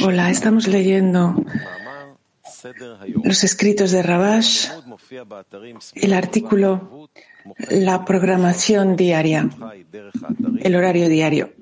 Hola, 0.00 0.30
estamos 0.30 0.66
leyendo 0.66 1.36
los 3.22 3.44
escritos 3.44 3.90
de 3.90 4.02
Rabash, 4.02 4.68
el 5.94 6.14
artículo 6.14 7.10
La 7.68 8.06
programación 8.06 8.96
diaria, 8.96 9.50
el 10.58 10.74
horario 10.74 11.10
diario. 11.10 11.52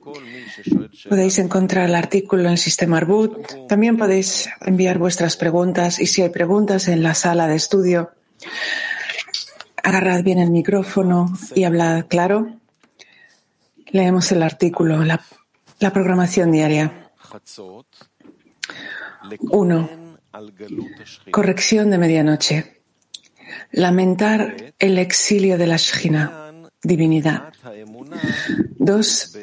Podéis 1.08 1.40
encontrar 1.40 1.88
el 1.88 1.96
artículo 1.96 2.48
en 2.48 2.58
Sistema 2.58 2.98
Arbut. 2.98 3.66
También 3.66 3.96
podéis 3.96 4.48
enviar 4.60 4.98
vuestras 4.98 5.36
preguntas 5.36 5.98
y 5.98 6.06
si 6.06 6.22
hay 6.22 6.28
preguntas 6.28 6.86
en 6.86 7.02
la 7.02 7.14
sala 7.14 7.48
de 7.48 7.56
estudio. 7.56 8.12
Agarrad 9.82 10.22
bien 10.22 10.38
el 10.38 10.50
micrófono 10.50 11.32
y 11.54 11.64
hablad 11.64 12.06
claro. 12.06 12.58
Leemos 13.90 14.30
el 14.32 14.42
artículo, 14.42 15.04
la, 15.04 15.20
programación 15.92 16.52
diaria. 16.52 17.10
1. 19.40 19.90
Corrección 21.30 21.90
de 21.90 21.98
medianoche. 21.98 22.80
Lamentar 23.72 24.74
el 24.78 24.98
exilio 24.98 25.58
de 25.58 25.66
la 25.66 25.76
Shina, 25.76 26.70
divinidad. 26.82 27.52
2. 28.78 29.38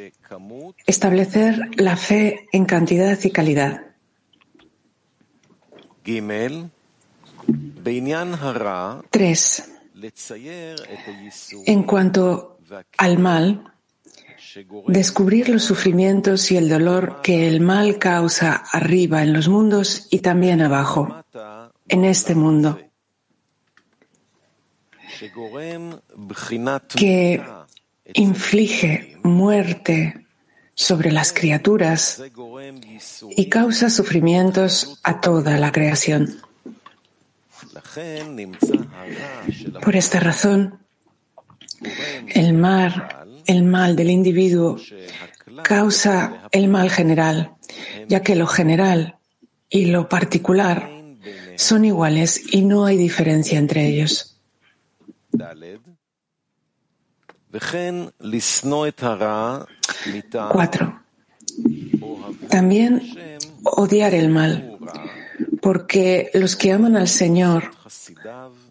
Establecer 0.85 1.69
la 1.75 1.97
fe 1.97 2.47
en 2.51 2.65
cantidad 2.65 3.19
y 3.23 3.29
calidad. 3.29 3.83
Tres. 9.11 9.78
En 11.65 11.83
cuanto 11.83 12.59
al 12.97 13.19
mal, 13.19 13.73
descubrir 14.87 15.49
los 15.49 15.63
sufrimientos 15.63 16.51
y 16.51 16.57
el 16.57 16.69
dolor 16.69 17.21
que 17.21 17.47
el 17.47 17.61
mal 17.61 17.97
causa 17.97 18.63
arriba 18.71 19.21
en 19.23 19.33
los 19.33 19.47
mundos 19.47 20.07
y 20.09 20.19
también 20.19 20.61
abajo, 20.61 21.23
en 21.87 22.05
este 22.05 22.35
mundo, 22.35 22.79
que 26.95 27.43
inflige 28.13 29.17
muerte 29.23 30.25
sobre 30.73 31.11
las 31.11 31.33
criaturas 31.33 32.23
y 33.35 33.49
causa 33.49 33.89
sufrimientos 33.89 34.99
a 35.03 35.19
toda 35.19 35.57
la 35.57 35.71
creación. 35.71 36.41
Por 39.83 39.95
esta 39.95 40.19
razón, 40.19 40.79
el, 42.27 42.65
el 43.47 43.63
mal 43.63 43.95
del 43.95 44.09
individuo 44.09 44.77
causa 45.63 46.47
el 46.51 46.67
mal 46.67 46.89
general, 46.89 47.55
ya 48.07 48.21
que 48.21 48.35
lo 48.35 48.47
general 48.47 49.17
y 49.69 49.85
lo 49.85 50.09
particular 50.09 50.89
son 51.55 51.85
iguales 51.85 52.41
y 52.53 52.61
no 52.61 52.85
hay 52.85 52.97
diferencia 52.97 53.57
entre 53.59 53.87
ellos. 53.87 54.39
Cuatro. 60.51 61.01
También 62.49 63.01
odiar 63.63 64.13
el 64.13 64.29
mal, 64.29 64.77
porque 65.61 66.29
los 66.33 66.55
que 66.55 66.71
aman 66.71 66.95
al 66.95 67.07
Señor, 67.07 67.71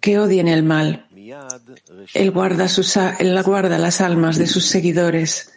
que 0.01 0.19
odien 0.19 0.49
el 0.49 0.63
mal, 0.63 1.07
Él 2.15 2.31
guarda, 2.31 2.69
las 3.79 4.01
almas 4.01 4.39
de 4.39 4.47
sus 4.47 4.67
seguidores, 4.67 5.53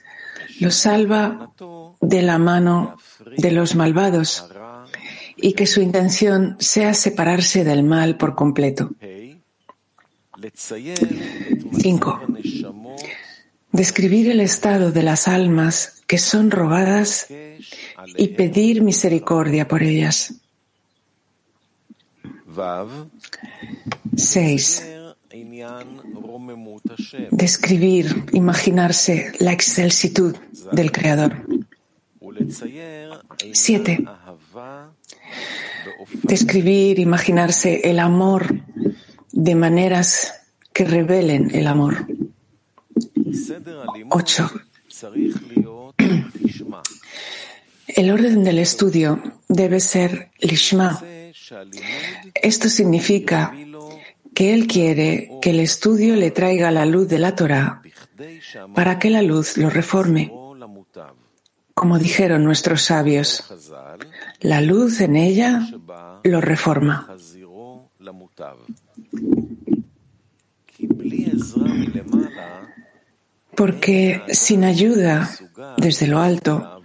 los 0.59 0.75
salva 0.75 1.51
de 2.01 2.21
la 2.21 2.37
mano 2.37 2.97
de 3.37 3.51
los 3.51 3.75
malvados 3.75 4.45
y 5.35 5.53
que 5.53 5.65
su 5.65 5.81
intención 5.81 6.55
sea 6.59 6.93
separarse 6.93 7.63
del 7.63 7.83
mal 7.83 8.17
por 8.17 8.35
completo. 8.35 8.91
5. 11.79 12.21
Describir 13.71 14.29
el 14.29 14.41
estado 14.41 14.91
de 14.91 15.03
las 15.03 15.27
almas 15.27 16.01
que 16.07 16.17
son 16.17 16.51
robadas 16.51 17.27
y 18.17 18.27
pedir 18.29 18.81
misericordia 18.81 19.67
por 19.67 19.83
ellas. 19.83 20.33
6. 24.15 24.83
Describir, 27.31 28.25
imaginarse 28.33 29.31
la 29.39 29.53
excelsitud 29.53 30.35
del 30.71 30.91
Creador. 30.91 31.45
7. 33.53 34.05
Describir, 36.23 36.99
imaginarse 36.99 37.81
el 37.89 37.99
amor 37.99 38.61
de 39.31 39.55
maneras 39.55 40.33
que 40.73 40.85
revelen 40.85 41.55
el 41.55 41.67
amor. 41.67 42.05
8. 44.09 44.51
El 47.87 48.11
orden 48.11 48.43
del 48.43 48.59
estudio 48.59 49.21
debe 49.47 49.79
ser 49.79 50.31
Lishma 50.39 51.01
esto 52.35 52.69
significa 52.69 53.53
que 54.33 54.53
Él 54.53 54.67
quiere 54.67 55.29
que 55.41 55.51
el 55.51 55.59
estudio 55.59 56.15
le 56.15 56.31
traiga 56.31 56.71
la 56.71 56.85
luz 56.85 57.07
de 57.07 57.19
la 57.19 57.35
Torah 57.35 57.81
para 58.73 58.99
que 58.99 59.09
la 59.09 59.21
luz 59.21 59.57
lo 59.57 59.69
reforme. 59.69 60.31
Como 61.73 61.99
dijeron 61.99 62.43
nuestros 62.43 62.83
sabios, 62.83 63.43
la 64.41 64.61
luz 64.61 65.01
en 65.01 65.15
ella 65.15 65.67
lo 66.23 66.41
reforma. 66.41 67.07
Porque 73.55 74.21
sin 74.29 74.63
ayuda 74.63 75.29
desde 75.77 76.07
lo 76.07 76.19
alto, 76.19 76.81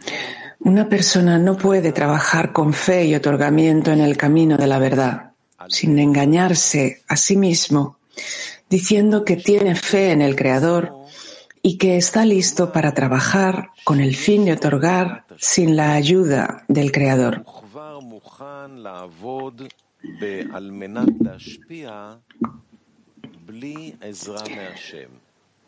una 0.67 0.89
persona 0.89 1.39
no 1.39 1.57
puede 1.57 1.93
trabajar 1.93 2.53
con 2.53 2.73
fe 2.73 3.05
y 3.05 3.15
otorgamiento 3.15 3.93
en 3.93 4.01
el 4.01 4.17
camino 4.17 4.57
de 4.57 4.67
la 4.67 4.81
verdad, 4.81 5.31
sin 5.69 5.97
engañarse 5.97 7.05
a 7.07 7.17
sí 7.17 7.37
mismo, 7.37 7.99
diciendo 8.69 9.25
que 9.25 9.37
tiene 9.37 9.77
fe 9.77 10.11
en 10.11 10.23
el 10.23 10.35
Creador 10.35 10.93
y 11.63 11.79
que 11.79 11.97
está 11.97 12.25
listo 12.25 12.73
para 12.73 12.95
trabajar 12.95 13.69
con 13.85 14.01
el 14.01 14.17
fin 14.17 14.45
de 14.45 14.55
otorgar 14.55 15.25
sin 15.39 15.77
la 15.77 15.93
ayuda 15.93 16.65
del 16.67 16.91
Creador. 16.91 17.45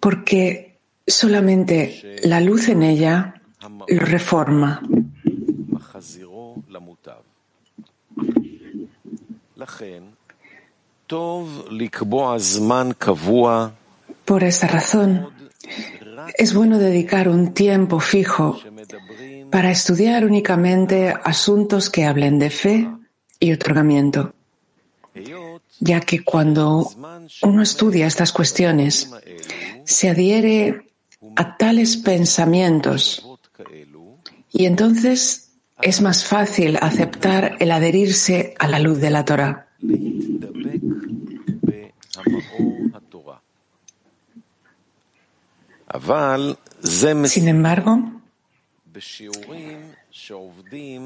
Porque 0.01 0.79
solamente 1.07 2.17
la 2.25 2.41
luz 2.41 2.69
en 2.69 2.83
ella 2.83 3.38
reforma. 3.89 4.83
Por 14.25 14.45
esta 14.45 14.67
razón, 14.67 15.29
es 16.37 16.55
bueno 16.55 16.79
dedicar 16.79 17.29
un 17.29 17.55
tiempo 17.55 17.99
fijo 17.99 18.61
para 19.51 19.71
estudiar 19.71 20.25
únicamente 20.25 21.15
asuntos 21.25 21.91
que 21.91 22.05
hablen 22.05 22.39
de 22.39 22.51
fe 22.51 22.89
y 23.41 23.53
otorgamiento, 23.53 24.35
ya 25.81 26.01
que 26.01 26.23
cuando 26.23 26.91
uno 27.43 27.63
estudia 27.63 28.07
estas 28.07 28.33
cuestiones, 28.33 29.11
se 29.85 30.11
adhiere 30.11 30.93
a 31.37 31.57
tales 31.57 31.97
pensamientos 31.97 33.28
y 34.53 34.67
entonces 34.67 35.53
es 35.81 36.01
más 36.01 36.25
fácil 36.25 36.77
aceptar 36.81 37.57
el 37.61 37.71
adherirse 37.71 38.55
a 38.59 38.67
la 38.69 38.79
luz 38.79 39.01
de 39.01 39.11
la 39.11 39.25
Torah. 39.25 39.69
Sin 47.25 47.49
embargo, 47.49 48.21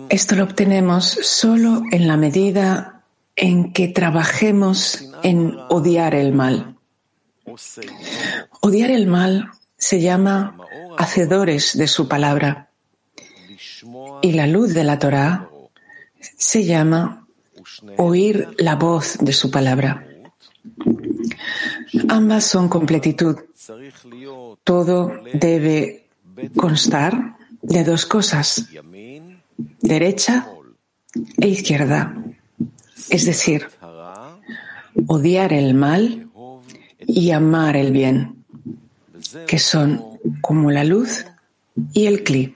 esto 0.08 0.36
lo 0.36 0.44
obtenemos 0.44 1.04
solo 1.04 1.82
en 1.90 2.08
la 2.08 2.16
medida 2.16 3.02
en 3.36 3.72
que 3.72 3.88
trabajemos 3.88 5.04
en 5.22 5.56
odiar 5.68 6.14
el 6.14 6.32
mal. 6.32 6.76
Odiar 8.60 8.90
el 8.90 9.06
mal 9.06 9.50
se 9.76 10.00
llama 10.00 10.56
hacedores 10.98 11.76
de 11.76 11.88
su 11.88 12.08
palabra 12.08 12.71
y 14.22 14.32
la 14.32 14.46
luz 14.46 14.72
de 14.74 14.84
la 14.84 14.98
Torah 14.98 15.48
se 16.20 16.64
llama 16.64 17.26
oír 17.96 18.48
la 18.58 18.76
voz 18.76 19.18
de 19.20 19.32
su 19.32 19.50
palabra. 19.50 20.06
Ambas 22.08 22.44
son 22.44 22.68
completitud 22.68 23.36
todo 24.64 25.12
debe 25.32 26.06
constar 26.56 27.36
de 27.60 27.84
dos 27.84 28.06
cosas, 28.06 28.68
derecha 29.80 30.48
e 31.38 31.48
izquierda, 31.48 32.14
es 33.08 33.24
decir, 33.24 33.68
odiar 35.06 35.52
el 35.52 35.74
mal 35.74 36.28
y 37.06 37.30
amar 37.30 37.76
el 37.76 37.92
bien, 37.92 38.44
que 39.46 39.58
son 39.58 40.02
como 40.40 40.70
la 40.70 40.84
luz 40.84 41.24
y 41.92 42.06
el 42.06 42.24
cli. 42.24 42.54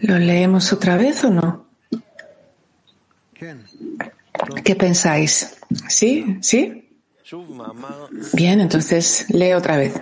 ¿Lo 0.00 0.18
leemos 0.18 0.72
otra 0.72 0.96
vez 0.96 1.24
o 1.24 1.30
no? 1.30 1.66
¿Qué 4.62 4.76
pensáis? 4.76 5.56
¿Sí? 5.88 6.38
¿Sí? 6.40 6.88
Bien, 8.34 8.60
entonces 8.60 9.26
lee 9.30 9.52
otra 9.52 9.76
vez. 9.76 9.94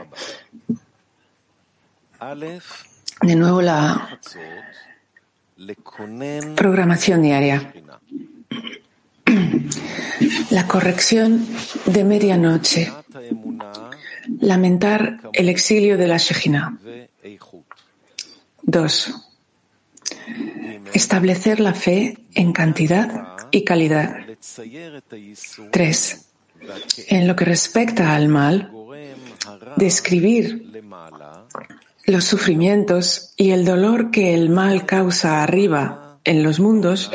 De 3.22 3.36
nuevo 3.36 3.62
la 3.62 4.18
programación 6.56 7.22
diaria. 7.22 7.72
La 10.50 10.66
corrección 10.66 11.46
de 11.86 12.04
medianoche. 12.04 12.92
Lamentar 14.42 15.20
el 15.32 15.48
exilio 15.48 15.96
de 15.96 16.08
la 16.08 16.16
Shejina. 16.16 16.76
Dos. 18.60 19.14
Establecer 20.92 21.60
la 21.60 21.74
fe 21.74 22.18
en 22.34 22.52
cantidad 22.52 23.36
y 23.52 23.62
calidad. 23.62 24.16
Tres. 25.70 26.26
En 27.06 27.28
lo 27.28 27.36
que 27.36 27.44
respecta 27.44 28.16
al 28.16 28.26
mal, 28.26 28.72
describir 29.76 30.82
los 32.06 32.24
sufrimientos 32.24 33.34
y 33.36 33.52
el 33.52 33.64
dolor 33.64 34.10
que 34.10 34.34
el 34.34 34.50
mal 34.50 34.86
causa 34.86 35.44
arriba 35.44 36.18
en 36.24 36.42
los 36.42 36.58
mundos 36.58 37.12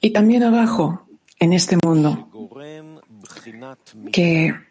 y 0.00 0.10
también 0.10 0.42
abajo 0.42 1.06
en 1.38 1.52
este 1.52 1.78
mundo, 1.84 2.28
que 4.10 4.69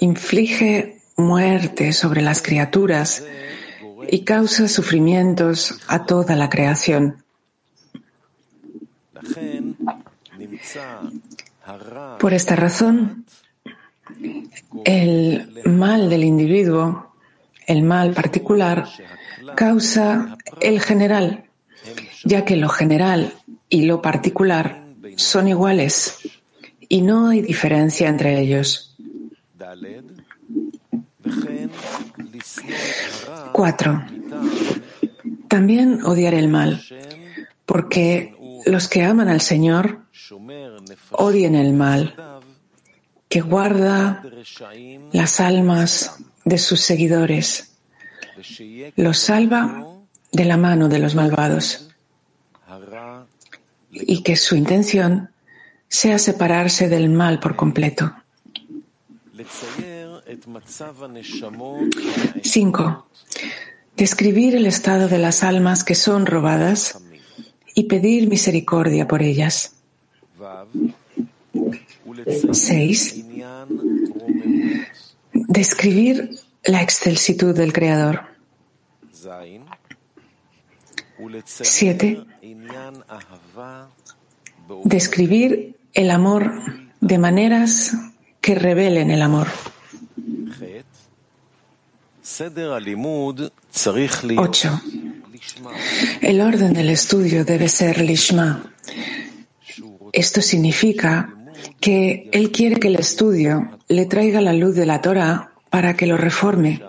inflige 0.00 1.00
muerte 1.16 1.92
sobre 1.92 2.22
las 2.22 2.42
criaturas 2.42 3.24
y 4.08 4.24
causa 4.24 4.68
sufrimientos 4.68 5.80
a 5.86 6.06
toda 6.06 6.36
la 6.36 6.48
creación. 6.50 7.24
Por 12.18 12.34
esta 12.34 12.56
razón, 12.56 13.24
el 14.84 15.62
mal 15.64 16.10
del 16.10 16.24
individuo, 16.24 17.14
el 17.66 17.82
mal 17.82 18.12
particular, 18.12 18.86
causa 19.56 20.36
el 20.60 20.80
general, 20.80 21.44
ya 22.24 22.44
que 22.44 22.56
lo 22.56 22.68
general 22.68 23.32
y 23.68 23.82
lo 23.82 24.02
particular 24.02 24.84
son 25.16 25.48
iguales 25.48 26.18
y 26.88 27.02
no 27.02 27.28
hay 27.28 27.40
diferencia 27.40 28.08
entre 28.08 28.38
ellos. 28.40 28.93
Cuatro. 33.52 34.04
También 35.48 36.02
odiar 36.04 36.34
el 36.34 36.48
mal, 36.48 36.82
porque 37.64 38.34
los 38.66 38.88
que 38.88 39.02
aman 39.02 39.28
al 39.28 39.40
Señor 39.40 40.00
odian 41.10 41.54
el 41.54 41.72
mal, 41.72 42.14
que 43.28 43.40
guarda 43.40 44.22
las 45.12 45.40
almas 45.40 46.16
de 46.44 46.58
sus 46.58 46.80
seguidores, 46.80 47.76
los 48.96 49.18
salva 49.18 49.86
de 50.32 50.44
la 50.44 50.56
mano 50.56 50.88
de 50.88 50.98
los 50.98 51.14
malvados 51.14 51.90
y 53.90 54.22
que 54.22 54.36
su 54.36 54.56
intención 54.56 55.30
sea 55.88 56.18
separarse 56.18 56.88
del 56.88 57.08
mal 57.08 57.38
por 57.38 57.54
completo. 57.54 58.12
5. 62.42 63.06
Describir 63.96 64.56
el 64.56 64.66
estado 64.66 65.08
de 65.08 65.18
las 65.18 65.42
almas 65.42 65.84
que 65.84 65.94
son 65.94 66.26
robadas 66.26 67.00
y 67.74 67.84
pedir 67.84 68.28
misericordia 68.28 69.06
por 69.06 69.22
ellas. 69.22 69.76
6. 72.52 73.24
Describir 75.32 76.30
la 76.64 76.82
excelsitud 76.82 77.54
del 77.54 77.72
Creador. 77.72 78.22
7. 81.44 82.24
Describir 84.84 85.76
el 85.92 86.10
amor 86.10 86.52
de 87.00 87.18
maneras 87.18 87.94
que 88.44 88.54
revelen 88.54 89.10
el 89.10 89.22
amor. 89.22 89.48
8. 94.36 94.82
El 96.20 96.40
orden 96.42 96.74
del 96.74 96.90
estudio 96.90 97.44
debe 97.46 97.70
ser 97.70 98.02
lishma. 98.02 98.74
Esto 100.12 100.42
significa 100.42 101.34
que 101.80 102.28
él 102.32 102.52
quiere 102.52 102.76
que 102.76 102.88
el 102.88 102.96
estudio 102.96 103.78
le 103.88 104.04
traiga 104.04 104.42
la 104.42 104.52
luz 104.52 104.74
de 104.76 104.84
la 104.84 105.00
Torah 105.00 105.52
para 105.70 105.96
que 105.96 106.06
lo 106.06 106.18
reforme. 106.18 106.82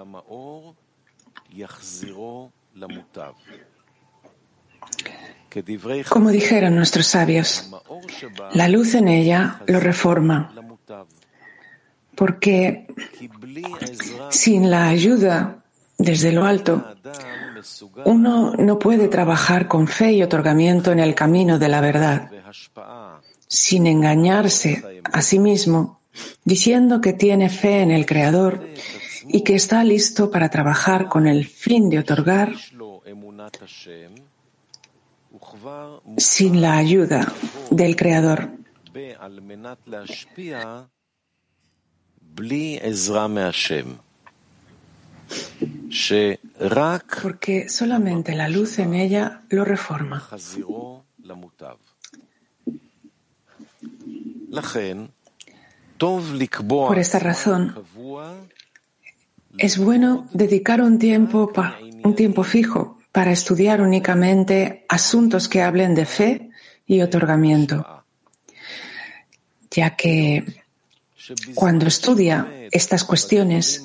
Como 6.09 6.31
dijeron 6.31 6.75
nuestros 6.75 7.07
sabios, 7.07 7.71
la 8.53 8.67
luz 8.67 8.93
en 8.93 9.07
ella 9.07 9.61
lo 9.67 9.79
reforma, 9.79 10.53
porque 12.15 12.87
sin 14.29 14.69
la 14.69 14.87
ayuda 14.87 15.63
desde 15.97 16.31
lo 16.31 16.45
alto, 16.45 16.83
uno 18.05 18.53
no 18.57 18.79
puede 18.79 19.07
trabajar 19.07 19.67
con 19.67 19.87
fe 19.87 20.13
y 20.13 20.23
otorgamiento 20.23 20.91
en 20.91 20.99
el 20.99 21.15
camino 21.15 21.57
de 21.57 21.69
la 21.69 21.81
verdad, 21.81 22.29
sin 23.47 23.87
engañarse 23.87 25.01
a 25.11 25.21
sí 25.21 25.39
mismo, 25.39 25.99
diciendo 26.43 27.01
que 27.01 27.13
tiene 27.13 27.49
fe 27.49 27.81
en 27.81 27.91
el 27.91 28.05
Creador 28.05 28.67
y 29.27 29.41
que 29.41 29.55
está 29.55 29.83
listo 29.83 30.29
para 30.29 30.49
trabajar 30.49 31.07
con 31.07 31.27
el 31.27 31.45
fin 31.45 31.89
de 31.89 31.99
otorgar 31.99 32.53
sin 36.17 36.61
la 36.61 36.77
ayuda 36.77 37.31
del 37.69 37.95
Creador. 37.95 38.49
Porque 47.21 47.69
solamente 47.69 48.35
la 48.35 48.49
luz 48.49 48.79
en 48.79 48.93
ella 48.93 49.43
lo 49.49 49.65
reforma. 49.65 50.27
Por 56.87 56.99
esta 56.99 57.19
razón, 57.19 57.75
es 59.57 59.77
bueno 59.77 60.27
dedicar 60.33 60.81
un 60.81 60.99
tiempo, 60.99 61.51
un 62.03 62.15
tiempo 62.15 62.43
fijo 62.43 62.99
para 63.11 63.31
estudiar 63.31 63.81
únicamente 63.81 64.85
asuntos 64.89 65.47
que 65.47 65.61
hablen 65.61 65.95
de 65.95 66.05
fe 66.05 66.49
y 66.85 67.01
otorgamiento, 67.01 68.03
ya 69.71 69.95
que 69.95 70.64
cuando 71.53 71.87
estudia 71.87 72.67
estas 72.71 73.03
cuestiones, 73.03 73.83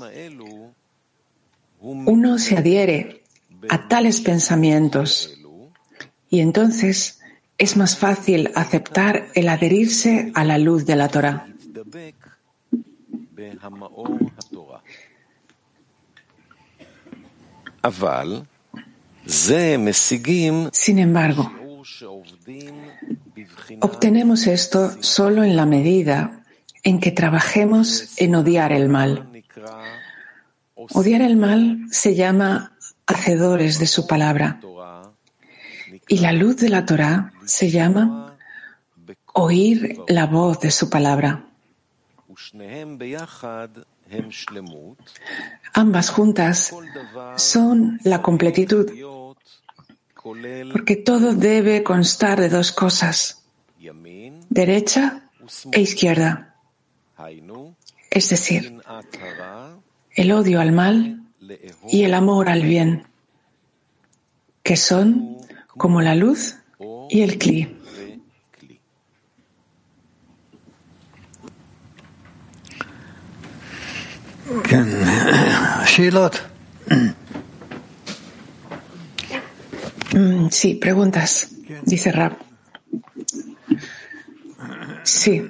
uno 1.80 2.38
se 2.38 2.56
adhiere 2.56 3.22
a 3.68 3.88
tales 3.88 4.20
pensamientos 4.20 5.38
y 6.28 6.40
entonces 6.40 7.20
es 7.58 7.76
más 7.76 7.96
fácil 7.96 8.50
aceptar 8.54 9.28
el 9.34 9.48
adherirse 9.48 10.32
a 10.34 10.44
la 10.44 10.58
luz 10.58 10.86
de 10.86 10.96
la 10.96 11.08
Torah. 11.08 11.46
Sin 20.72 20.98
embargo, 20.98 21.52
obtenemos 23.80 24.46
esto 24.46 25.02
solo 25.02 25.44
en 25.44 25.56
la 25.56 25.66
medida 25.66 26.39
en 26.82 27.00
que 27.00 27.10
trabajemos 27.10 28.18
en 28.18 28.34
odiar 28.34 28.72
el 28.72 28.88
mal. 28.88 29.28
Odiar 30.74 31.22
el 31.22 31.36
mal 31.36 31.86
se 31.90 32.14
llama 32.14 32.72
hacedores 33.06 33.78
de 33.78 33.86
su 33.86 34.06
palabra. 34.06 34.60
Y 36.08 36.18
la 36.18 36.32
luz 36.32 36.56
de 36.56 36.68
la 36.68 36.86
Torah 36.86 37.32
se 37.44 37.70
llama 37.70 38.36
oír 39.32 39.98
la 40.08 40.26
voz 40.26 40.60
de 40.60 40.70
su 40.70 40.88
palabra. 40.88 41.44
Ambas 45.72 46.10
juntas 46.10 46.74
son 47.36 48.00
la 48.04 48.22
completitud, 48.22 48.90
porque 50.72 50.96
todo 50.96 51.34
debe 51.34 51.82
constar 51.82 52.40
de 52.40 52.48
dos 52.48 52.72
cosas, 52.72 53.44
derecha 54.48 55.22
e 55.72 55.80
izquierda, 55.80 56.49
es 58.10 58.28
decir, 58.28 58.80
el 60.14 60.32
odio 60.32 60.60
al 60.60 60.72
mal 60.72 61.22
y 61.88 62.04
el 62.04 62.14
amor 62.14 62.48
al 62.48 62.62
bien, 62.62 63.04
que 64.62 64.76
son 64.76 65.38
como 65.68 66.02
la 66.02 66.14
luz 66.14 66.56
y 67.08 67.22
el 67.22 67.38
cli. 67.38 67.76
Mm, 80.12 80.48
sí, 80.50 80.74
preguntas, 80.74 81.50
dice 81.84 82.10
Rab. 82.10 82.36
Sí. 85.04 85.42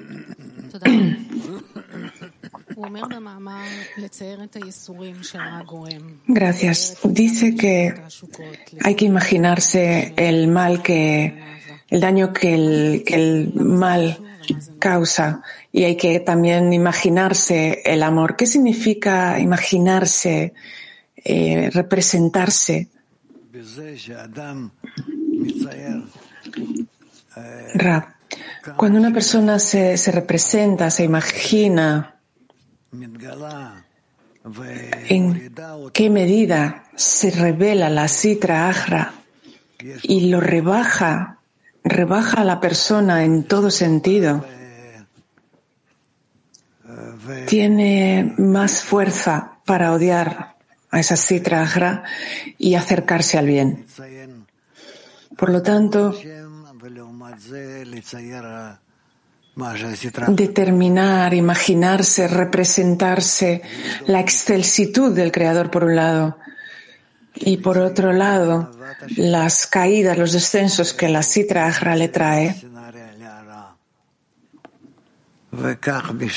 Gracias. 6.26 6.99
Dice 7.04 7.56
que 7.56 7.94
hay 8.82 8.94
que 8.94 9.04
imaginarse 9.06 10.12
el 10.16 10.49
mal 10.49 10.82
que, 10.82 11.42
el 11.88 12.00
daño 12.00 12.32
que 12.32 12.54
el, 12.54 13.52
mal 13.54 14.18
causa 14.78 15.42
y 15.73 15.85
hay 15.85 15.97
que 15.97 16.20
también 16.20 16.73
imaginarse 16.73 17.82
el 17.85 18.02
amor. 18.02 18.37
¿Qué 18.37 18.47
significa 18.47 19.38
imaginarse, 19.38 20.52
eh, 21.16 21.70
representarse? 21.73 22.88
Rab, 27.75 28.04
cuando 28.76 28.99
una 28.99 29.12
persona 29.12 29.59
se, 29.59 29.97
se 29.97 30.11
representa, 30.11 30.90
se 30.90 31.04
imagina, 31.04 32.19
¿en 35.09 35.52
qué 35.92 36.11
medida 36.11 36.85
se 36.97 37.30
revela 37.30 37.88
la 37.90 38.09
citra 38.09 38.68
agra 38.68 39.14
y 40.02 40.28
lo 40.28 40.40
rebaja, 40.40 41.38
rebaja 41.85 42.40
a 42.40 42.44
la 42.44 42.61
persona 42.61 43.25
en 43.25 43.44
todo 43.44 43.70
sentido? 43.70 44.44
tiene 47.47 48.35
más 48.38 48.82
fuerza 48.82 49.59
para 49.64 49.92
odiar 49.92 50.56
a 50.90 51.00
esa 51.00 51.16
citra 51.16 51.62
agra 51.62 52.04
y 52.59 52.75
acercarse 52.75 53.38
al 53.38 53.47
bien. 53.47 53.87
Por 55.37 55.50
lo 55.50 55.62
tanto, 55.62 56.14
determinar, 60.29 61.35
imaginarse, 61.35 62.29
representarse 62.29 63.62
la 64.07 64.21
excelsitud 64.21 65.14
del 65.14 65.33
Creador 65.33 65.71
por 65.71 65.85
un 65.85 65.97
lado 65.97 66.38
y 67.35 67.59
por 67.59 67.79
otro 67.79 68.12
lado 68.12 68.71
las 69.17 69.67
caídas, 69.67 70.19
los 70.19 70.33
descensos 70.33 70.93
que 70.93 71.09
la 71.09 71.23
citra 71.23 71.67
agra 71.67 71.97
le 71.97 72.09
trae, 72.09 72.57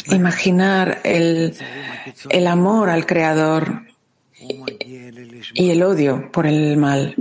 imaginar 0.09 1.01
el, 1.03 1.55
el 2.29 2.47
amor 2.47 2.89
al 2.89 3.05
Creador 3.05 3.83
y 5.53 5.69
el 5.69 5.83
odio 5.83 6.31
por 6.31 6.47
el 6.47 6.77
mal. 6.77 7.15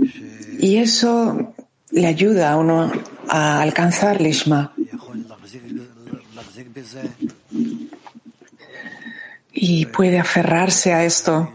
Y 0.59 0.77
eso 0.77 1.53
le 1.91 2.07
ayuda 2.07 2.51
a 2.51 2.57
uno 2.57 2.91
a 3.27 3.61
alcanzar 3.61 4.21
Lishma. 4.21 4.73
Y 9.51 9.85
puede 9.87 10.19
aferrarse 10.19 10.93
a 10.93 11.05
esto, 11.05 11.53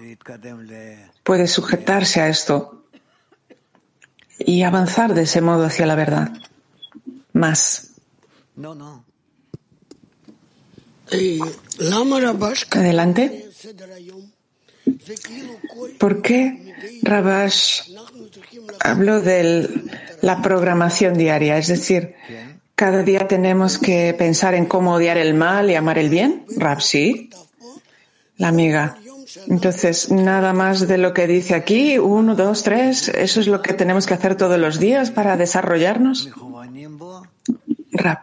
puede 1.22 1.46
sujetarse 1.46 2.20
a 2.20 2.28
esto 2.28 2.84
y 4.38 4.62
avanzar 4.62 5.14
de 5.14 5.22
ese 5.22 5.40
modo 5.40 5.64
hacia 5.64 5.86
la 5.86 5.94
verdad. 5.94 6.32
Más. 7.32 7.92
Adelante. 12.70 13.50
¿Por 15.98 16.22
qué 16.22 16.74
Rabash 17.02 17.92
habló 18.80 19.20
de 19.20 19.68
la 20.22 20.42
programación 20.42 21.14
diaria? 21.16 21.58
Es 21.58 21.68
decir, 21.68 22.14
cada 22.78 23.02
día 23.02 23.26
tenemos 23.26 23.76
que 23.76 24.14
pensar 24.16 24.54
en 24.54 24.64
cómo 24.64 24.94
odiar 24.94 25.18
el 25.18 25.34
mal 25.34 25.68
y 25.68 25.74
amar 25.74 25.98
el 25.98 26.08
bien. 26.08 26.44
Rab, 26.56 26.80
sí. 26.80 27.28
La 28.36 28.48
amiga. 28.48 28.98
Entonces, 29.48 30.12
nada 30.12 30.52
más 30.52 30.86
de 30.86 30.96
lo 30.96 31.12
que 31.12 31.26
dice 31.26 31.56
aquí, 31.56 31.98
uno, 31.98 32.36
dos, 32.36 32.62
tres, 32.62 33.08
eso 33.08 33.40
es 33.40 33.48
lo 33.48 33.62
que 33.62 33.74
tenemos 33.74 34.06
que 34.06 34.14
hacer 34.14 34.36
todos 34.36 34.60
los 34.60 34.78
días 34.78 35.10
para 35.10 35.36
desarrollarnos. 35.36 36.30
Rab. 37.90 38.18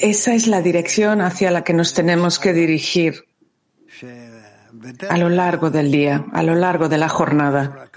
Esa 0.00 0.34
es 0.34 0.46
la 0.46 0.62
dirección 0.62 1.20
hacia 1.20 1.50
la 1.50 1.64
que 1.64 1.72
nos 1.72 1.92
tenemos 1.92 2.38
que 2.38 2.52
dirigir 2.52 3.24
a 5.08 5.18
lo 5.18 5.28
largo 5.28 5.70
del 5.70 5.90
día, 5.90 6.24
a 6.32 6.44
lo 6.44 6.54
largo 6.54 6.88
de 6.88 6.98
la 6.98 7.08
jornada. 7.08 7.90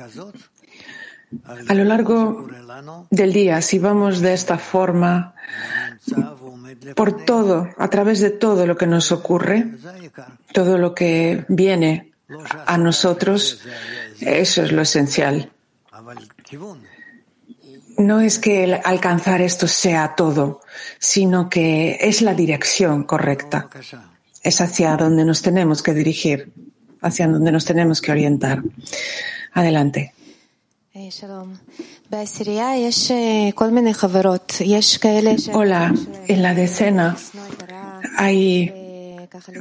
A 1.68 1.74
lo 1.74 1.84
largo 1.84 2.48
del 3.10 3.34
día, 3.34 3.62
si 3.62 3.80
vamos 3.80 4.22
de 4.22 4.34
esta 4.34 4.58
forma, 4.58 5.36
por 6.96 7.26
todo, 7.26 7.70
a 7.78 7.90
través 7.90 8.22
de 8.22 8.30
todo 8.30 8.66
lo 8.66 8.78
que 8.78 8.88
nos 8.88 9.12
ocurre, 9.12 9.68
todo 10.54 10.78
lo 10.78 10.96
que 10.96 11.46
viene 11.50 12.14
a 12.66 12.78
nosotros, 12.78 13.62
eso 14.22 14.64
es 14.64 14.72
lo 14.72 14.82
esencial. 14.82 15.52
No 17.98 18.22
es 18.22 18.40
que 18.40 18.80
alcanzar 18.84 19.42
esto 19.42 19.68
sea 19.68 20.14
todo, 20.16 20.62
sino 21.00 21.50
que 21.50 21.98
es 22.00 22.22
la 22.22 22.34
dirección 22.36 23.04
correcta. 23.04 23.70
Es 24.44 24.62
hacia 24.62 24.96
donde 24.96 25.26
nos 25.26 25.42
tenemos 25.42 25.82
que 25.82 25.94
dirigir, 25.94 26.54
hacia 27.02 27.28
donde 27.28 27.52
nos 27.52 27.66
tenemos 27.66 28.02
que 28.02 28.12
orientar. 28.12 28.64
Adelante. 29.54 30.14
Hola, 35.54 35.94
en 36.28 36.42
la 36.42 36.54
decena 36.56 37.16
hay 38.18 38.74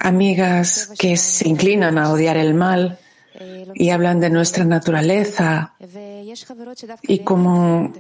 amigas 0.00 0.92
que 0.98 1.16
se 1.16 1.48
inclinan 1.48 1.98
a 1.98 2.10
odiar 2.10 2.36
el 2.36 2.54
mal 2.54 2.98
y 3.74 3.90
hablan 3.90 4.20
de 4.20 4.30
nuestra 4.30 4.64
naturaleza 4.64 5.74
y 7.02 7.18
cómo 7.18 7.92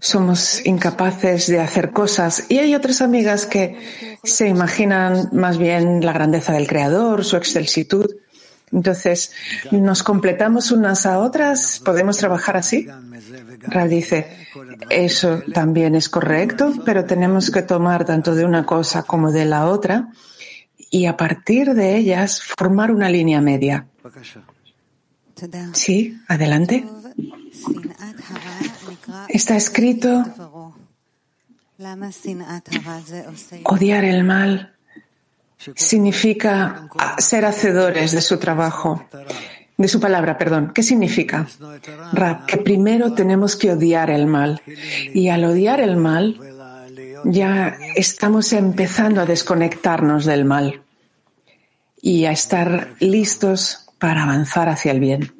somos 0.00 0.64
incapaces 0.64 1.48
de 1.48 1.60
hacer 1.60 1.90
cosas. 1.92 2.46
Y 2.48 2.58
hay 2.58 2.74
otras 2.74 3.00
amigas 3.00 3.46
que 3.46 3.76
se 4.22 4.48
imaginan 4.48 5.30
más 5.32 5.58
bien 5.58 6.04
la 6.04 6.12
grandeza 6.12 6.52
del 6.52 6.68
Creador, 6.68 7.24
su 7.24 7.36
excelsitud. 7.36 8.06
Entonces, 8.72 9.32
¿nos 9.70 10.02
completamos 10.02 10.72
unas 10.72 11.06
a 11.06 11.20
otras? 11.20 11.80
¿Podemos 11.84 12.16
trabajar 12.18 12.56
así? 12.56 12.88
Rab 13.62 13.88
dice, 13.88 14.48
eso 14.90 15.42
también 15.54 15.94
es 15.94 16.08
correcto, 16.08 16.72
pero 16.84 17.04
tenemos 17.04 17.50
que 17.50 17.62
tomar 17.62 18.04
tanto 18.04 18.34
de 18.34 18.44
una 18.44 18.66
cosa 18.66 19.04
como 19.04 19.30
de 19.30 19.44
la 19.44 19.66
otra 19.66 20.08
y 20.90 21.06
a 21.06 21.16
partir 21.16 21.74
de 21.74 21.96
ellas 21.96 22.42
formar 22.42 22.90
una 22.90 23.08
línea 23.08 23.40
media. 23.40 23.86
Sí, 25.72 26.18
adelante. 26.28 26.84
Está 29.28 29.56
escrito, 29.56 30.24
odiar 33.64 34.04
el 34.04 34.24
mal 34.24 34.75
significa 35.74 36.88
ser 37.18 37.44
hacedores 37.44 38.12
de 38.12 38.20
su 38.20 38.38
trabajo, 38.38 39.04
de 39.76 39.88
su 39.88 40.00
palabra, 40.00 40.38
perdón. 40.38 40.72
¿Qué 40.74 40.82
significa? 40.82 41.46
que 42.46 42.56
primero 42.58 43.12
tenemos 43.12 43.56
que 43.56 43.72
odiar 43.72 44.10
el 44.10 44.26
mal. 44.26 44.62
Y 45.12 45.28
al 45.28 45.44
odiar 45.44 45.80
el 45.80 45.96
mal, 45.96 46.38
ya 47.24 47.76
estamos 47.94 48.52
empezando 48.52 49.20
a 49.20 49.26
desconectarnos 49.26 50.24
del 50.24 50.44
mal 50.44 50.82
y 52.00 52.24
a 52.24 52.32
estar 52.32 52.94
listos 53.00 53.86
para 53.98 54.22
avanzar 54.22 54.68
hacia 54.68 54.92
el 54.92 55.00
bien. 55.00 55.32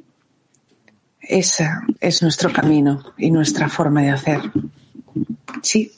Ese 1.21 1.69
es 2.01 2.23
nuestro 2.23 2.53
camino 2.53 3.15
y 3.17 3.31
nuestra 3.31 3.69
forma 3.69 4.03
de 4.03 4.11
hacer. 4.11 4.41
Sí. 5.63 5.93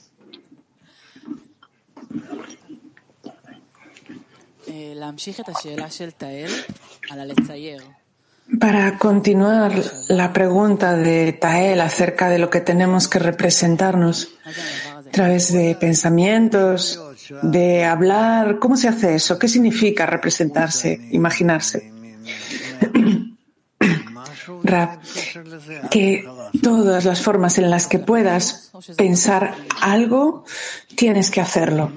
Para 8.58 8.98
continuar 8.98 9.72
la 10.08 10.32
pregunta 10.32 10.96
de 10.96 11.32
Tael 11.34 11.80
acerca 11.80 12.28
de 12.28 12.38
lo 12.38 12.48
que 12.48 12.60
tenemos 12.60 13.06
que 13.06 13.18
representarnos 13.18 14.30
a 15.06 15.10
través 15.10 15.52
de 15.52 15.76
pensamientos, 15.78 16.98
de 17.42 17.84
hablar, 17.84 18.58
¿cómo 18.58 18.76
se 18.76 18.88
hace 18.88 19.14
eso? 19.14 19.38
¿Qué 19.38 19.48
significa 19.48 20.06
representarse, 20.06 20.98
imaginarse? 21.10 21.92
Rap, 24.62 25.02
que 25.90 26.24
todas 26.62 27.04
las 27.04 27.20
formas 27.22 27.58
en 27.58 27.70
las 27.70 27.86
que 27.86 27.98
puedas 27.98 28.70
pensar 28.96 29.54
algo, 29.80 30.44
tienes 30.96 31.30
que 31.30 31.40
hacerlo. 31.40 31.92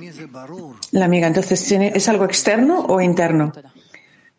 La 0.92 1.06
amiga, 1.06 1.28
entonces, 1.28 1.72
¿es 1.72 2.10
algo 2.10 2.26
externo 2.26 2.86
o 2.88 3.02
interno? 3.02 3.52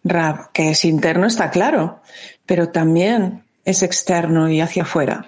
Rab, 0.05 0.51
que 0.53 0.71
es 0.71 0.85
interno 0.85 1.27
está 1.27 1.51
claro, 1.51 2.01
pero 2.47 2.71
también 2.71 3.45
es 3.65 3.83
externo 3.83 4.49
y 4.49 4.61
hacia 4.61 4.83
afuera. 4.83 5.25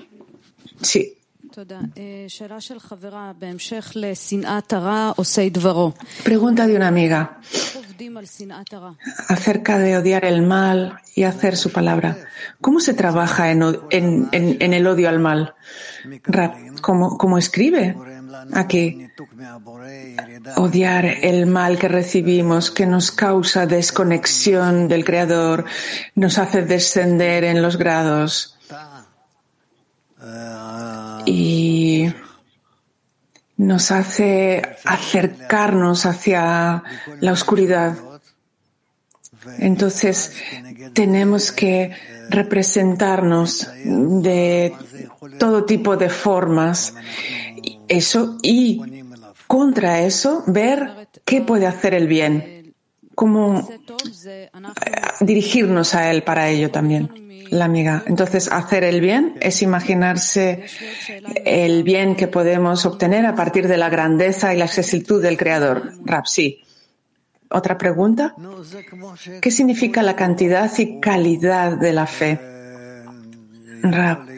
Sí. 0.81 1.17
Pregunta 6.25 6.67
de 6.67 6.75
una 6.75 6.89
amiga 6.89 7.39
acerca 9.29 9.79
de 9.79 9.97
odiar 9.97 10.25
el 10.25 10.43
mal 10.43 10.99
y 11.15 11.23
hacer 11.23 11.57
su 11.57 11.71
palabra. 11.71 12.17
¿Cómo 12.61 12.81
se 12.81 12.95
trabaja 12.95 13.53
en, 13.53 13.63
el 14.33 14.87
odio 14.87 15.09
al 15.09 15.21
mal? 15.21 15.55
¿cómo, 16.81 17.39
escribe 17.39 17.95
aquí? 18.53 19.09
Odiar 20.57 21.07
el 21.07 21.47
mal 21.47 21.79
que 21.79 21.87
recibimos, 21.87 22.73
que 22.73 22.87
nos 22.87 23.13
causa 23.13 23.67
desconexión 23.67 24.89
del 24.89 25.05
Creador, 25.05 25.67
nos 26.17 26.39
hace 26.39 26.63
descender 26.63 27.45
en 27.45 27.63
los 27.63 27.77
grados 27.77 28.59
y 31.27 32.13
nos 33.57 33.91
hace 33.91 34.63
acercarnos 34.85 36.07
hacia 36.07 36.83
la 37.21 37.33
oscuridad. 37.33 37.97
Entonces, 39.59 40.33
tenemos 40.93 41.53
que 41.53 41.93
representarnos 42.31 43.69
de 43.85 44.73
todo 45.39 45.65
tipo 45.65 45.97
de 45.97 46.09
formas. 46.09 46.95
Eso 47.87 48.39
y 48.43 48.81
contra 49.47 50.01
eso, 50.01 50.43
ver 50.47 51.09
qué 51.25 51.43
puede 51.43 51.67
hacer 51.67 51.95
el 51.95 52.09
bien, 52.09 52.75
cómo 53.15 53.69
eh, 54.27 54.51
dirigirnos 55.21 55.95
a 55.95 56.11
él 56.11 56.23
para 56.23 56.49
ello 56.49 56.71
también 56.71 57.24
la 57.55 57.67
amiga. 57.67 58.03
Entonces, 58.07 58.51
hacer 58.51 58.83
el 58.83 59.01
bien 59.01 59.37
es 59.41 59.63
imaginarse 59.63 60.65
el 61.45 61.85
bien 61.85 62.17
que 62.17 62.27
podemos 62.27 62.85
obtener 62.85 63.25
a 63.27 63.37
partir 63.37 63.69
de 63.69 63.77
la 63.77 63.89
grandeza 63.89 64.53
y 64.53 64.59
la 64.59 64.65
exactitud 64.65 65.23
del 65.23 65.37
Creador. 65.37 65.93
Rapsi. 66.05 66.61
Otra 67.51 67.79
pregunta. 67.79 68.35
¿Qué 69.41 69.51
significa 69.53 70.03
la 70.03 70.17
cantidad 70.17 70.71
y 70.79 70.99
calidad 70.99 71.79
de 71.79 71.93
la 71.93 72.07
fe? 72.07 72.41
Rap. 73.83 74.29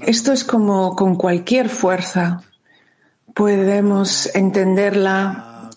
Esto 0.00 0.32
es 0.32 0.44
como 0.44 0.96
con 0.96 1.16
cualquier 1.16 1.68
fuerza. 1.68 2.42
Podemos 3.34 4.34
entenderla 4.34 5.68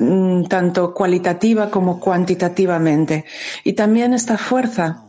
mm, 0.00 0.44
tanto 0.44 0.92
cualitativa 0.92 1.70
como 1.70 1.98
cuantitativamente. 1.98 3.24
Y 3.62 3.72
también 3.72 4.12
esta 4.12 4.36
fuerza 4.36 5.03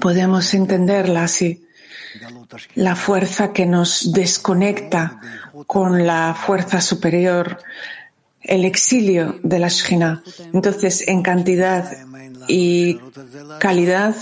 Podemos 0.00 0.54
entenderla 0.54 1.24
así. 1.24 1.66
La 2.74 2.96
fuerza 2.96 3.52
que 3.52 3.66
nos 3.66 4.12
desconecta 4.12 5.20
con 5.66 6.06
la 6.06 6.34
fuerza 6.34 6.80
superior, 6.80 7.58
el 8.40 8.64
exilio 8.64 9.38
de 9.42 9.58
la 9.58 9.68
Shina. 9.68 10.22
Entonces, 10.52 11.06
en 11.08 11.22
cantidad 11.22 11.90
y 12.48 12.98
calidad 13.58 14.14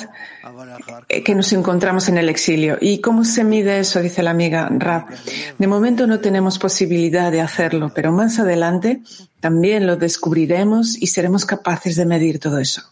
eh, 1.08 1.22
que 1.22 1.34
nos 1.34 1.52
encontramos 1.52 2.08
en 2.08 2.18
el 2.18 2.28
exilio. 2.28 2.78
¿Y 2.80 3.00
cómo 3.00 3.24
se 3.24 3.44
mide 3.44 3.80
eso? 3.80 4.00
Dice 4.00 4.22
la 4.22 4.30
amiga 4.30 4.68
Rap. 4.70 5.10
De 5.58 5.66
momento 5.66 6.06
no 6.06 6.20
tenemos 6.20 6.58
posibilidad 6.58 7.30
de 7.30 7.40
hacerlo, 7.40 7.92
pero 7.94 8.12
más 8.12 8.38
adelante 8.38 9.02
también 9.40 9.86
lo 9.86 9.96
descubriremos 9.96 10.96
y 11.00 11.08
seremos 11.08 11.44
capaces 11.44 11.96
de 11.96 12.06
medir 12.06 12.38
todo 12.38 12.58
eso. 12.58 12.82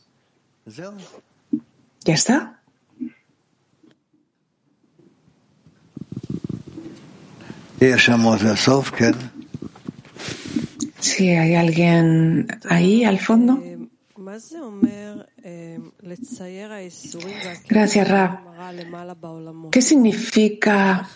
¿Ya 2.05 2.15
está? 2.15 2.61
Sí, 10.99 11.31
hay 11.31 11.55
alguien 11.55 12.47
ahí 12.69 13.05
al 13.05 13.19
fondo. 13.19 13.63
Gracias, 17.69 18.09
Rab. 18.09 18.39
¿Qué 19.71 19.83
significa 19.83 21.09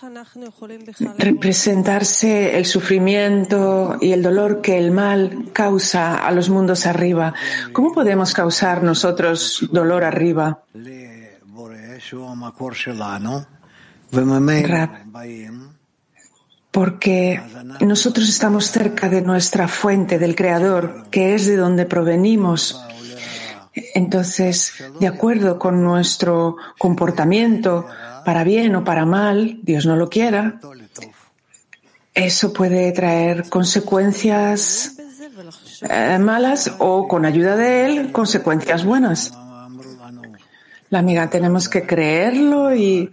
representarse 1.17 2.59
el 2.59 2.67
sufrimiento 2.67 3.99
y 4.01 4.11
el 4.13 4.23
dolor 4.23 4.61
que 4.61 4.79
el 4.79 4.91
mal 4.91 5.51
causa 5.53 6.27
a 6.27 6.33
los 6.33 6.51
mundos 6.51 6.87
arriba? 6.87 7.35
¿Cómo 7.73 7.93
podemos 7.93 8.35
causar 8.35 8.83
nosotros 8.83 9.69
dolor 9.71 10.03
arriba? 10.03 10.63
Rab, 14.67 14.91
porque 16.73 17.41
nosotros 17.81 18.29
estamos 18.29 18.71
cerca 18.71 19.09
de 19.09 19.23
nuestra 19.23 19.69
fuente, 19.69 20.19
del 20.19 20.35
Creador, 20.35 21.07
que 21.11 21.35
es 21.35 21.47
de 21.47 21.57
donde 21.57 21.87
provenimos 21.87 22.87
entonces, 23.95 24.73
de 24.99 25.07
acuerdo 25.07 25.59
con 25.59 25.83
nuestro 25.83 26.57
comportamiento, 26.79 27.87
para 28.25 28.43
bien 28.43 28.75
o 28.75 28.85
para 28.85 29.05
mal, 29.05 29.59
Dios 29.63 29.85
no 29.85 29.97
lo 29.97 30.09
quiera, 30.09 30.61
eso 32.15 32.53
puede 32.55 32.91
traer 32.93 33.49
consecuencias 33.51 34.97
eh, 35.83 36.19
malas 36.19 36.75
o 36.79 37.07
con 37.07 37.27
ayuda 37.27 37.57
de 37.57 37.87
Él, 37.87 38.13
consecuencias 38.13 38.85
buenas. 38.85 39.33
La 40.89 41.01
amiga, 41.01 41.29
tenemos 41.29 41.69
que 41.69 41.87
creerlo 41.87 42.75
y 42.75 43.11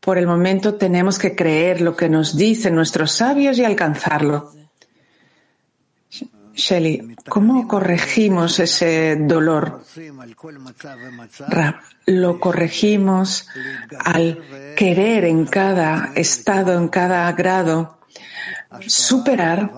por 0.00 0.16
el 0.16 0.26
momento 0.26 0.74
tenemos 0.74 1.18
que 1.18 1.36
creer 1.36 1.82
lo 1.82 1.94
que 1.94 2.08
nos 2.08 2.36
dicen 2.36 2.74
nuestros 2.74 3.12
sabios 3.12 3.58
y 3.58 3.64
alcanzarlo. 3.64 4.52
Shelly, 6.54 7.16
¿cómo 7.28 7.66
corregimos 7.68 8.58
ese 8.58 9.16
dolor? 9.16 9.82
lo 12.06 12.40
corregimos 12.40 13.46
al 14.04 14.42
querer 14.76 15.24
en 15.24 15.46
cada 15.46 16.12
estado, 16.14 16.78
en 16.78 16.88
cada 16.88 17.30
grado, 17.32 17.98
superar 18.86 19.72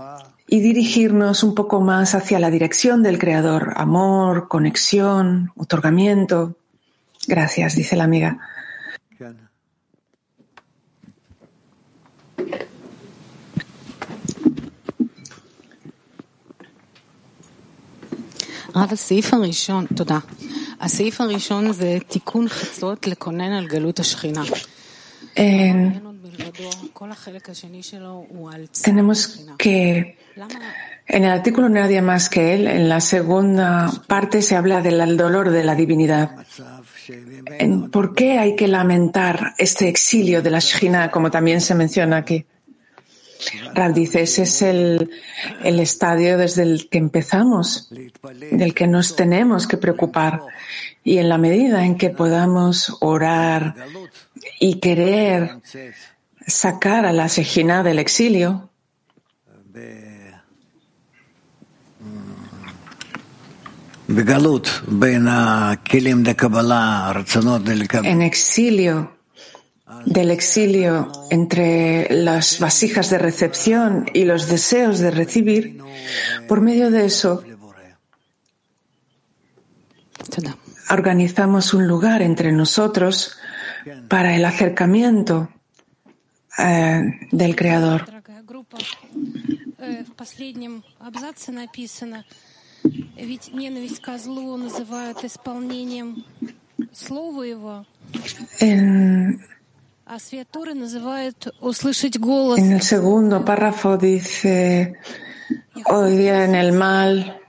y 0.46 0.60
dirigirnos 0.60 1.42
un 1.42 1.54
poco 1.54 1.80
más 1.80 2.14
hacia 2.14 2.38
la 2.38 2.50
dirección 2.50 3.02
del 3.02 3.18
Creador. 3.18 3.72
Amor, 3.76 4.48
conexión, 4.48 5.50
otorgamiento. 5.56 6.56
Gracias, 7.26 7.76
dice 7.76 7.96
la 7.96 8.04
amiga. 8.04 8.38
רב, 18.75 18.89
הסעיף 18.91 19.33
הראשון, 19.33 19.85
תודה. 19.95 20.19
הסעיף 20.79 21.21
הראשון 21.21 21.71
זה 21.71 21.97
תיקון 22.07 22.49
חצות 22.49 23.07
לקונן 23.07 23.51
על 23.51 23.67
גלות 23.67 23.99
השכינה. 23.99 24.43
Tenemos 28.83 29.19
que 29.57 30.17
en 31.07 31.23
el 31.23 31.31
artículo 31.31 31.69
Nadie 31.69 32.01
más 32.01 32.29
que 32.29 32.53
él, 32.53 32.67
en 32.67 32.89
la 32.89 32.99
segunda 32.99 33.91
parte 34.07 34.41
se 34.41 34.55
habla 34.55 34.81
del 34.81 35.17
dolor 35.17 35.49
de 35.49 35.63
la 35.63 35.75
divinidad. 35.75 36.31
¿Por 37.91 38.13
qué 38.13 38.37
hay 38.39 38.55
que 38.55 38.67
lamentar 38.67 39.53
este 39.57 39.87
exilio 39.87 40.41
de 40.41 40.49
la 40.49 40.59
Shina, 40.59 41.11
como 41.11 41.31
también 41.31 41.61
se 41.61 41.75
menciona 41.75 42.17
aquí? 42.17 42.45
Rab 43.74 43.94
dice, 43.94 44.22
ese 44.22 44.42
es 44.42 44.62
el, 44.62 45.10
el 45.62 45.80
estadio 45.80 46.38
desde 46.38 46.62
el 46.62 46.88
que 46.88 46.98
empezamos, 46.98 47.92
del 48.50 48.74
que 48.74 48.86
nos 48.86 49.16
tenemos 49.16 49.66
que 49.66 49.76
preocupar. 49.76 50.40
Y 51.04 51.18
en 51.18 51.28
la 51.28 51.38
medida 51.38 51.84
en 51.84 51.96
que 51.96 52.10
podamos 52.10 52.96
orar 53.00 53.74
y 54.60 54.78
querer 54.78 55.60
sacar 56.46 57.06
a 57.06 57.12
la 57.12 57.28
Sejina 57.28 57.82
del 57.82 57.98
exilio, 57.98 58.70
en 68.04 68.22
exilio, 68.22 69.16
del 70.04 70.30
exilio 70.30 71.10
entre 71.30 72.08
las 72.10 72.58
vasijas 72.58 73.10
de 73.10 73.18
recepción 73.18 74.06
y 74.12 74.24
los 74.24 74.48
deseos 74.48 74.98
de 74.98 75.10
recibir, 75.10 75.78
por 76.48 76.60
medio 76.60 76.90
de 76.90 77.06
eso 77.06 77.44
organizamos 80.90 81.74
un 81.74 81.86
lugar 81.86 82.22
entre 82.22 82.52
nosotros 82.52 83.36
para 84.08 84.36
el 84.36 84.44
acercamiento 84.44 85.48
eh, 86.58 87.02
del 87.30 87.56
Creador. 87.56 88.04
En 102.56 102.72
el 102.72 102.82
segundo 102.82 103.44
párrafo 103.44 103.96
dice, 103.96 104.94
odian 105.86 106.54
el 106.54 106.72
mal 106.72 107.40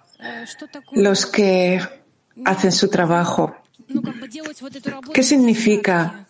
los 0.93 1.25
que 1.25 1.81
hacen 2.45 2.71
su 2.71 2.89
trabajo. 2.89 3.55
¿Qué 5.13 5.23
significa 5.23 6.25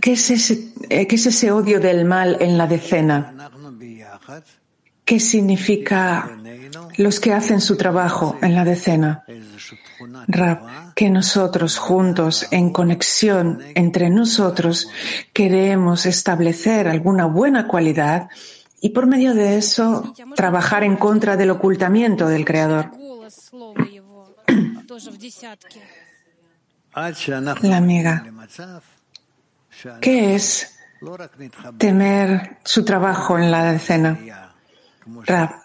¿Qué 0.00 0.12
es, 0.12 0.30
ese, 0.30 0.72
eh, 0.90 1.06
¿Qué 1.06 1.16
es 1.16 1.26
ese 1.26 1.52
odio 1.52 1.80
del 1.80 2.04
mal 2.04 2.36
en 2.40 2.58
la 2.58 2.66
decena? 2.66 3.50
¿Qué 5.04 5.20
significa 5.20 6.36
los 6.96 7.20
que 7.20 7.32
hacen 7.32 7.60
su 7.60 7.76
trabajo 7.76 8.36
en 8.42 8.54
la 8.54 8.64
decena? 8.64 9.24
Rab, 10.28 10.94
que 10.94 11.10
nosotros 11.10 11.78
juntos, 11.78 12.46
en 12.50 12.72
conexión 12.72 13.60
entre 13.74 14.10
nosotros, 14.10 14.88
queremos 15.32 16.06
establecer 16.06 16.88
alguna 16.88 17.26
buena 17.26 17.68
cualidad 17.68 18.28
y 18.80 18.90
por 18.90 19.06
medio 19.06 19.34
de 19.34 19.56
eso 19.56 20.14
trabajar 20.36 20.84
en 20.84 20.96
contra 20.96 21.36
del 21.36 21.50
ocultamiento 21.50 22.28
del 22.28 22.44
Creador. 22.44 22.90
La 27.62 27.76
amiga. 27.76 28.24
¿Qué 30.00 30.34
es 30.34 30.78
temer 31.78 32.58
su 32.64 32.84
trabajo 32.84 33.38
en 33.38 33.50
la 33.50 33.72
decena? 33.72 34.18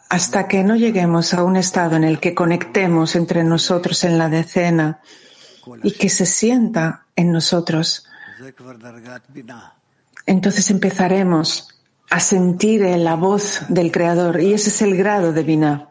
Hasta 0.10 0.48
que 0.48 0.64
no 0.64 0.76
lleguemos 0.76 1.34
a 1.36 1.44
un 1.44 1.56
estado 1.56 1.96
en 1.96 2.04
el 2.04 2.20
que 2.20 2.34
conectemos 2.34 3.16
entre 3.16 3.44
nosotros 3.44 4.04
en 4.04 4.18
la 4.18 4.28
decena 4.28 5.00
y 5.84 5.92
que 5.92 6.10
se 6.10 6.26
sienta 6.26 7.06
en 7.16 7.32
nosotros, 7.32 8.08
entonces 10.26 10.72
empezaremos 10.72 11.70
a 12.10 12.20
sentir 12.20 12.82
la 12.82 13.16
voz 13.16 13.62
del 13.70 13.92
Creador 13.92 14.42
y 14.42 14.54
ese 14.54 14.70
es 14.70 14.82
el 14.82 14.98
grado 14.98 15.32
de 15.32 15.44
Binah 15.44 15.90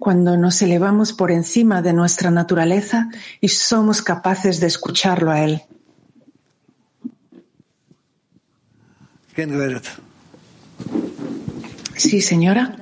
cuando 0.00 0.38
nos 0.38 0.60
elevamos 0.62 1.12
por 1.12 1.30
encima 1.30 1.82
de 1.82 1.92
nuestra 1.92 2.30
naturaleza 2.30 3.10
y 3.40 3.48
somos 3.48 4.00
capaces 4.00 4.58
de 4.58 4.66
escucharlo 4.66 5.30
a 5.30 5.42
Él. 5.42 5.62
Sí, 11.96 12.22
señora. 12.22 12.79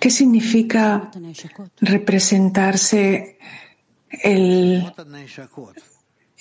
¿Qué 0.00 0.10
significa 0.10 1.10
representarse 1.80 3.38
el, 4.10 4.92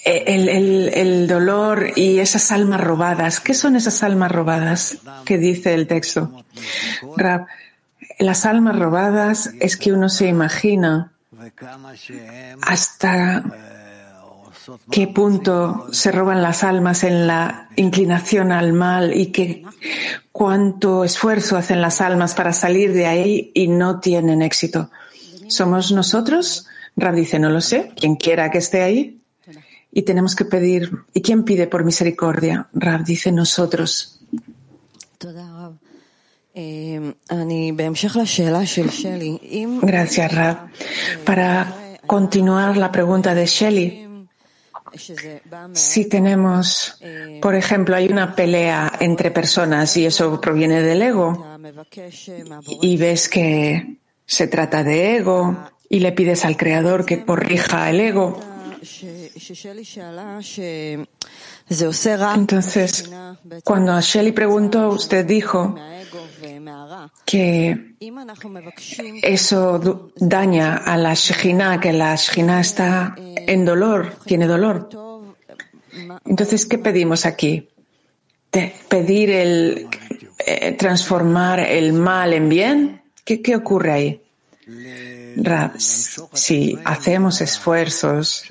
el, 0.05 1.27
dolor 1.27 1.91
y 1.95 2.19
esas 2.19 2.51
almas 2.51 2.81
robadas. 2.81 3.39
¿Qué 3.39 3.53
son 3.53 3.75
esas 3.75 4.03
almas 4.03 4.31
robadas 4.31 4.99
que 5.25 5.37
dice 5.37 5.73
el 5.73 5.87
texto? 5.87 6.43
las 8.19 8.45
almas 8.45 8.77
robadas 8.77 9.51
es 9.59 9.77
que 9.77 9.91
uno 9.93 10.09
se 10.09 10.27
imagina 10.27 11.11
hasta 12.61 13.43
qué 14.91 15.07
punto 15.07 15.87
se 15.91 16.11
roban 16.11 16.41
las 16.41 16.63
almas 16.63 17.03
en 17.03 17.27
la 17.27 17.69
inclinación 17.75 18.51
al 18.51 18.73
mal 18.73 19.15
y 19.15 19.27
que 19.27 19.63
cuánto 20.31 21.03
esfuerzo 21.03 21.57
hacen 21.57 21.81
las 21.81 22.01
almas 22.01 22.33
para 22.35 22.53
salir 22.53 22.93
de 22.93 23.05
ahí 23.05 23.51
y 23.53 23.67
no 23.67 23.99
tienen 23.99 24.41
éxito. 24.41 24.89
¿Somos 25.47 25.91
nosotros? 25.91 26.67
Rab 26.95 27.15
dice, 27.15 27.39
no 27.39 27.49
lo 27.49 27.61
sé, 27.61 27.91
quien 27.95 28.15
quiera 28.15 28.49
que 28.49 28.57
esté 28.57 28.81
ahí, 28.81 29.21
y 29.91 30.01
tenemos 30.01 30.35
que 30.35 30.45
pedir. 30.45 30.91
¿Y 31.13 31.21
quién 31.21 31.43
pide 31.43 31.67
por 31.67 31.83
misericordia? 31.83 32.67
Rab 32.73 33.03
dice 33.03 33.31
nosotros. 33.31 34.19
Gracias, 39.81 40.31
Rab. 40.33 40.69
Para 41.25 41.97
continuar 42.05 42.77
la 42.77 42.91
pregunta 42.91 43.35
de 43.35 43.45
Shelley, 43.45 44.06
si 45.73 46.05
tenemos, 46.09 46.99
por 47.41 47.55
ejemplo, 47.55 47.95
hay 47.95 48.07
una 48.07 48.35
pelea 48.35 48.91
entre 48.99 49.31
personas 49.31 49.95
y 49.97 50.05
eso 50.05 50.39
proviene 50.39 50.81
del 50.81 51.01
ego, 51.01 51.45
y 52.81 52.97
ves 52.97 53.29
que 53.29 53.97
se 54.25 54.47
trata 54.47 54.83
de 54.83 55.17
ego 55.17 55.57
y 55.89 55.99
le 55.99 56.11
pides 56.11 56.45
al 56.45 56.57
Creador 56.57 57.05
que 57.05 57.23
corrija 57.23 57.89
el 57.89 57.99
ego, 57.99 58.39
entonces, 61.69 63.09
cuando 63.63 63.99
Shelly 63.99 64.31
preguntó, 64.31 64.89
usted 64.89 65.25
dijo 65.25 65.75
que 67.25 67.95
eso 69.21 70.11
daña 70.15 70.77
a 70.77 70.97
la 70.97 71.13
Shekhinah, 71.13 71.79
que 71.79 71.93
la 71.93 72.15
Shekhinah 72.15 72.61
está 72.61 73.15
en 73.17 73.65
dolor, 73.65 74.17
tiene 74.25 74.47
dolor. 74.47 74.89
Entonces, 76.25 76.65
¿qué 76.65 76.77
pedimos 76.77 77.25
aquí? 77.25 77.67
¿Pedir 78.87 79.29
el 79.29 79.87
eh, 80.39 80.71
transformar 80.73 81.59
el 81.59 81.93
mal 81.93 82.33
en 82.33 82.49
bien? 82.49 83.01
¿Qué, 83.25 83.41
qué 83.41 83.55
ocurre 83.55 83.91
ahí? 83.91 84.21
si 86.33 86.77
hacemos 86.83 87.41
esfuerzos 87.41 88.43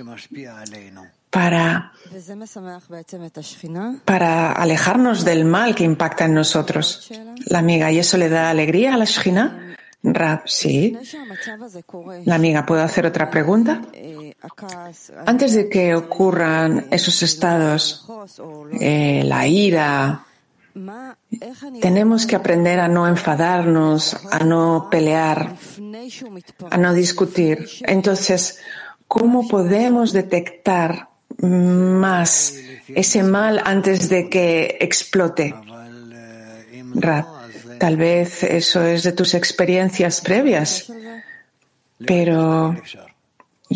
para, 4.05 4.53
alejarnos 4.53 5.25
del 5.25 5.45
mal 5.45 5.75
que 5.75 5.85
impacta 5.85 6.25
en 6.25 6.35
nosotros, 6.35 7.11
la 7.47 7.59
amiga, 7.59 7.93
¿y 7.93 7.99
eso 7.99 8.17
le 8.17 8.31
da 8.31 8.49
alegría 8.49 8.95
a 8.95 8.97
la 8.97 9.05
Shina? 9.05 9.77
Rab, 10.03 10.43
sí. 10.47 10.97
La 12.25 12.37
amiga, 12.37 12.65
¿puedo 12.65 12.83
hacer 12.83 13.05
otra 13.05 13.29
pregunta? 13.29 13.83
Antes 15.27 15.55
de 15.55 15.69
que 15.69 15.95
ocurran 15.95 16.87
esos 16.91 17.23
estados, 17.23 18.07
eh, 18.81 19.23
la 19.25 19.47
ira, 19.47 20.25
tenemos 21.83 22.27
que 22.27 22.37
aprender 22.37 22.81
a 22.81 22.89
no 22.89 23.07
enfadarnos, 23.07 24.17
a 24.31 24.39
no 24.39 24.89
pelear, 24.91 25.55
a 26.71 26.77
no 26.79 26.95
discutir. 26.95 27.69
Entonces, 27.83 28.59
¿cómo 29.07 29.47
podemos 29.49 30.13
detectar 30.13 31.16
más 31.43 32.55
ese 32.89 33.23
mal 33.23 33.61
antes 33.65 34.09
de 34.09 34.29
que 34.29 34.79
explote? 34.81 35.55
tal 37.79 37.97
vez 37.97 38.43
eso 38.43 38.83
es 38.83 39.03
de 39.03 39.13
tus 39.13 39.35
experiencias 39.35 40.21
previas, 40.23 40.91
pero 42.07 42.75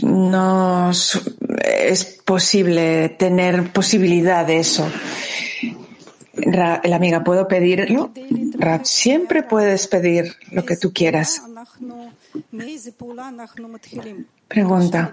no 0.02 0.90
es 0.90 2.04
posible 2.24 3.10
tener 3.10 3.72
posibilidad 3.72 4.46
de 4.46 4.60
eso 4.60 4.90
la 6.44 6.96
amiga, 6.96 7.22
¿puedo 7.24 7.48
pedirlo? 7.48 8.12
Rab, 8.58 8.84
siempre 8.84 9.42
puedes 9.42 9.86
pedir 9.86 10.34
lo 10.50 10.64
que 10.64 10.76
tú 10.76 10.92
quieras. 10.92 11.42
Pregunta 14.48 15.10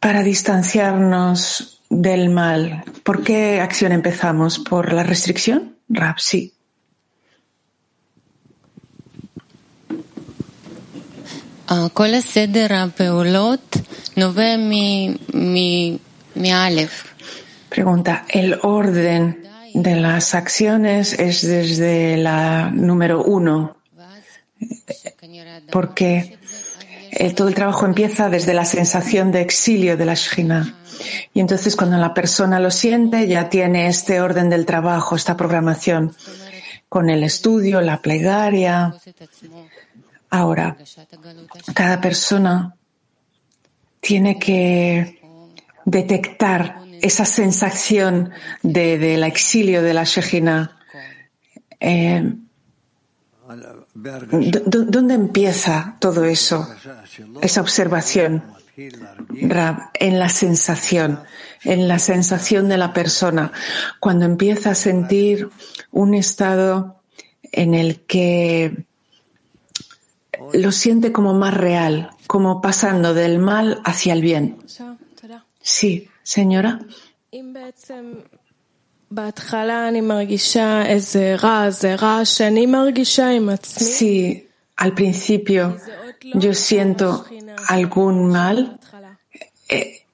para 0.00 0.22
distanciarnos 0.22 1.80
del 1.90 2.28
mal, 2.28 2.84
¿por 3.02 3.24
qué 3.24 3.60
acción 3.60 3.92
empezamos? 3.92 4.58
¿Por 4.58 4.92
la 4.92 5.02
restricción? 5.02 5.76
Rap, 5.88 6.18
sí. 6.18 6.54
Pregunta, 17.68 18.24
¿el 18.28 18.58
orden 18.62 19.46
de 19.74 19.96
las 19.96 20.34
acciones 20.34 21.12
es 21.12 21.46
desde 21.46 22.16
la 22.16 22.70
número 22.70 23.22
uno? 23.22 23.76
Porque 25.70 26.38
eh, 27.20 27.34
todo 27.34 27.48
el 27.48 27.54
trabajo 27.56 27.84
empieza 27.84 28.30
desde 28.30 28.54
la 28.54 28.64
sensación 28.64 29.32
de 29.32 29.40
exilio 29.40 29.96
de 29.96 30.04
la 30.04 30.14
Shina. 30.14 30.76
Y 31.34 31.40
entonces 31.40 31.74
cuando 31.74 31.96
la 31.96 32.14
persona 32.14 32.60
lo 32.60 32.70
siente, 32.70 33.26
ya 33.26 33.48
tiene 33.48 33.88
este 33.88 34.20
orden 34.20 34.48
del 34.48 34.64
trabajo, 34.64 35.16
esta 35.16 35.36
programación, 35.36 36.14
con 36.88 37.10
el 37.10 37.24
estudio, 37.24 37.80
la 37.80 38.00
plegaria. 38.00 38.94
Ahora, 40.30 40.76
cada 41.74 42.00
persona 42.00 42.76
tiene 44.00 44.38
que 44.38 45.20
detectar 45.84 46.82
esa 47.02 47.24
sensación 47.24 48.30
de, 48.62 48.96
del 48.96 49.24
exilio 49.24 49.82
de 49.82 49.94
la 49.94 50.04
Shejina. 50.04 50.78
Eh, 51.80 52.32
¿Dónde 53.94 55.14
empieza 55.14 55.96
todo 55.98 56.24
eso? 56.24 56.68
Esa 57.42 57.60
observación. 57.60 58.42
en 58.76 60.18
la 60.20 60.28
sensación, 60.28 61.20
en 61.64 61.88
la 61.88 61.98
sensación 61.98 62.68
de 62.68 62.78
la 62.78 62.92
persona, 62.92 63.50
cuando 63.98 64.24
empieza 64.24 64.70
a 64.70 64.74
sentir 64.76 65.48
un 65.90 66.14
estado 66.14 67.00
en 67.50 67.74
el 67.74 68.00
que 68.02 68.84
lo 70.52 70.72
siente 70.72 71.10
como 71.10 71.34
más 71.34 71.54
real, 71.54 72.10
como 72.26 72.60
pasando 72.60 73.14
del 73.14 73.38
mal 73.38 73.80
hacia 73.84 74.12
el 74.12 74.22
bien. 74.22 74.58
Sí, 75.60 76.08
señora. 76.22 76.80
Si 83.84 84.48
al 84.76 84.94
principio 84.94 85.76
yo 86.34 86.54
siento 86.54 87.24
algún 87.68 88.28
mal, 88.28 88.78
eh, 89.68 90.04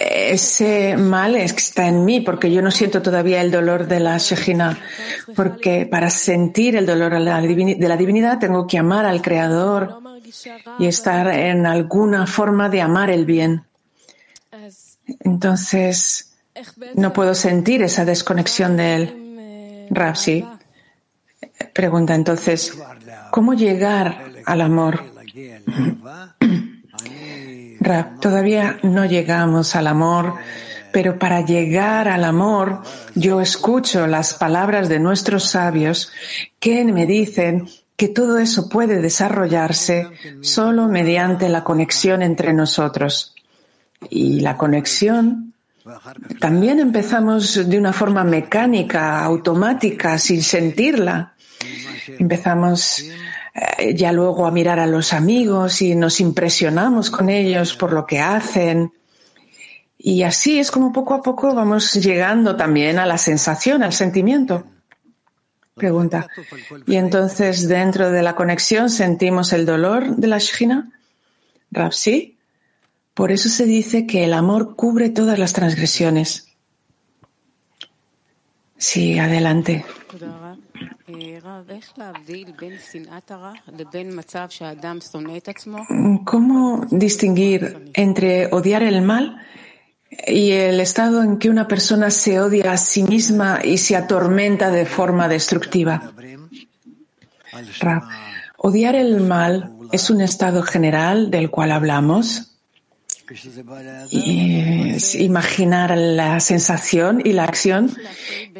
ese 0.00 0.96
mal 0.96 1.36
está 1.36 1.86
en 1.86 2.04
mí 2.04 2.20
porque 2.20 2.50
yo 2.50 2.62
no 2.62 2.70
siento 2.70 3.02
todavía 3.02 3.40
el 3.40 3.50
dolor 3.50 3.86
de 3.86 4.00
la 4.00 4.18
Shejina. 4.18 4.78
Porque 5.36 5.86
para 5.86 6.10
sentir 6.10 6.76
el 6.76 6.86
dolor 6.86 7.12
de 7.12 7.20
la 7.88 7.96
divinidad 7.96 8.38
tengo 8.38 8.66
que 8.66 8.78
amar 8.78 9.06
al 9.06 9.22
Creador 9.22 10.00
y 10.78 10.86
estar 10.86 11.28
en 11.28 11.66
alguna 11.66 12.26
forma 12.26 12.68
de 12.68 12.80
amar 12.80 13.10
el 13.10 13.26
bien. 13.26 13.64
Entonces, 15.20 16.34
no 16.94 17.12
puedo 17.12 17.34
sentir 17.34 17.82
esa 17.82 18.04
desconexión 18.04 18.76
de 18.76 18.94
él. 18.94 19.86
Rapsi 19.90 20.44
pregunta 21.72 22.14
entonces, 22.14 22.72
¿cómo 23.30 23.54
llegar 23.54 24.32
al 24.46 24.60
amor? 24.60 25.13
Todavía 28.20 28.78
no 28.82 29.04
llegamos 29.04 29.76
al 29.76 29.86
amor, 29.86 30.34
pero 30.92 31.18
para 31.18 31.44
llegar 31.44 32.08
al 32.08 32.24
amor 32.24 32.82
yo 33.14 33.40
escucho 33.40 34.06
las 34.06 34.34
palabras 34.34 34.88
de 34.88 35.00
nuestros 35.00 35.44
sabios 35.44 36.10
que 36.58 36.84
me 36.84 37.04
dicen 37.04 37.68
que 37.96 38.08
todo 38.08 38.38
eso 38.38 38.68
puede 38.68 39.00
desarrollarse 39.00 40.08
solo 40.40 40.88
mediante 40.88 41.48
la 41.48 41.62
conexión 41.62 42.22
entre 42.22 42.52
nosotros. 42.52 43.34
Y 44.10 44.40
la 44.40 44.56
conexión 44.56 45.54
también 46.40 46.80
empezamos 46.80 47.68
de 47.68 47.78
una 47.78 47.92
forma 47.92 48.24
mecánica, 48.24 49.22
automática, 49.22 50.18
sin 50.18 50.42
sentirla. 50.42 51.34
Empezamos 52.18 53.04
eh, 53.54 53.94
ya 53.94 54.12
luego 54.12 54.46
a 54.46 54.50
mirar 54.50 54.80
a 54.80 54.86
los 54.86 55.12
amigos 55.12 55.80
y 55.80 55.94
nos 55.94 56.20
impresionamos 56.20 57.10
con 57.10 57.28
ellos 57.28 57.74
por 57.74 57.92
lo 57.92 58.04
que 58.04 58.18
hacen. 58.20 58.92
Y 59.96 60.22
así 60.22 60.58
es 60.58 60.70
como 60.70 60.92
poco 60.92 61.14
a 61.14 61.22
poco 61.22 61.54
vamos 61.54 61.94
llegando 61.94 62.56
también 62.56 62.98
a 62.98 63.06
la 63.06 63.16
sensación, 63.16 63.82
al 63.82 63.92
sentimiento. 63.92 64.64
Pregunta. 65.74 66.28
¿Y 66.86 66.96
entonces 66.96 67.68
dentro 67.68 68.10
de 68.10 68.22
la 68.22 68.36
conexión 68.36 68.90
sentimos 68.90 69.52
el 69.52 69.66
dolor 69.66 70.16
de 70.16 70.26
la 70.26 70.38
Shina? 70.38 70.92
Rapsi. 71.70 72.38
Por 73.12 73.30
eso 73.30 73.48
se 73.48 73.64
dice 73.64 74.06
que 74.06 74.24
el 74.24 74.34
amor 74.34 74.76
cubre 74.76 75.08
todas 75.10 75.38
las 75.38 75.52
transgresiones. 75.52 76.48
Sí, 78.76 79.18
adelante. 79.18 79.84
¿Cómo 86.24 86.86
distinguir 86.90 87.90
entre 87.94 88.46
odiar 88.52 88.82
el 88.82 89.02
mal 89.02 89.38
y 90.26 90.52
el 90.52 90.80
estado 90.80 91.22
en 91.22 91.38
que 91.38 91.50
una 91.50 91.66
persona 91.66 92.10
se 92.10 92.40
odia 92.40 92.72
a 92.72 92.76
sí 92.76 93.02
misma 93.02 93.60
y 93.64 93.78
se 93.78 93.96
atormenta 93.96 94.70
de 94.70 94.86
forma 94.86 95.28
destructiva? 95.28 96.12
Odiar 98.56 98.94
el 98.94 99.20
mal 99.20 99.72
es 99.92 100.10
un 100.10 100.20
estado 100.20 100.62
general 100.62 101.30
del 101.30 101.50
cual 101.50 101.72
hablamos 101.72 102.53
y 104.10 104.96
imaginar 105.24 105.96
la 105.96 106.40
sensación 106.40 107.20
y 107.24 107.32
la 107.32 107.44
acción 107.44 107.90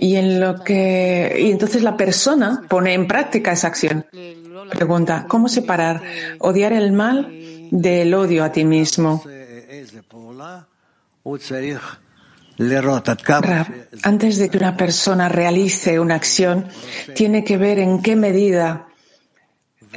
y 0.00 0.16
en 0.16 0.40
lo 0.40 0.62
que 0.64 1.36
y 1.38 1.50
entonces 1.50 1.82
la 1.82 1.96
persona 1.96 2.64
pone 2.68 2.94
en 2.94 3.06
práctica 3.06 3.52
esa 3.52 3.68
acción. 3.68 4.06
Pregunta, 4.70 5.26
¿cómo 5.28 5.48
separar 5.48 6.02
odiar 6.38 6.72
el 6.72 6.92
mal 6.92 7.30
del 7.70 8.14
odio 8.14 8.44
a 8.44 8.52
ti 8.52 8.64
mismo? 8.64 9.22
Antes 14.02 14.38
de 14.38 14.48
que 14.48 14.58
una 14.58 14.76
persona 14.76 15.28
realice 15.28 15.98
una 15.98 16.14
acción, 16.14 16.68
tiene 17.14 17.44
que 17.44 17.56
ver 17.56 17.78
en 17.78 18.02
qué 18.02 18.16
medida 18.16 18.88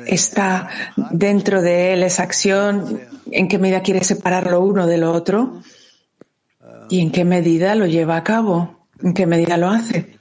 está 0.05 0.69
dentro 1.11 1.61
de 1.61 1.93
él 1.93 2.03
esa 2.03 2.23
acción 2.23 3.16
en 3.31 3.47
qué 3.47 3.57
medida 3.57 3.81
quiere 3.81 4.03
separarlo 4.03 4.61
uno 4.61 4.87
de 4.87 4.97
lo 4.97 5.11
otro 5.11 5.61
y 6.89 7.01
en 7.01 7.11
qué 7.11 7.25
medida 7.25 7.75
lo 7.75 7.85
lleva 7.85 8.17
a 8.17 8.23
cabo, 8.23 8.87
en 9.01 9.13
qué 9.13 9.25
medida 9.25 9.57
lo 9.57 9.69
hace. 9.69 10.17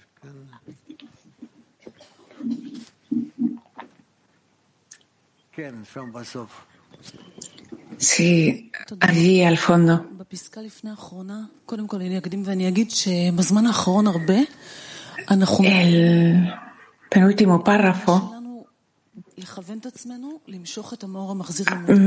Sí, 7.99 8.71
allí 9.01 9.43
al 9.43 9.57
fondo. 9.57 10.07
El 15.65 16.53
penúltimo 17.09 17.65
párrafo 17.65 18.36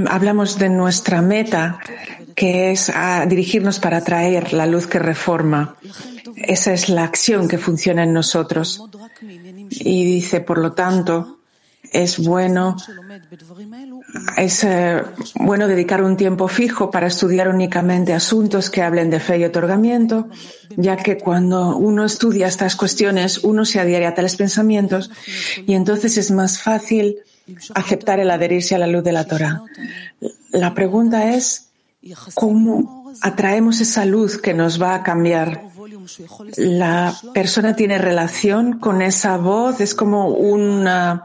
hablamos 0.10 0.58
de 0.58 0.70
nuestra 0.70 1.22
meta, 1.22 1.80
que 2.36 2.72
es 2.72 2.92
dirigirnos 3.28 3.80
para 3.80 3.98
atraer 3.98 4.54
la 4.54 4.66
luz 4.66 4.88
que 4.88 5.00
reforma. 5.00 5.76
Esa 6.36 6.74
es 6.74 6.90
la 6.90 7.04
acción 7.04 7.48
que 7.48 7.58
funciona 7.58 8.04
en 8.04 8.14
nosotros. 8.14 8.84
Y 9.70 10.06
dice, 10.06 10.42
por 10.42 10.58
lo 10.58 10.74
tanto, 10.74 11.39
es 11.92 12.20
bueno, 12.20 12.76
es 14.38 14.64
eh, 14.64 15.02
bueno 15.36 15.68
dedicar 15.68 16.04
un 16.04 16.18
tiempo 16.18 16.48
fijo 16.48 16.92
para 16.92 17.08
estudiar 17.08 17.50
únicamente 17.50 18.14
asuntos 18.14 18.70
que 18.70 18.82
hablen 18.82 19.10
de 19.10 19.20
fe 19.20 19.40
y 19.40 19.44
otorgamiento, 19.44 20.28
ya 20.76 20.98
que 20.98 21.18
cuando 21.18 21.78
uno 21.78 22.06
estudia 22.06 22.48
estas 22.48 22.76
cuestiones, 22.76 23.40
uno 23.44 23.66
se 23.66 23.80
adhiere 23.80 24.06
a 24.06 24.14
tales 24.14 24.36
pensamientos 24.36 25.10
y 25.66 25.74
entonces 25.74 26.18
es 26.18 26.32
más 26.32 26.62
fácil 26.62 27.18
aceptar 27.74 28.20
el 28.20 28.30
adherirse 28.30 28.76
a 28.76 28.80
la 28.80 28.88
luz 28.88 29.04
de 29.04 29.12
la 29.12 29.26
Torah. 29.26 29.64
La 30.52 30.74
pregunta 30.74 31.34
es, 31.34 31.70
cómo 32.34 32.99
atraemos 33.22 33.82
esa 33.82 34.06
luz 34.06 34.38
que 34.38 34.54
nos 34.54 34.82
va 34.82 34.96
a 34.96 35.04
cambiar. 35.04 35.64
La 36.58 37.16
persona 37.34 37.76
tiene 37.76 37.98
relación 37.98 38.80
con 38.80 39.02
esa 39.02 39.38
voz, 39.38 39.82
es 39.82 39.94
como 39.94 40.30
una, 40.30 41.24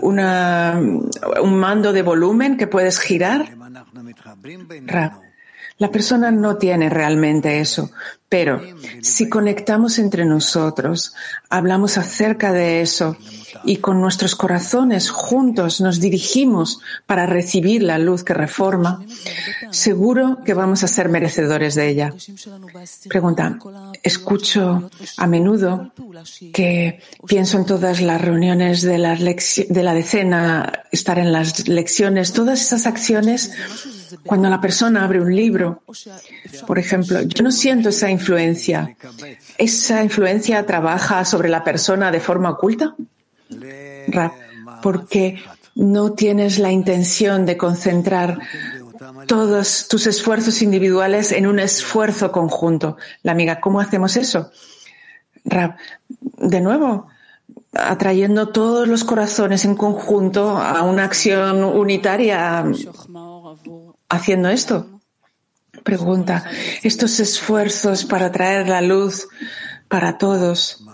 un 0.00 1.58
mando 1.58 1.92
de 1.92 2.02
volumen 2.02 2.56
que 2.56 2.66
puedes 2.66 2.98
girar. 2.98 3.48
La 5.78 5.90
persona 5.90 6.30
no 6.30 6.58
tiene 6.58 6.88
realmente 6.90 7.60
eso, 7.60 7.90
pero 8.28 8.60
si 9.00 9.28
conectamos 9.28 9.98
entre 9.98 10.24
nosotros, 10.24 11.14
hablamos 11.48 11.98
acerca 11.98 12.52
de 12.52 12.82
eso 12.82 13.16
y 13.64 13.76
con 13.76 14.00
nuestros 14.00 14.34
corazones 14.34 15.10
juntos 15.10 15.80
nos 15.80 16.00
dirigimos 16.00 16.80
para 17.06 17.26
recibir 17.26 17.82
la 17.82 17.98
luz 17.98 18.24
que 18.24 18.34
reforma, 18.34 19.04
seguro 19.70 20.38
que 20.44 20.54
vamos 20.54 20.82
a 20.84 20.88
ser 20.88 21.08
merecedores 21.08 21.74
de 21.74 21.88
ella. 21.88 22.14
Pregunta, 23.08 23.58
escucho 24.02 24.90
a 25.16 25.26
menudo 25.26 25.92
que 26.52 27.00
pienso 27.26 27.58
en 27.58 27.66
todas 27.66 28.00
las 28.00 28.20
reuniones 28.20 28.82
de, 28.82 28.98
de 29.68 29.82
la 29.82 29.94
decena, 29.94 30.84
estar 30.90 31.18
en 31.18 31.32
las 31.32 31.68
lecciones, 31.68 32.32
todas 32.32 32.60
esas 32.60 32.86
acciones 32.86 33.52
cuando 34.24 34.48
la 34.48 34.60
persona 34.60 35.04
abre 35.04 35.20
un 35.20 35.34
libro, 35.34 35.82
por 36.66 36.78
ejemplo, 36.78 37.22
yo 37.22 37.42
no 37.42 37.50
siento 37.50 37.88
esa 37.88 38.10
influencia. 38.10 38.96
¿Esa 39.58 40.02
influencia 40.02 40.64
trabaja 40.66 41.24
sobre 41.24 41.48
la 41.48 41.64
persona 41.64 42.10
de 42.10 42.20
forma 42.20 42.50
oculta? 42.50 42.94
Porque 44.82 45.42
no 45.74 46.12
tienes 46.12 46.58
la 46.58 46.70
intención 46.70 47.46
de 47.46 47.56
concentrar 47.56 48.38
todos 49.26 49.88
tus 49.88 50.06
esfuerzos 50.06 50.62
individuales 50.62 51.32
en 51.32 51.46
un 51.46 51.58
esfuerzo 51.58 52.32
conjunto. 52.32 52.96
La 53.22 53.32
amiga, 53.32 53.60
¿cómo 53.60 53.80
hacemos 53.80 54.16
eso? 54.16 54.50
Rab, 55.44 55.76
de 56.08 56.60
nuevo, 56.60 57.08
atrayendo 57.72 58.48
todos 58.48 58.86
los 58.86 59.04
corazones 59.04 59.64
en 59.64 59.76
conjunto 59.76 60.56
a 60.56 60.82
una 60.82 61.04
acción 61.04 61.64
unitaria 61.64 62.64
haciendo 64.08 64.48
esto. 64.50 65.00
Pregunta, 65.82 66.44
estos 66.82 67.18
esfuerzos 67.18 68.04
para 68.04 68.30
traer 68.30 68.68
la 68.68 68.82
luz 68.82 69.26
para 69.88 70.16
todos, 70.16 70.84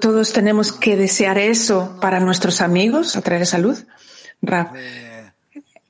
todos 0.00 0.32
tenemos 0.32 0.72
que 0.72 0.96
desear 0.96 1.38
eso 1.38 1.96
para 2.00 2.20
nuestros 2.20 2.60
amigos, 2.60 3.16
atraer 3.16 3.42
esa 3.42 3.58
luz. 3.58 3.86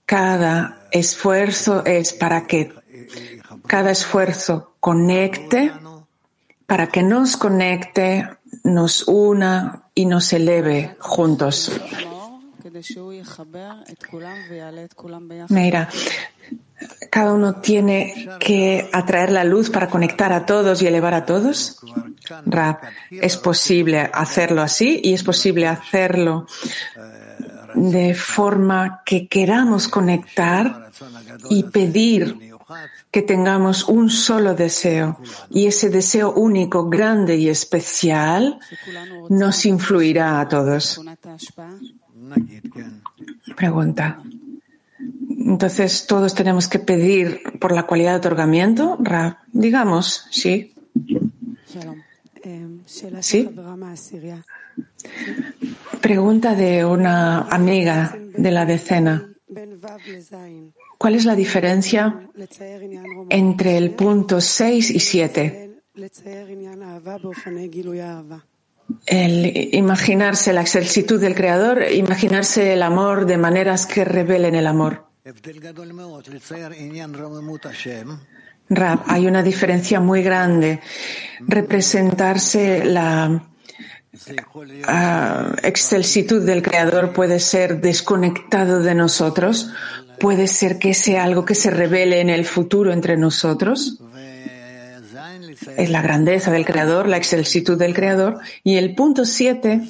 cada 0.06 0.86
esfuerzo 0.90 1.84
es 1.84 2.12
para 2.12 2.46
que 2.46 2.72
cada 3.66 3.90
esfuerzo 3.90 4.74
conecte, 4.80 5.72
para 6.66 6.88
que 6.88 7.02
nos 7.02 7.36
conecte, 7.36 8.28
nos 8.64 9.08
una 9.08 9.84
y 9.94 10.06
nos 10.06 10.32
eleve 10.32 10.96
juntos. 10.98 11.72
Mira, 15.50 15.88
cada 17.10 17.32
uno 17.32 17.60
tiene 17.60 18.28
que 18.40 18.88
atraer 18.92 19.30
la 19.30 19.44
luz 19.44 19.70
para 19.70 19.88
conectar 19.88 20.32
a 20.32 20.46
todos 20.46 20.82
y 20.82 20.86
elevar 20.86 21.14
a 21.14 21.26
todos. 21.26 21.78
es 23.10 23.36
posible 23.36 24.10
hacerlo 24.12 24.62
así 24.62 25.00
y 25.02 25.12
es 25.12 25.22
posible 25.22 25.66
hacerlo 25.66 26.46
de 27.74 28.14
forma 28.14 29.02
que 29.04 29.28
queramos 29.28 29.88
conectar 29.88 30.90
y 31.50 31.64
pedir 31.64 32.52
que 33.10 33.22
tengamos 33.22 33.84
un 33.88 34.08
solo 34.08 34.54
deseo 34.54 35.18
y 35.50 35.66
ese 35.66 35.90
deseo 35.90 36.32
único, 36.32 36.88
grande 36.88 37.36
y 37.36 37.48
especial 37.48 38.58
nos 39.28 39.66
influirá 39.66 40.40
a 40.40 40.48
todos. 40.48 41.00
Pregunta. 43.56 44.22
Entonces, 45.28 46.06
todos 46.06 46.34
tenemos 46.34 46.68
que 46.68 46.78
pedir 46.78 47.42
por 47.60 47.72
la 47.72 47.84
cualidad 47.84 48.12
de 48.12 48.18
otorgamiento, 48.18 48.98
digamos, 49.52 50.26
sí. 50.30 50.74
Sí. 53.20 53.48
Pregunta 56.00 56.54
de 56.54 56.84
una 56.84 57.42
amiga 57.42 58.16
de 58.36 58.50
la 58.50 58.64
decena. 58.64 59.28
¿Cuál 60.98 61.14
es 61.14 61.24
la 61.24 61.34
diferencia 61.34 62.28
entre 63.28 63.76
el 63.76 63.90
punto 63.90 64.40
6 64.40 64.90
y 64.90 65.00
7? 65.00 65.82
El 69.06 69.74
imaginarse 69.74 70.52
la 70.52 70.60
excelsitud 70.60 71.20
del 71.20 71.34
Creador, 71.34 71.82
imaginarse 71.90 72.74
el 72.74 72.82
amor 72.82 73.26
de 73.26 73.36
maneras 73.38 73.86
que 73.86 74.04
revelen 74.04 74.54
el 74.54 74.66
amor. 74.66 75.06
Rab, 78.68 79.00
hay 79.06 79.26
una 79.26 79.42
diferencia 79.42 80.00
muy 80.00 80.22
grande. 80.22 80.80
Representarse 81.40 82.84
la 82.84 83.42
uh, 84.14 85.56
excelsitud 85.62 86.44
del 86.44 86.62
Creador 86.62 87.12
puede 87.12 87.40
ser 87.40 87.80
desconectado 87.80 88.80
de 88.80 88.94
nosotros, 88.94 89.70
puede 90.18 90.46
ser 90.46 90.78
que 90.78 90.94
sea 90.94 91.24
algo 91.24 91.44
que 91.44 91.54
se 91.54 91.70
revele 91.70 92.20
en 92.20 92.30
el 92.30 92.44
futuro 92.44 92.92
entre 92.92 93.16
nosotros. 93.16 93.98
Es 95.76 95.90
la 95.90 96.02
grandeza 96.02 96.50
del 96.50 96.64
Creador, 96.64 97.08
la 97.08 97.16
excelsitud 97.16 97.78
del 97.78 97.94
Creador. 97.94 98.38
Y 98.64 98.76
el 98.76 98.94
punto 98.94 99.24
siete, 99.24 99.82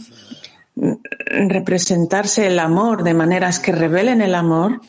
representarse 1.27 2.47
el 2.47 2.59
amor 2.59 3.03
de 3.03 3.15
maneras 3.15 3.59
que 3.59 3.73
revelen 3.73 4.21
el 4.21 4.35
amor, 4.35 4.81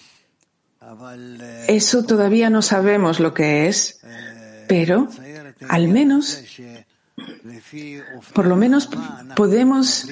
eso 1.68 2.04
todavía 2.04 2.50
no 2.50 2.62
sabemos 2.62 3.20
lo 3.20 3.34
que 3.34 3.68
es, 3.68 4.02
pero 4.68 5.08
al 5.70 5.88
menos, 5.88 6.44
por 8.34 8.48
lo 8.48 8.56
menos 8.56 8.90
podemos 9.36 10.08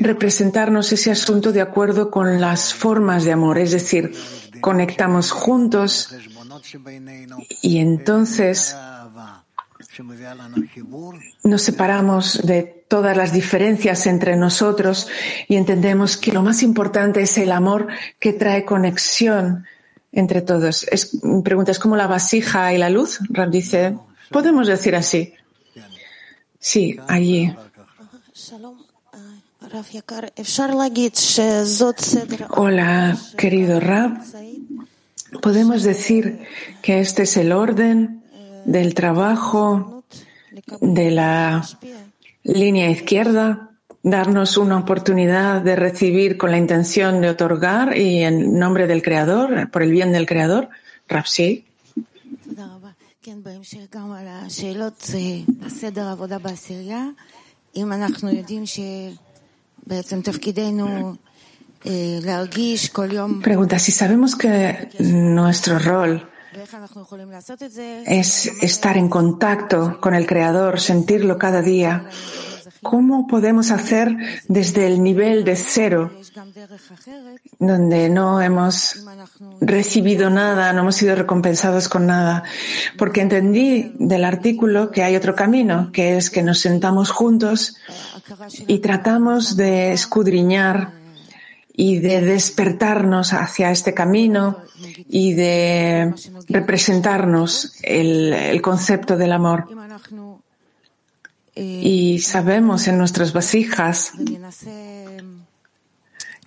representarnos 0.00 0.92
ese 0.92 1.10
asunto 1.10 1.52
de 1.52 1.60
acuerdo 1.60 2.10
con 2.10 2.40
las 2.40 2.72
formas 2.72 3.24
de 3.24 3.32
amor, 3.32 3.58
es 3.58 3.72
decir, 3.72 4.12
conectamos 4.60 5.30
juntos 5.30 6.14
y 7.62 7.78
entonces 7.78 8.74
nos 11.44 11.62
separamos 11.62 12.40
de 12.42 12.84
todas 12.88 13.16
las 13.16 13.32
diferencias 13.32 14.06
entre 14.06 14.36
nosotros 14.36 15.08
y 15.48 15.56
entendemos 15.56 16.16
que 16.16 16.32
lo 16.32 16.42
más 16.42 16.62
importante 16.62 17.22
es 17.22 17.38
el 17.38 17.52
amor 17.52 17.88
que 18.18 18.32
trae 18.32 18.64
conexión 18.64 19.64
entre 20.12 20.42
todos. 20.42 20.86
Es, 20.90 21.18
pregunta, 21.44 21.72
¿es 21.72 21.78
como 21.78 21.96
la 21.96 22.06
vasija 22.06 22.72
y 22.72 22.78
la 22.78 22.90
luz? 22.90 23.20
Rab 23.28 23.50
dice, 23.50 23.96
podemos 24.30 24.66
decir 24.66 24.96
así. 24.96 25.34
Sí, 26.58 26.98
allí. 27.06 27.54
Hola, 32.50 33.18
querido 33.36 33.80
Rab. 33.80 34.22
Podemos 35.42 35.82
decir 35.82 36.46
que 36.82 37.00
este 37.00 37.22
es 37.22 37.36
el 37.36 37.52
orden 37.52 38.22
del 38.66 38.94
trabajo 38.94 40.04
de 40.80 41.10
la 41.10 41.64
línea 42.42 42.90
izquierda 42.90 43.70
darnos 44.02 44.56
una 44.56 44.78
oportunidad 44.78 45.62
de 45.62 45.76
recibir 45.76 46.36
con 46.36 46.50
la 46.50 46.58
intención 46.58 47.20
de 47.20 47.30
otorgar 47.30 47.96
y 47.96 48.22
en 48.22 48.58
nombre 48.58 48.86
del 48.86 49.02
Creador, 49.02 49.70
por 49.70 49.82
el 49.82 49.90
bien 49.90 50.12
del 50.12 50.26
Creador. 50.26 50.68
Rapsi. 51.08 51.64
Pregunta, 63.42 63.78
si 63.78 63.92
sabemos 63.92 64.34
que 64.36 64.88
nuestro 64.98 65.78
rol 65.78 66.28
es 68.06 68.46
estar 68.62 68.96
en 68.96 69.08
contacto 69.08 69.98
con 70.00 70.14
el 70.14 70.26
Creador, 70.26 70.80
sentirlo 70.80 71.38
cada 71.38 71.62
día, 71.62 72.08
¿Cómo 72.82 73.26
podemos 73.26 73.70
hacer 73.70 74.16
desde 74.48 74.86
el 74.86 75.02
nivel 75.02 75.44
de 75.44 75.56
cero, 75.56 76.12
donde 77.58 78.08
no 78.08 78.40
hemos 78.40 79.04
recibido 79.60 80.30
nada, 80.30 80.72
no 80.72 80.80
hemos 80.82 80.96
sido 80.96 81.14
recompensados 81.14 81.88
con 81.88 82.06
nada? 82.06 82.44
Porque 82.98 83.20
entendí 83.20 83.92
del 83.98 84.24
artículo 84.24 84.90
que 84.90 85.02
hay 85.02 85.16
otro 85.16 85.34
camino, 85.34 85.90
que 85.92 86.16
es 86.16 86.30
que 86.30 86.42
nos 86.42 86.60
sentamos 86.60 87.10
juntos 87.10 87.76
y 88.66 88.78
tratamos 88.78 89.56
de 89.56 89.92
escudriñar 89.92 90.92
y 91.76 91.98
de 91.98 92.22
despertarnos 92.22 93.34
hacia 93.34 93.70
este 93.70 93.92
camino 93.92 94.62
y 95.08 95.34
de 95.34 96.14
representarnos 96.48 97.76
el, 97.82 98.32
el 98.32 98.62
concepto 98.62 99.18
del 99.18 99.32
amor. 99.32 99.68
Y 101.54 102.18
sabemos 102.20 102.88
en 102.88 102.96
nuestras 102.96 103.32
vasijas 103.34 104.12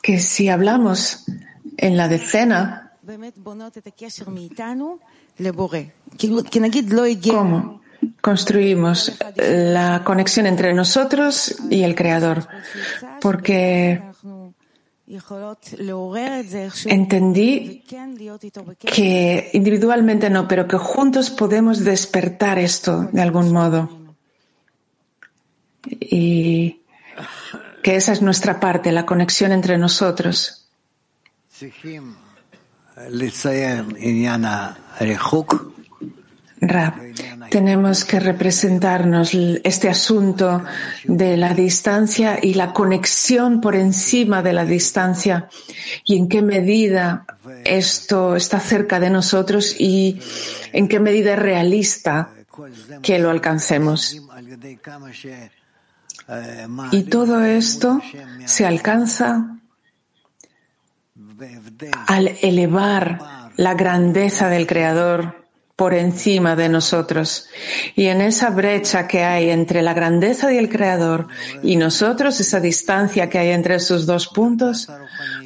que 0.01 0.19
si 0.19 0.49
hablamos 0.49 1.25
en 1.77 1.95
la 1.95 2.07
decena, 2.07 2.93
¿cómo 7.31 7.81
construimos 8.21 9.17
la 9.35 10.03
conexión 10.03 10.45
entre 10.47 10.73
nosotros 10.73 11.55
y 11.69 11.83
el 11.83 11.95
Creador? 11.95 12.47
Porque 13.21 14.08
entendí 16.85 17.83
que 18.79 19.49
individualmente 19.53 20.29
no, 20.29 20.47
pero 20.47 20.67
que 20.67 20.77
juntos 20.77 21.31
podemos 21.31 21.83
despertar 21.83 22.59
esto 22.59 23.09
de 23.11 23.21
algún 23.21 23.51
modo. 23.51 23.89
Y 25.99 26.81
que 27.81 27.95
esa 27.95 28.11
es 28.11 28.21
nuestra 28.21 28.59
parte, 28.59 28.91
la 28.91 29.07
conexión 29.07 29.51
entre 29.51 29.79
nosotros. 29.79 30.69
Rab, 36.61 36.93
tenemos 37.49 38.03
que 38.03 38.19
representarnos 38.19 39.33
este 39.63 39.89
asunto 39.89 40.63
de 41.05 41.37
la 41.37 41.53
distancia 41.53 42.37
y 42.41 42.53
la 42.53 42.73
conexión 42.73 43.61
por 43.61 43.75
encima 43.75 44.41
de 44.41 44.53
la 44.53 44.65
distancia 44.65 45.49
y 46.03 46.17
en 46.17 46.27
qué 46.27 46.41
medida 46.41 47.25
esto 47.65 48.35
está 48.35 48.59
cerca 48.59 48.99
de 48.99 49.09
nosotros 49.09 49.75
y 49.79 50.19
en 50.73 50.87
qué 50.87 50.99
medida 50.99 51.33
es 51.33 51.39
realista 51.39 52.31
que 53.01 53.19
lo 53.19 53.29
alcancemos. 53.29 54.21
Y 56.91 57.03
todo 57.03 57.43
esto 57.43 58.01
se 58.45 58.65
alcanza 58.65 59.57
al 62.07 62.27
elevar 62.41 63.19
la 63.55 63.73
grandeza 63.73 64.49
del 64.49 64.67
Creador 64.67 65.38
por 65.79 65.93
encima 65.93 66.57
de 66.57 66.67
nosotros. 66.67 67.47
Y 67.95 68.07
en 68.07 68.19
esa 68.19 68.49
brecha 68.49 69.07
que 69.07 69.23
hay 69.23 69.49
entre 69.49 69.81
la 69.81 69.93
grandeza 69.93 70.49
del 70.49 70.67
Creador 70.67 71.29
y 71.63 71.77
nosotros, 71.77 72.37
esa 72.41 72.59
distancia 72.59 73.29
que 73.29 73.39
hay 73.39 73.51
entre 73.51 73.75
esos 73.75 74.05
dos 74.05 74.27
puntos, 74.27 74.89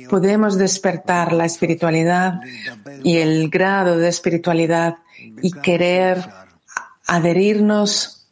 podemos 0.10 0.58
despertar 0.58 1.34
la 1.34 1.46
espiritualidad 1.46 2.40
y 3.04 3.18
el 3.18 3.52
grado 3.52 3.96
de 4.00 4.08
espiritualidad 4.08 4.96
y 5.40 5.52
querer 5.52 6.28
adherirnos 7.06 8.28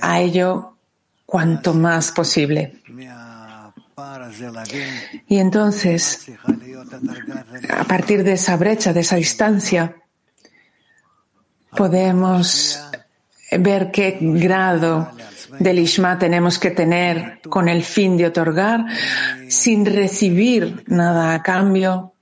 a 0.00 0.20
ello 0.20 0.76
cuanto 1.26 1.74
más 1.74 2.12
posible. 2.12 2.80
Y 5.26 5.38
entonces, 5.38 6.30
a 7.76 7.82
partir 7.82 8.22
de 8.22 8.34
esa 8.34 8.56
brecha, 8.56 8.92
de 8.92 9.00
esa 9.00 9.16
distancia, 9.16 9.96
podemos 11.76 12.80
ver 13.58 13.90
qué 13.90 14.18
grado 14.20 15.10
del 15.58 15.78
Ishma 15.78 16.18
tenemos 16.18 16.58
que 16.58 16.70
tener 16.70 17.40
con 17.48 17.68
el 17.68 17.82
fin 17.82 18.16
de 18.16 18.26
otorgar 18.26 18.86
sin 19.48 19.84
recibir 19.84 20.84
nada 20.86 21.34
a 21.34 21.42
cambio, 21.42 22.14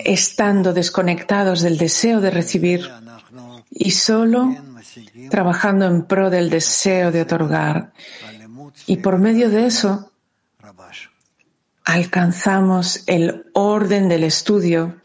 estando 0.00 0.72
desconectados 0.72 1.62
del 1.62 1.78
deseo 1.78 2.20
de 2.20 2.30
recibir 2.30 2.88
y 3.70 3.90
solo 3.90 4.56
trabajando 5.30 5.86
en 5.86 6.04
pro 6.04 6.30
del 6.30 6.50
deseo 6.50 7.12
de 7.12 7.22
otorgar. 7.22 7.92
Y 8.86 8.96
por 8.98 9.18
medio 9.18 9.50
de 9.50 9.66
eso 9.66 10.10
alcanzamos 11.84 13.02
el 13.06 13.46
orden 13.54 14.08
del 14.08 14.24
estudio 14.24 14.97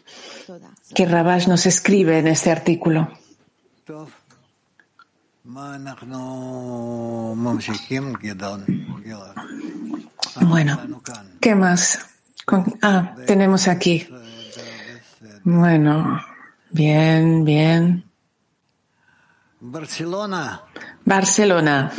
que 0.94 1.06
Rabash 1.06 1.48
nos 1.48 1.66
escribe 1.66 2.20
en 2.20 2.28
este 2.28 2.52
artículo. 2.52 3.12
Bueno, 10.42 11.02
¿qué 11.40 11.56
más? 11.56 12.00
ah, 12.82 13.16
tenemos 13.28 13.68
aquí. 13.68 14.08
Bueno, 15.44 16.22
bien, 16.72 17.44
bien. 17.44 18.06
Barcelona. 19.60 20.64
Barcelona. 21.06 21.92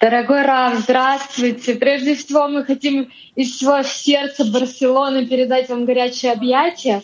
Дорогой 0.00 0.42
Рав, 0.42 0.78
здравствуйте. 0.78 1.74
Прежде 1.74 2.14
всего 2.14 2.46
мы 2.46 2.64
хотим 2.64 3.10
из 3.34 3.56
всего 3.56 3.82
сердца 3.82 4.44
Барселоны 4.44 5.26
передать 5.26 5.68
вам 5.68 5.84
горячее 5.84 6.32
объятие. 6.32 7.02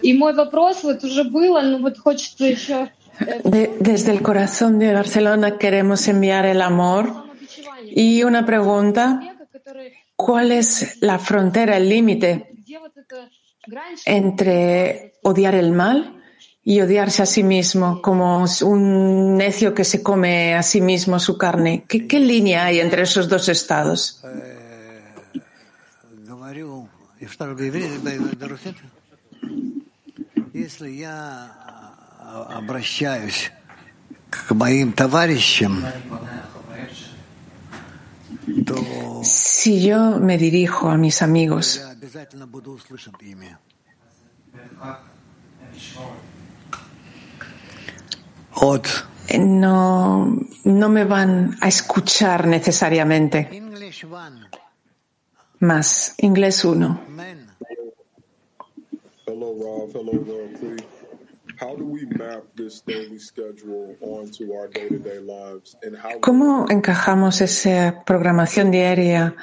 И 0.00 0.14
мой 0.14 0.32
вопрос 0.34 0.82
вот 0.82 1.04
уже 1.04 1.24
было, 1.24 1.60
но 1.60 1.78
вот 1.78 1.98
хочется 1.98 2.46
еще... 2.46 2.88
De, 3.44 3.70
desde 3.80 4.12
el 4.12 4.22
corazón 4.22 4.78
de 4.78 4.94
Barcelona 4.94 5.58
queremos 5.58 6.08
enviar 6.08 6.46
el 6.46 6.62
amor. 6.62 7.12
Y 7.84 8.22
una 8.22 8.46
pregunta, 8.46 9.20
¿cuál 10.16 10.52
es 10.52 10.96
la 11.02 11.18
frontera, 11.18 11.76
el 11.76 11.88
límite 11.88 12.46
entre 14.06 15.12
odiar 15.22 15.54
el 15.54 15.72
mal 15.72 16.19
y 16.62 16.80
odiarse 16.80 17.22
a 17.22 17.26
sí 17.26 17.42
mismo 17.42 18.02
como 18.02 18.44
un 18.62 19.36
necio 19.36 19.74
que 19.74 19.84
se 19.84 20.02
come 20.02 20.54
a 20.54 20.62
sí 20.62 20.80
mismo 20.80 21.18
su 21.18 21.38
carne. 21.38 21.84
¿Qué, 21.88 22.06
qué 22.06 22.20
línea 22.20 22.66
hay 22.66 22.80
entre 22.80 23.02
esos 23.02 23.28
dos 23.28 23.48
estados? 23.48 24.22
Si 39.22 39.82
yo 39.82 40.18
me 40.18 40.38
dirijo 40.38 40.90
a 40.90 40.96
mis 40.96 41.22
amigos, 41.22 41.80
no, 49.38 50.38
no 50.64 50.88
me 50.88 51.04
van 51.04 51.56
a 51.60 51.68
escuchar 51.68 52.46
necesariamente. 52.46 53.48
Más, 55.60 56.14
inglés 56.18 56.64
uno. 56.64 57.00
¿Cómo 66.20 66.66
encajamos 66.70 67.40
esa 67.42 68.02
programación 68.06 68.70
diaria 68.70 69.34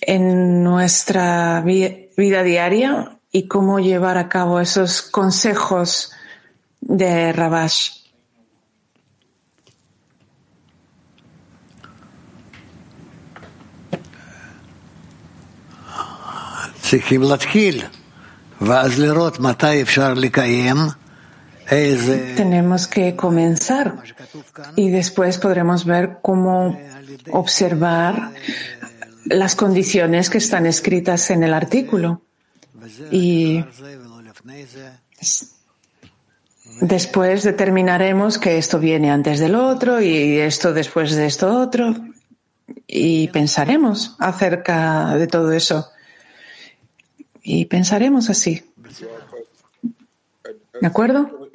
en 0.00 0.64
nuestra 0.64 1.60
vida 1.60 2.42
diaria 2.42 3.20
y 3.30 3.46
cómo 3.46 3.78
llevar 3.78 4.18
a 4.18 4.28
cabo 4.28 4.60
esos 4.60 5.02
consejos 5.02 6.12
de 6.80 7.32
Rabash? 7.32 8.03
Tenemos 22.36 22.86
que 22.86 23.16
comenzar 23.16 24.02
y 24.76 24.90
después 24.90 25.38
podremos 25.38 25.86
ver 25.86 26.18
cómo 26.20 26.78
observar 27.32 28.32
las 29.24 29.56
condiciones 29.56 30.28
que 30.28 30.38
están 30.38 30.66
escritas 30.66 31.30
en 31.30 31.42
el 31.42 31.54
artículo. 31.54 32.20
Y 33.10 33.64
después 36.82 37.44
determinaremos 37.44 38.36
que 38.38 38.58
esto 38.58 38.78
viene 38.78 39.10
antes 39.10 39.40
del 39.40 39.54
otro 39.54 40.02
y 40.02 40.36
esto 40.38 40.74
después 40.74 41.16
de 41.16 41.26
esto 41.26 41.58
otro. 41.58 41.94
Y 42.86 43.28
pensaremos 43.28 44.16
acerca 44.18 45.16
de 45.16 45.26
todo 45.26 45.50
eso 45.52 45.88
y 47.44 47.66
pensaremos 47.66 48.30
así. 48.30 48.64
¿De 50.80 50.86
acuerdo? 50.86 51.48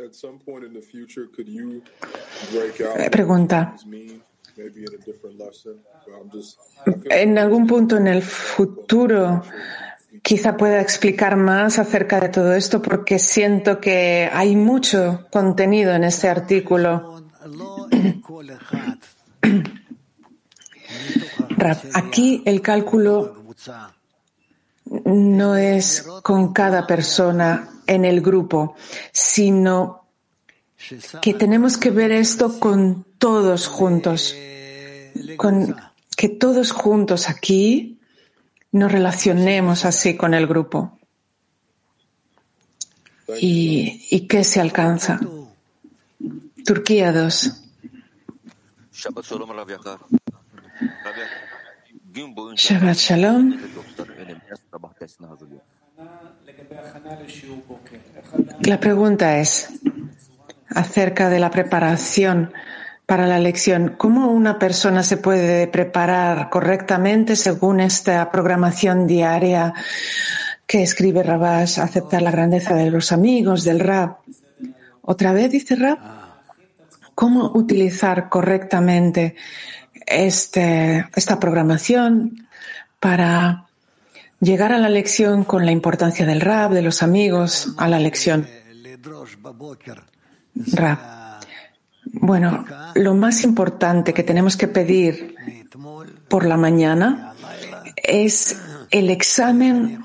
Pregunta. 3.12 3.76
En 7.10 7.38
algún 7.38 7.68
punto 7.68 7.98
en 7.98 8.08
el 8.08 8.22
futuro 8.22 9.44
quizá 10.22 10.56
pueda 10.56 10.82
explicar 10.82 11.36
más 11.36 11.80
acerca 11.80 12.20
de 12.20 12.30
todo 12.30 12.54
esto 12.54 12.82
porque 12.82 13.20
siento 13.20 13.80
que 13.80 14.30
hay 14.32 14.56
mucho 14.56 15.28
contenido 15.32 15.94
en 15.94 16.04
este 16.04 16.30
artículo. 16.30 17.24
Aquí 21.94 22.42
el 22.46 22.62
cálculo 22.62 23.36
no 24.90 25.56
es 25.56 26.08
con 26.24 26.54
cada 26.54 26.88
persona 26.88 27.70
en 27.86 28.06
el 28.06 28.22
grupo, 28.22 28.76
sino 29.12 30.06
que 31.22 31.34
tenemos 31.34 31.78
que 31.78 31.92
ver 31.92 32.12
esto 32.12 32.60
con 32.60 33.06
todos 33.18 33.68
juntos, 33.68 34.36
con 35.38 35.76
que 36.16 36.30
todos 36.30 36.72
juntos 36.72 37.30
aquí 37.30 38.00
nos 38.72 38.92
relacionemos 38.92 39.86
así 39.86 40.16
con 40.16 40.34
el 40.34 40.48
grupo. 40.48 40.98
¿Y, 43.40 44.08
y 44.10 44.22
qué 44.28 44.44
se 44.44 44.60
alcanza? 44.60 45.20
Turquía 46.66 47.12
2. 47.12 47.64
Shabbat 52.12 52.96
Shalom. 52.96 53.56
La 58.62 58.80
pregunta 58.80 59.38
es 59.38 59.70
acerca 60.70 61.30
de 61.30 61.40
la 61.40 61.52
preparación 61.52 62.52
para 63.06 63.28
la 63.28 63.38
lección. 63.38 63.96
¿Cómo 63.98 64.32
una 64.32 64.58
persona 64.58 65.04
se 65.04 65.18
puede 65.18 65.68
preparar 65.68 66.50
correctamente 66.50 67.36
según 67.36 67.80
esta 67.80 68.32
programación 68.32 69.06
diaria 69.06 69.74
que 70.66 70.82
escribe 70.82 71.22
Rabash, 71.22 71.80
aceptar 71.80 72.24
la 72.24 72.32
grandeza 72.32 72.74
de 72.74 72.90
los 72.90 73.12
amigos, 73.12 73.64
del 73.64 73.80
Rab? 73.80 74.18
Otra 75.02 75.34
vez 75.34 75.52
dice 75.52 75.76
Rab, 75.76 76.00
¿cómo 77.14 77.52
utilizar 77.54 78.30
correctamente 78.30 79.36
este, 80.10 81.08
esta 81.16 81.40
programación 81.40 82.48
para 83.00 83.68
llegar 84.40 84.72
a 84.72 84.78
la 84.78 84.90
lección 84.90 85.44
con 85.44 85.66
la 85.66 85.72
importancia 85.72 86.26
del 86.26 86.42
Rab, 86.42 86.72
de 86.72 86.82
los 86.82 87.04
amigos, 87.04 87.74
a 87.78 87.88
la 87.88 88.00
lección? 88.00 88.48
Rab. 90.56 91.20
Bueno, 92.12 92.66
lo 92.96 93.14
más 93.14 93.44
importante 93.44 94.14
que 94.14 94.24
tenemos 94.24 94.58
que 94.58 94.68
pedir 94.68 95.36
por 96.28 96.46
la 96.46 96.58
mañana 96.58 97.34
es 97.96 98.60
el 98.90 99.10
examen 99.10 100.04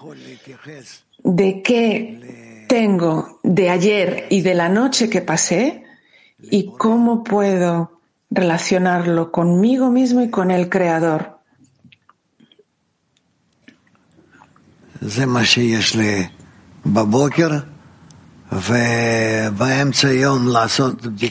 de 1.23 1.63
qué 1.63 2.67
tengo 2.69 3.41
de 3.43 3.71
ayer 3.71 4.27
y 4.31 4.43
de 4.43 4.55
la 4.55 4.69
noche 4.69 5.09
que 5.09 5.23
pasé 5.23 5.85
y 6.39 6.73
cómo 6.77 7.25
puedo 7.25 7.94
relacionarlo 8.35 9.31
conmigo 9.31 9.91
mismo 9.91 10.21
y 10.23 10.29
con 10.29 10.51
el 10.51 10.69
Creador. 10.69 11.39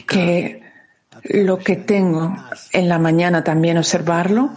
Que 0.07 0.63
lo 1.23 1.57
que 1.57 1.75
tengo 1.75 2.35
en 2.71 2.89
la 2.89 2.99
mañana 2.99 3.43
también 3.43 3.77
observarlo 3.77 4.51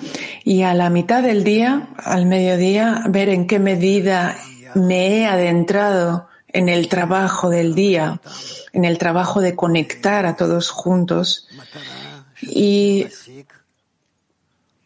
y 0.44 0.62
a 0.62 0.74
la 0.74 0.90
mitad 0.90 1.22
del 1.22 1.44
día, 1.44 1.88
al 1.96 2.26
mediodía, 2.26 3.02
ver 3.08 3.28
en 3.28 3.46
qué 3.46 3.58
medida 3.58 4.36
me 4.74 5.08
he 5.08 5.26
adentrado 5.26 6.28
en 6.48 6.68
el 6.68 6.88
trabajo 6.88 7.50
del 7.50 7.74
día, 7.74 8.20
en 8.72 8.84
el 8.84 8.98
trabajo 8.98 9.40
de 9.40 9.54
conectar 9.54 10.26
a 10.26 10.36
todos 10.36 10.70
juntos 10.70 11.48
y 12.40 13.06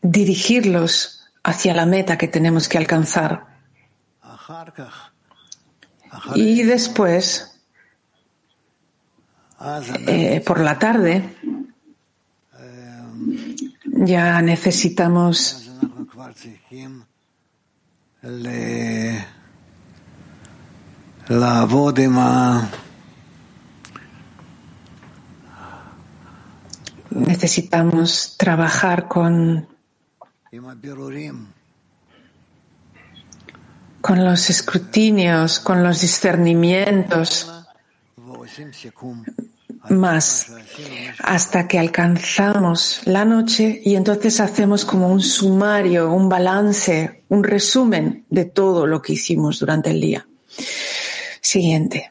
dirigirlos 0.03 1.27
hacia 1.43 1.75
la 1.75 1.87
meta 1.87 2.19
que 2.19 2.29
tenemos 2.29 2.69
que 2.69 2.79
alcanzar. 2.79 3.47
Y 6.35 6.63
después, 6.63 7.61
eh, 10.07 10.43
por 10.45 10.61
la 10.61 10.79
tarde, 10.79 11.37
ya 13.85 14.41
necesitamos 14.43 15.71
necesitamos 27.11 28.37
trabajar 28.37 29.09
con 29.09 29.69
con 34.01 34.25
los 34.25 34.51
escrutinios, 34.51 35.61
con 35.61 35.83
los 35.83 36.01
discernimientos 36.01 37.53
más 39.89 40.47
hasta 41.23 41.67
que 41.67 41.79
alcanzamos 41.79 43.01
la 43.07 43.25
noche 43.25 43.81
y 43.85 43.95
entonces 43.95 44.41
hacemos 44.41 44.85
como 44.85 45.09
un 45.09 45.21
sumario, 45.21 46.13
un 46.13 46.29
balance, 46.29 47.25
un 47.29 47.45
resumen 47.45 48.25
de 48.29 48.45
todo 48.45 48.87
lo 48.87 49.01
que 49.01 49.15
hicimos 49.15 49.59
durante 49.59 49.91
el 49.91 50.01
día. 50.01 50.27
Siguiente. 51.41 52.11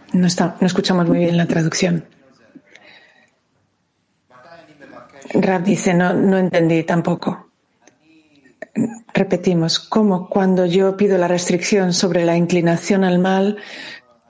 No, 0.13 0.27
está, 0.27 0.57
no 0.59 0.67
escuchamos 0.67 1.07
muy 1.07 1.19
bien 1.19 1.37
la 1.37 1.45
traducción. 1.45 2.05
Rab 5.33 5.63
dice, 5.63 5.93
no, 5.93 6.13
no 6.13 6.37
entendí 6.37 6.83
tampoco 6.83 7.51
repetimos, 9.13 9.79
como 9.79 10.29
cuando 10.29 10.65
yo 10.65 10.95
pido 10.97 11.17
la 11.17 11.27
restricción 11.27 11.93
sobre 11.93 12.25
la 12.25 12.37
inclinación 12.37 13.03
al 13.03 13.19
mal, 13.19 13.57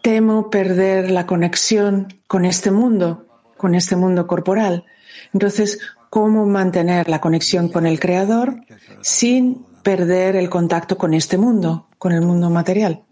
temo 0.01 0.49
perder 0.49 1.11
la 1.11 1.25
conexión 1.25 2.07
con 2.27 2.45
este 2.45 2.71
mundo, 2.71 3.27
con 3.57 3.75
este 3.75 3.95
mundo 3.95 4.27
corporal. 4.27 4.85
Entonces, 5.33 5.79
¿cómo 6.09 6.45
mantener 6.45 7.09
la 7.09 7.21
conexión 7.21 7.69
con 7.69 7.85
el 7.85 7.99
Creador 7.99 8.61
sin 9.01 9.65
perder 9.83 10.35
el 10.35 10.49
contacto 10.49 10.97
con 10.97 11.13
este 11.13 11.37
mundo, 11.37 11.87
con 11.97 12.11
el 12.11 12.21
mundo 12.21 12.49
material? 12.49 13.03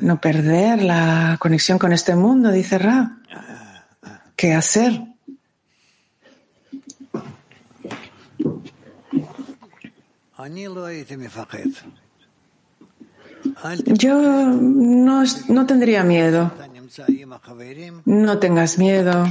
No 0.00 0.20
perder 0.20 0.82
la 0.82 1.36
conexión 1.40 1.78
con 1.78 1.92
este 1.92 2.14
mundo, 2.14 2.50
dice 2.50 2.78
Ra. 2.78 3.18
¿Qué 4.36 4.52
hacer? 4.52 5.02
Yo 13.86 14.20
no, 14.20 15.22
no 15.48 15.66
tendría 15.66 16.02
miedo. 16.02 16.52
No 18.04 18.38
tengas 18.38 18.78
miedo. 18.78 19.24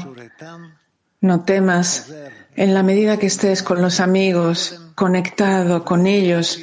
No 1.22 1.42
temas. 1.44 2.12
En 2.56 2.74
la 2.74 2.84
medida 2.84 3.18
que 3.18 3.28
estés 3.28 3.64
con 3.64 3.82
los 3.82 4.00
amigos, 4.00 4.82
conectado 4.96 5.84
con 5.86 6.08
ellos, 6.08 6.60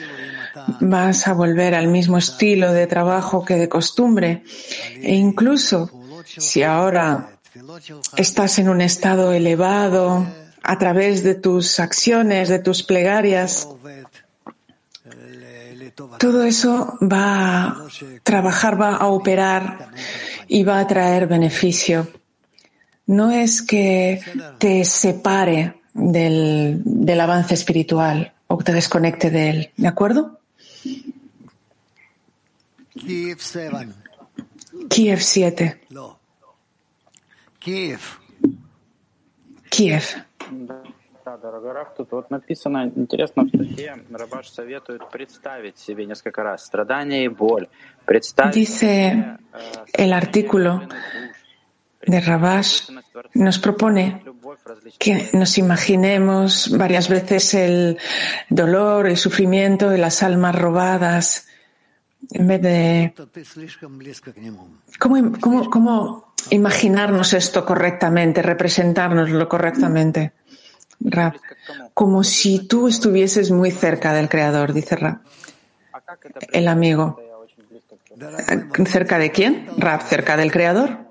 vas 0.80 1.26
a 1.26 1.32
volver 1.32 1.74
al 1.74 1.88
mismo 1.88 2.18
estilo 2.18 2.72
de 2.72 2.86
trabajo 2.86 3.44
que 3.44 3.56
de 3.56 3.68
costumbre. 3.68 4.44
E 5.02 5.14
incluso 5.14 5.90
si 6.24 6.62
ahora 6.62 7.38
estás 8.16 8.58
en 8.58 8.68
un 8.68 8.80
estado 8.80 9.32
elevado 9.32 10.26
a 10.62 10.78
través 10.78 11.22
de 11.22 11.34
tus 11.34 11.80
acciones, 11.80 12.48
de 12.48 12.58
tus 12.58 12.82
plegarias, 12.82 13.68
todo 16.18 16.44
eso 16.44 16.98
va 17.02 17.64
a 17.64 17.76
trabajar, 18.22 18.80
va 18.80 18.96
a 18.96 19.06
operar 19.08 19.90
y 20.48 20.64
va 20.64 20.78
a 20.78 20.86
traer 20.86 21.26
beneficio. 21.26 22.08
no 23.06 23.32
es 23.32 23.60
que 23.62 24.20
te 24.58 24.84
separe 24.84 25.80
del, 25.94 26.80
del 26.84 27.20
avance 27.20 27.54
espiritual 27.54 28.32
o 28.46 28.58
te 28.58 28.72
desconecte 28.72 29.30
de 29.30 29.50
él, 29.50 29.70
¿de 29.76 29.88
acuerdo? 29.88 30.39
Kiev 32.94 33.40
7. 33.40 33.92
Kiev 34.88 35.22
7. 35.22 35.72
No. 35.90 36.16
Kiev. 37.60 38.00
Kiev. 39.70 40.04
Да, 40.50 41.36
дорогой 41.36 41.72
Раф, 41.72 41.94
тут 41.96 42.10
вот 42.12 42.30
написано, 42.30 42.90
интересно, 42.96 43.44
в 43.44 43.48
статье 43.48 43.98
Рабаш 44.10 44.48
советует 44.48 45.08
представить 45.10 45.78
себе 45.78 46.06
несколько 46.06 46.42
раз 46.42 46.64
страдания 46.64 47.24
и 47.24 47.28
боль. 47.28 47.68
Представить 48.04 48.56
Dice 48.56 48.64
себе, 48.66 49.38
э, 49.52 49.84
el 49.92 50.12
artículo 50.12 50.80
de 52.06 52.20
Rabash 52.20 52.90
nos 53.34 53.58
propone 53.58 54.22
que 54.98 55.30
nos 55.32 55.58
imaginemos 55.58 56.76
varias 56.76 57.08
veces 57.08 57.54
el 57.54 57.98
dolor, 58.48 59.06
el 59.06 59.16
sufrimiento 59.16 59.90
de 59.90 59.98
las 59.98 60.22
almas 60.22 60.54
robadas, 60.54 61.46
en 62.30 62.46
vez 62.46 62.62
de 62.62 63.14
cómo, 64.98 66.34
imaginarnos 66.50 67.34
esto 67.34 67.64
correctamente, 67.64 68.42
representárnoslo 68.42 69.48
correctamente. 69.48 70.32
Rab, 71.00 71.34
como 71.94 72.24
si 72.24 72.66
tú 72.66 72.88
estuvieses 72.88 73.50
muy 73.50 73.70
cerca 73.70 74.12
del 74.12 74.28
Creador, 74.28 74.72
dice 74.72 74.96
Rab, 74.96 75.20
el 76.52 76.68
amigo. 76.68 77.20
¿Cerca 78.86 79.18
de 79.18 79.30
quién? 79.30 79.66
Rab, 79.78 80.02
cerca 80.02 80.36
del 80.36 80.52
Creador. 80.52 81.09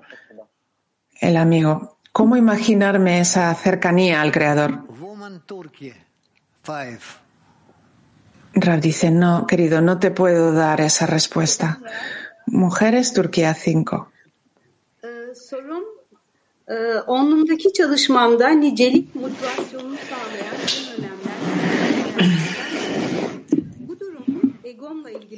El 1.20 1.36
amigo. 1.36 1.98
¿Cómo 2.12 2.36
imaginarme 2.36 3.20
esa 3.20 3.54
cercanía 3.54 4.20
al 4.22 4.32
Creador? 4.32 4.86
Woman 4.98 5.42
Turkey 5.46 5.92
5. 6.64 6.98
Rab 8.54 8.80
dice, 8.80 9.10
no, 9.10 9.46
querido, 9.46 9.80
no 9.80 9.98
te 9.98 10.10
puedo 10.10 10.52
dar 10.52 10.80
esa 10.80 11.06
respuesta. 11.06 11.78
Mujeres, 12.46 13.12
Turquía 13.12 13.54
5. 13.54 14.10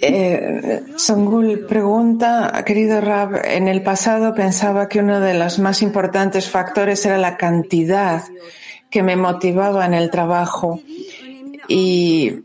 Eh, 0.05 0.83
Sangul 0.97 1.65
pregunta, 1.69 2.65
querido 2.67 3.01
Rab, 3.01 3.41
en 3.45 3.69
el 3.69 3.85
pasado 3.85 4.35
pensaba 4.35 4.89
que 4.89 4.99
uno 4.99 5.21
de 5.21 5.35
los 5.35 5.61
más 5.61 5.81
importantes 5.81 6.51
factores 6.51 7.07
era 7.07 7.19
la 7.19 7.37
cantidad 7.37 8.25
que 8.91 9.05
me 9.05 9.15
motivaba 9.15 9.87
en 9.87 9.95
el 9.95 10.11
trabajo 10.11 10.81
y 11.69 12.41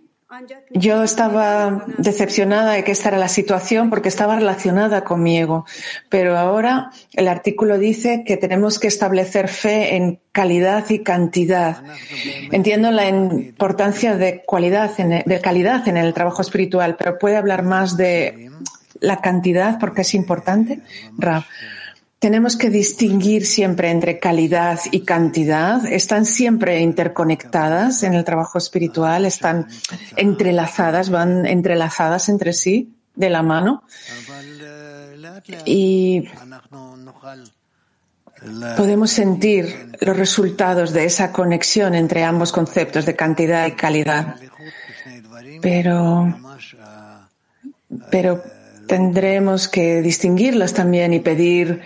yo 0.72 1.04
estaba 1.04 1.86
decepcionada 1.98 2.74
de 2.74 2.84
que 2.84 2.92
esta 2.92 3.10
era 3.10 3.18
la 3.18 3.28
situación 3.28 3.90
porque 3.90 4.10
estaba 4.10 4.36
relacionada 4.36 5.04
con 5.04 5.24
mi 5.24 5.38
ego. 5.38 5.66
Pero 6.10 6.38
ahora 6.38 6.92
el 7.14 7.28
artículo 7.28 7.78
dice 7.78 8.24
que 8.26 8.38
tenemos 8.38 8.80
que 8.80 8.88
establecer 8.88 9.48
fe 9.48 9.96
en 9.96 10.20
calidad 10.32 10.90
y 10.90 11.00
cantidad. 11.00 11.84
Entiendo 12.52 12.92
la 12.92 13.08
importancia 13.08 14.16
de, 14.16 14.44
de 15.26 15.42
calidad 15.42 15.88
en 15.88 15.98
el 15.98 16.14
trabajo 16.14 16.42
espiritual, 16.42 16.96
pero 16.98 17.18
puede 17.18 17.38
hablar 17.38 17.64
más 17.64 17.98
de 17.98 18.52
la 19.00 19.22
cantidad 19.22 19.80
porque 19.80 20.02
es 20.02 20.14
importante. 20.14 20.82
Rab. 21.18 21.44
Tenemos 22.20 22.57
que 22.57 22.72
distinguir 22.72 23.45
siempre 23.45 23.91
entre 23.91 24.18
calidad 24.18 24.80
y 24.91 25.01
cantidad. 25.01 25.86
Están 25.86 26.26
siempre 26.26 26.82
interconectadas 26.82 28.01
en 28.01 28.15
el 28.15 28.24
trabajo 28.24 28.57
espiritual, 28.57 29.26
están 29.26 29.68
entrelazadas, 30.15 31.11
van 31.11 31.45
entrelazadas 31.45 32.30
entre 32.30 32.53
sí 32.53 32.95
de 33.13 33.30
la 33.30 33.43
mano. 33.43 33.84
Y 35.65 36.28
podemos 38.76 39.11
sentir 39.11 39.91
los 39.99 40.18
resultados 40.18 40.93
de 40.93 41.05
esa 41.05 41.32
conexión 41.32 41.93
entre 41.93 42.24
ambos 42.24 42.51
conceptos 42.51 43.05
de 43.05 43.15
cantidad 43.15 43.68
y 43.68 43.74
calidad. 43.74 44.38
Pero, 45.61 46.36
pero 48.09 48.43
tendremos 48.88 49.68
que 49.68 50.01
distinguirlas 50.01 50.74
también 50.74 51.13
y 51.13 51.20
pedir 51.20 51.82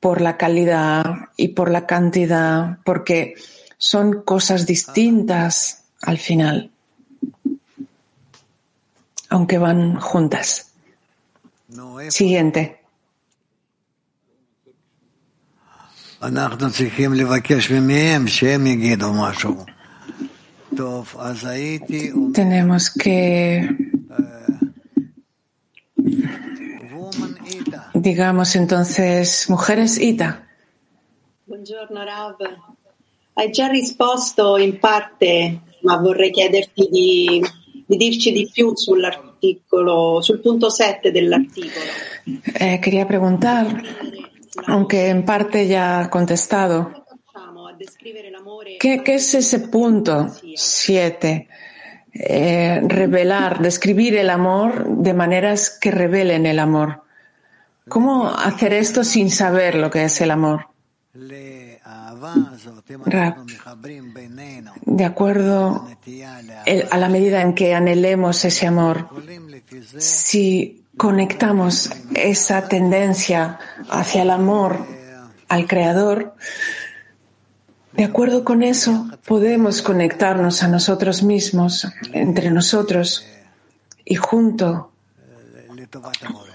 por 0.00 0.20
la 0.20 0.36
calidad 0.36 1.04
y 1.36 1.48
por 1.48 1.70
la 1.70 1.86
cantidad, 1.86 2.78
porque 2.84 3.34
son 3.76 4.22
cosas 4.22 4.66
distintas 4.66 5.84
al 6.02 6.18
final, 6.18 6.70
aunque 9.28 9.58
van 9.58 9.98
juntas. 10.00 10.72
Siguiente. 12.08 12.80
Tenemos 22.32 22.90
que 22.90 23.87
digamos 28.08 28.56
entonces, 28.56 29.50
mujeres 29.50 29.98
Ita. 29.98 30.48
Buongiorno 31.44 32.02
Rav, 32.02 32.36
hai 33.34 33.50
già 33.50 33.66
risposto 33.66 34.56
in 34.56 34.78
parte, 34.78 35.60
ma 35.82 35.98
vorrei 35.98 36.30
chiederti 36.30 36.88
di, 36.90 37.44
di 37.86 37.96
dirci 37.98 38.32
di 38.32 38.48
più 38.50 38.74
sull'articolo, 38.74 40.22
sul 40.22 40.40
punto 40.40 40.70
7 40.70 41.10
dell'articolo. 41.10 41.84
Eh, 42.58 42.78
quería 42.80 43.06
preguntar, 43.06 43.66
aunque 44.66 45.08
en 45.08 45.24
parte 45.24 45.66
ya 45.66 46.00
ha 46.00 46.08
contestado, 46.08 47.04
¿qué, 48.78 49.02
qué 49.02 49.14
es 49.14 49.34
ese 49.34 49.68
punto 49.68 50.32
7? 50.54 51.46
Eh, 52.14 52.80
revelar, 52.86 53.60
describir 53.60 54.16
el 54.16 54.30
amor 54.30 54.86
de 54.96 55.12
maneras 55.12 55.68
que 55.78 55.90
revelen 55.90 56.46
el 56.46 56.58
amor. 56.58 57.06
¿Cómo 57.88 58.28
hacer 58.28 58.72
esto 58.72 59.04
sin 59.04 59.30
saber 59.30 59.74
lo 59.74 59.90
que 59.90 60.04
es 60.04 60.20
el 60.20 60.30
amor? 60.30 60.66
de 64.84 65.04
acuerdo 65.04 65.88
a 66.90 66.98
la 66.98 67.08
medida 67.08 67.42
en 67.42 67.54
que 67.54 67.74
anhelemos 67.74 68.44
ese 68.44 68.66
amor, 68.66 69.08
si 69.98 70.84
conectamos 70.96 71.90
esa 72.14 72.68
tendencia 72.68 73.58
hacia 73.88 74.22
el 74.22 74.30
amor 74.30 74.86
al 75.48 75.66
Creador, 75.66 76.34
de 77.92 78.04
acuerdo 78.04 78.44
con 78.44 78.62
eso 78.62 79.08
podemos 79.26 79.82
conectarnos 79.82 80.62
a 80.62 80.68
nosotros 80.68 81.22
mismos, 81.22 81.88
entre 82.12 82.50
nosotros, 82.50 83.26
y 84.04 84.14
junto, 84.16 84.92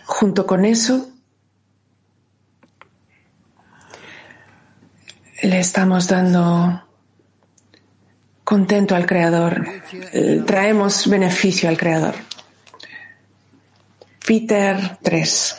junto 0.06 0.46
con 0.46 0.66
eso 0.66 1.13
le 5.44 5.60
estamos 5.60 6.08
dando 6.08 6.84
contento 8.44 8.96
al 8.96 9.06
Creador, 9.06 9.66
eh, 10.12 10.42
traemos 10.46 11.08
beneficio 11.08 11.70
al 11.70 11.78
Creador. 11.78 12.16
Peter 14.26 14.98
3. 15.02 15.56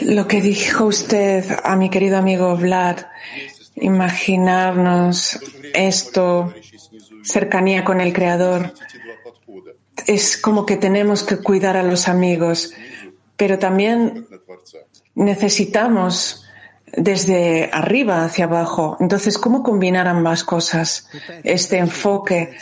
Lo 0.00 0.26
que 0.26 0.40
dijo 0.40 0.86
usted 0.86 1.44
a 1.62 1.76
mi 1.76 1.90
querido 1.90 2.16
amigo 2.16 2.56
Vlad, 2.56 2.98
imaginarnos 3.76 5.38
esto, 5.72 6.52
cercanía 7.22 7.84
con 7.84 8.00
el 8.00 8.12
Creador, 8.12 8.72
es 10.06 10.36
como 10.36 10.66
que 10.66 10.76
tenemos 10.76 11.22
que 11.22 11.38
cuidar 11.38 11.76
a 11.76 11.82
los 11.82 12.08
amigos, 12.08 12.72
pero 13.36 13.58
también 13.58 14.26
necesitamos 15.14 16.44
desde 16.96 17.70
arriba 17.72 18.24
hacia 18.24 18.44
abajo. 18.44 18.96
Entonces, 19.00 19.38
¿cómo 19.38 19.62
combinar 19.62 20.06
ambas 20.06 20.44
cosas? 20.44 21.08
Este 21.42 21.78
enfoque 21.78 22.56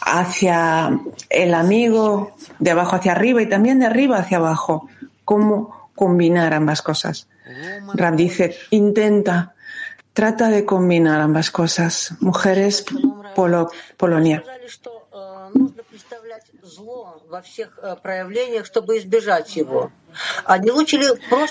hacia 0.00 0.98
el 1.30 1.54
amigo, 1.54 2.34
de 2.58 2.70
abajo 2.70 2.96
hacia 2.96 3.12
arriba 3.12 3.42
y 3.42 3.48
también 3.48 3.78
de 3.78 3.86
arriba 3.86 4.18
hacia 4.18 4.38
abajo. 4.38 4.88
¿Cómo 5.24 5.90
combinar 5.94 6.52
ambas 6.54 6.82
cosas? 6.82 7.28
Ram 7.94 8.16
dice, 8.16 8.56
intenta, 8.70 9.54
trata 10.12 10.48
de 10.48 10.64
combinar 10.64 11.20
ambas 11.20 11.50
cosas. 11.50 12.14
Mujeres, 12.20 12.84
Polonia. 13.96 14.42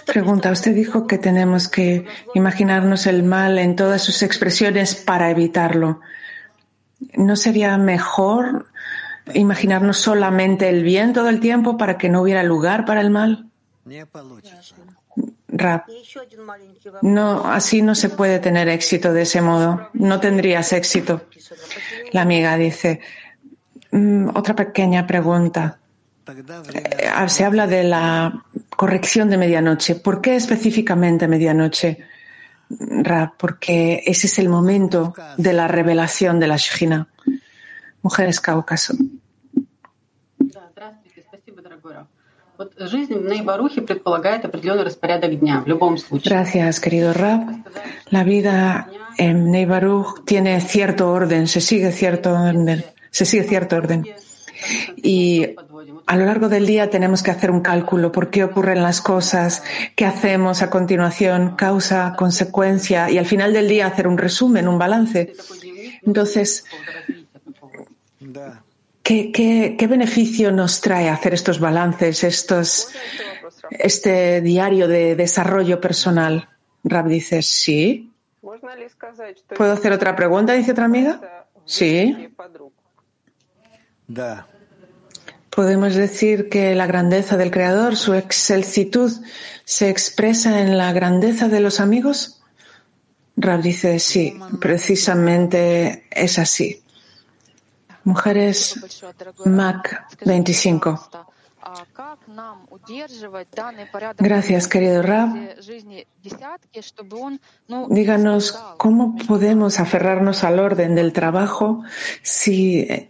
Pregunta, 0.06 0.52
usted 0.52 0.74
dijo 0.74 1.08
que 1.08 1.18
tenemos 1.18 1.68
que 1.68 2.06
imaginarnos 2.34 3.06
el 3.08 3.24
mal 3.24 3.58
en 3.60 3.76
todas 3.76 4.02
sus 4.02 4.24
expresiones 4.24 4.96
para 4.96 5.30
evitarlo. 5.30 6.02
¿No 7.14 7.36
sería 7.36 7.78
mejor 7.78 8.68
imaginarnos 9.34 9.98
solamente 9.98 10.70
el 10.70 10.84
bien 10.84 11.14
todo 11.14 11.30
el 11.30 11.40
tiempo 11.40 11.78
para 11.78 11.98
que 11.98 12.10
no 12.10 12.22
hubiera 12.22 12.44
lugar 12.44 12.86
para 12.86 13.02
el 13.02 13.10
mal? 13.10 13.48
Rap. 15.48 15.88
No, 17.02 17.46
así 17.46 17.82
no 17.82 17.96
se 17.96 18.10
puede 18.10 18.40
tener 18.40 18.68
éxito 18.68 19.14
de 19.14 19.22
ese 19.22 19.42
modo. 19.42 19.90
No 19.94 20.20
tendrías 20.20 20.74
éxito. 20.74 21.22
La 22.12 22.22
amiga 22.24 22.58
dice, 22.58 23.00
otra 24.34 24.56
pequeña 24.56 25.06
pregunta. 25.08 25.80
Eh, 26.28 27.10
se 27.28 27.46
habla 27.46 27.68
de 27.68 27.84
la 27.84 28.44
corrección 28.76 29.30
de 29.30 29.38
medianoche. 29.38 29.96
¿Por 29.96 30.22
qué 30.22 30.36
específicamente 30.36 31.28
medianoche? 31.28 32.00
Rap, 32.70 33.36
porque 33.38 34.02
ese 34.06 34.26
es 34.28 34.40
el 34.40 34.50
momento 34.50 35.14
de 35.38 35.54
la 35.54 35.68
revelación 35.68 36.40
de 36.40 36.48
la 36.48 36.58
Shejina. 36.58 37.08
Mujeres 38.02 38.40
Cáucaso. 38.40 38.96
Gracias, 46.24 46.80
querido 46.80 47.14
Rab. 47.14 47.64
La 48.10 48.24
vida 48.24 48.90
en 49.18 49.52
Ney 49.52 49.66
Baruch 49.66 50.24
tiene 50.26 50.60
cierto 50.62 51.12
orden, 51.12 51.48
se 51.48 51.62
sigue 51.62 51.92
cierto 51.92 52.34
orden, 52.34 52.84
se 53.16 53.24
sigue 53.24 53.44
cierto 53.46 53.78
orden. 53.78 54.06
Y 54.98 55.56
a 56.06 56.18
lo 56.18 56.26
largo 56.26 56.50
del 56.50 56.66
día 56.66 56.90
tenemos 56.90 57.24
que 57.24 57.32
hacer 57.32 57.50
un 57.50 57.62
cálculo 57.62 58.12
por 58.12 58.30
qué 58.30 58.44
ocurren 58.44 58.84
las 58.84 59.00
cosas, 59.00 59.64
qué 59.96 60.06
hacemos 60.06 60.62
a 60.62 60.70
continuación, 60.70 61.56
causa, 61.56 62.14
consecuencia, 62.18 63.10
y 63.10 63.18
al 63.18 63.26
final 63.26 63.54
del 63.54 63.70
día 63.70 63.88
hacer 63.88 64.10
un 64.10 64.18
resumen, 64.18 64.68
un 64.68 64.78
balance. 64.78 65.34
Entonces, 66.06 66.66
¿qué, 69.02 69.32
qué, 69.32 69.78
qué 69.80 69.88
beneficio 69.88 70.52
nos 70.52 70.82
trae 70.82 71.08
hacer 71.08 71.36
estos 71.36 71.62
balances, 71.62 72.22
estos, 72.26 72.90
este 73.72 74.42
diario 74.42 74.90
de 74.90 75.16
desarrollo 75.16 75.80
personal? 75.80 76.50
Rab 76.84 77.08
dice, 77.08 77.42
sí. 77.42 78.12
¿Puedo 79.56 79.72
hacer 79.72 79.94
otra 79.94 80.18
pregunta? 80.18 80.52
Dice 80.52 80.72
otra 80.74 80.84
amiga. 80.84 81.46
Sí. 81.64 82.30
Podemos 85.50 85.96
decir 85.96 86.50
que 86.50 86.76
la 86.76 86.86
grandeza 86.86 87.38
del 87.38 87.50
Creador, 87.52 87.96
su 87.96 88.14
excelsitud, 88.14 89.12
se 89.64 89.90
expresa 89.90 90.62
en 90.62 90.78
la 90.78 90.92
grandeza 90.92 91.48
de 91.48 91.62
los 91.62 91.80
amigos. 91.80 92.42
Rab 93.38 93.62
dice, 93.62 94.00
sí, 94.00 94.38
precisamente 94.60 96.08
es 96.12 96.40
así. 96.40 96.84
Mujeres 98.04 98.80
Mac 99.46 100.08
25. 100.26 101.10
Gracias, 104.18 104.68
querido 104.68 105.02
Rab. 105.02 105.30
Díganos 107.90 108.64
cómo 108.78 109.16
podemos 109.28 109.80
aferrarnos 109.80 110.44
al 110.44 110.60
orden 110.60 110.96
del 110.96 111.12
trabajo 111.12 111.84
si 112.22 113.10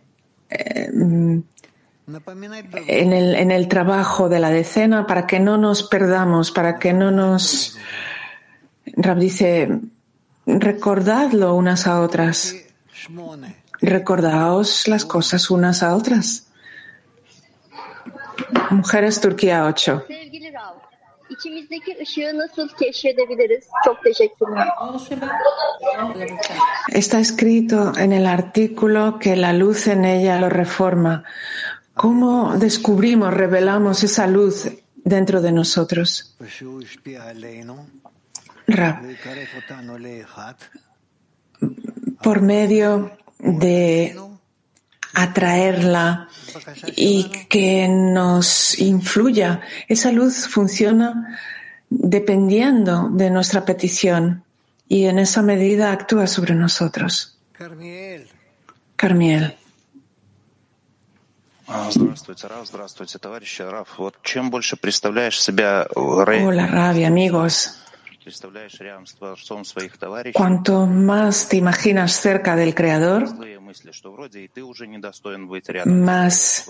eh, 0.49 0.89
en, 2.87 3.13
el, 3.13 3.35
en 3.35 3.51
el 3.51 3.67
trabajo 3.67 4.29
de 4.29 4.39
la 4.39 4.49
decena 4.49 5.07
para 5.07 5.25
que 5.25 5.39
no 5.39 5.57
nos 5.57 5.83
perdamos, 5.83 6.51
para 6.51 6.77
que 6.77 6.93
no 6.93 7.11
nos. 7.11 7.77
Rab 8.97 9.17
dice, 9.17 9.79
recordadlo 10.45 11.55
unas 11.55 11.87
a 11.87 12.01
otras. 12.01 12.55
Recordaos 13.81 14.87
las 14.87 15.05
cosas 15.05 15.49
unas 15.49 15.83
a 15.83 15.95
otras. 15.95 16.47
Mujeres 18.69 19.19
Turquía 19.21 19.65
8. 19.65 20.05
Está 26.89 27.19
escrito 27.19 27.97
en 27.97 28.13
el 28.13 28.25
artículo 28.25 29.19
que 29.19 29.35
la 29.35 29.53
luz 29.53 29.87
en 29.87 30.05
ella 30.05 30.39
lo 30.39 30.49
reforma. 30.49 31.23
¿Cómo 31.93 32.57
descubrimos, 32.57 33.33
revelamos 33.33 34.03
esa 34.03 34.27
luz 34.27 34.69
dentro 35.03 35.41
de 35.41 35.51
nosotros? 35.51 36.35
Por 42.21 42.41
medio 42.41 43.17
de 43.39 44.15
atraerla 45.15 46.29
y 46.95 47.29
que 47.49 47.87
nos 47.87 48.77
influya. 48.79 49.61
Esa 49.87 50.11
luz 50.11 50.47
funciona 50.47 51.39
dependiendo 51.89 53.09
de 53.09 53.29
nuestra 53.29 53.65
petición 53.65 54.43
y 54.87 55.05
en 55.05 55.19
esa 55.19 55.41
medida 55.41 55.91
actúa 55.91 56.27
sobre 56.27 56.53
nosotros. 56.53 57.39
Carmiel. 58.95 59.55
Hola, 66.45 66.67
Rabia, 66.67 67.07
amigos. 67.07 67.81
Cuanto 70.33 70.85
más 70.85 71.47
te 71.47 71.57
imaginas 71.57 72.13
cerca 72.13 72.55
del 72.55 72.73
Creador, 72.73 73.27
más 75.85 76.65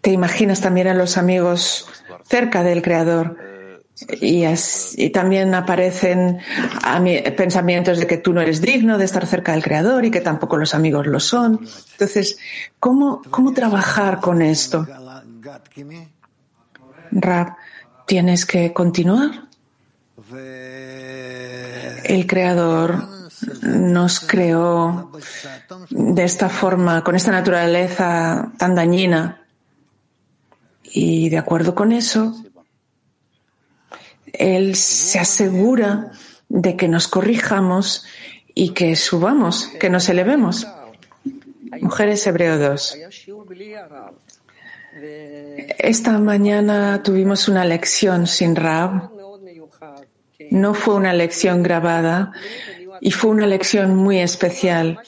te 0.00 0.12
imaginas 0.12 0.60
también 0.60 0.88
a 0.88 0.94
los 0.94 1.16
amigos 1.16 1.86
cerca 2.24 2.62
del 2.62 2.82
Creador. 2.82 3.36
Y, 4.20 4.44
y, 4.46 5.10
también 5.10 5.52
aparecen 5.56 6.38
pensamientos 7.36 7.98
de 7.98 8.06
que 8.06 8.18
tú 8.18 8.32
no 8.32 8.40
eres 8.40 8.60
digno 8.60 8.96
de 8.96 9.04
estar 9.04 9.26
cerca 9.26 9.52
del 9.52 9.64
Creador 9.64 10.04
y 10.04 10.12
que 10.12 10.20
tampoco 10.20 10.56
los 10.56 10.72
amigos 10.72 11.08
lo 11.08 11.18
son. 11.18 11.66
Entonces, 11.92 12.38
¿cómo, 12.78 13.22
cómo 13.28 13.52
trabajar 13.52 14.20
con 14.20 14.40
esto? 14.40 14.86
Rab, 17.10 17.56
tienes 18.06 18.46
que 18.46 18.72
continuar. 18.72 19.48
El 22.04 22.26
Creador 22.28 23.17
nos 23.62 24.20
creó 24.20 25.12
de 25.90 26.24
esta 26.24 26.48
forma, 26.48 27.02
con 27.04 27.16
esta 27.16 27.30
naturaleza 27.30 28.52
tan 28.58 28.74
dañina. 28.74 29.44
Y 30.84 31.28
de 31.28 31.38
acuerdo 31.38 31.74
con 31.74 31.92
eso, 31.92 32.34
Él 34.32 34.74
se 34.74 35.18
asegura 35.18 36.12
de 36.48 36.76
que 36.76 36.88
nos 36.88 37.08
corrijamos 37.08 38.04
y 38.54 38.70
que 38.70 38.96
subamos, 38.96 39.68
que 39.78 39.90
nos 39.90 40.08
elevemos. 40.08 40.66
Mujeres 41.80 42.26
Hebreo 42.26 42.58
2. 42.58 42.98
Esta 45.78 46.18
mañana 46.18 47.02
tuvimos 47.02 47.48
una 47.48 47.64
lección 47.64 48.26
sin 48.26 48.56
Rab. 48.56 49.10
No 50.50 50.74
fue 50.74 50.94
una 50.94 51.12
lección 51.12 51.62
grabada 51.62 52.32
y 53.00 53.10
fue 53.10 53.30
una 53.30 53.46
lección 53.46 53.96
muy 53.96 54.18
especial. 54.18 55.00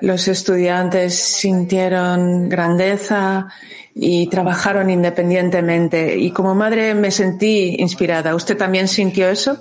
Los 0.00 0.28
estudiantes 0.28 1.14
sintieron 1.14 2.48
grandeza 2.48 3.48
y 3.94 4.28
trabajaron 4.28 4.90
independientemente. 4.90 6.16
Y 6.16 6.30
como 6.30 6.54
madre 6.54 6.94
me 6.94 7.10
sentí 7.10 7.76
inspirada. 7.78 8.34
¿Usted 8.34 8.56
también 8.56 8.88
sintió 8.88 9.28
eso? 9.28 9.58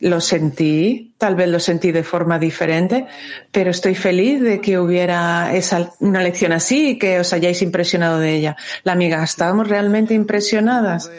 Lo 0.00 0.20
sentí, 0.20 1.14
tal 1.18 1.34
vez 1.34 1.48
lo 1.48 1.60
sentí 1.60 1.92
de 1.92 2.02
forma 2.02 2.38
diferente, 2.38 3.06
pero 3.50 3.70
estoy 3.70 3.94
feliz 3.94 4.40
de 4.40 4.60
que 4.60 4.78
hubiera 4.78 5.54
esa, 5.54 5.92
una 6.00 6.22
lección 6.22 6.52
así 6.52 6.90
y 6.90 6.98
que 6.98 7.20
os 7.20 7.32
hayáis 7.32 7.62
impresionado 7.62 8.18
de 8.18 8.34
ella. 8.34 8.56
La 8.84 8.92
amiga, 8.92 9.22
estábamos 9.22 9.68
realmente 9.68 10.14
impresionadas. 10.14 11.10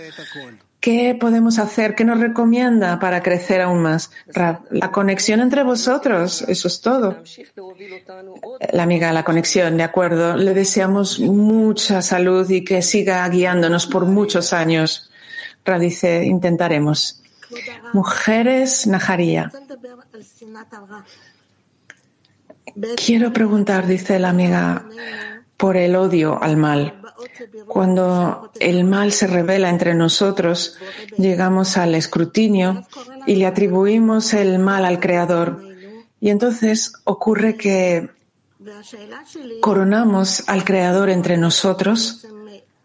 ¿Qué 0.80 1.17
podemos 1.19 1.59
hacer? 1.59 1.93
¿Qué 1.93 2.05
nos 2.05 2.19
recomienda 2.19 2.99
para 2.99 3.21
crecer 3.21 3.59
aún 3.61 3.82
más? 3.82 4.11
La 4.71 4.91
conexión 4.91 5.41
entre 5.41 5.63
vosotros, 5.63 6.41
eso 6.47 6.67
es 6.69 6.80
todo. 6.80 7.21
La 8.71 8.84
amiga, 8.84 9.11
la 9.11 9.25
conexión, 9.25 9.75
de 9.75 9.84
acuerdo. 9.84 10.38
Le 10.38 10.53
deseamos 10.53 11.19
mucha 11.19 12.01
salud 12.01 12.49
y 12.49 12.63
que 12.63 12.82
siga 12.82 13.27
guiándonos 13.27 13.88
por 13.88 14.05
muchos 14.05 14.53
años. 14.53 15.11
Ra 15.65 15.77
dice, 15.80 16.23
intentaremos. 16.23 17.21
Mujeres, 17.91 18.88
Najaría. 18.88 19.51
Quiero 23.05 23.34
preguntar, 23.34 23.86
dice 23.86 24.19
la 24.19 24.30
amiga, 24.30 24.86
por 25.60 25.76
el 25.76 25.97
odio 25.97 26.41
al 26.41 26.55
mal. 26.55 27.01
Cuando 27.68 28.49
el 28.62 28.86
mal 28.86 29.12
se 29.12 29.28
revela 29.28 29.70
entre 29.70 29.93
nosotros, 29.93 30.78
llegamos 31.18 31.76
al 31.76 31.95
escrutinio 31.95 32.88
y 33.28 33.36
le 33.36 33.45
atribuimos 33.45 34.34
el 34.34 34.57
mal 34.57 34.86
al 34.86 35.01
Creador. 35.01 35.62
Y 36.22 36.30
entonces 36.30 36.93
ocurre 37.03 37.57
que 37.57 38.10
coronamos 39.60 40.47
al 40.47 40.64
Creador 40.64 41.10
entre 41.10 41.36
nosotros. 41.38 42.26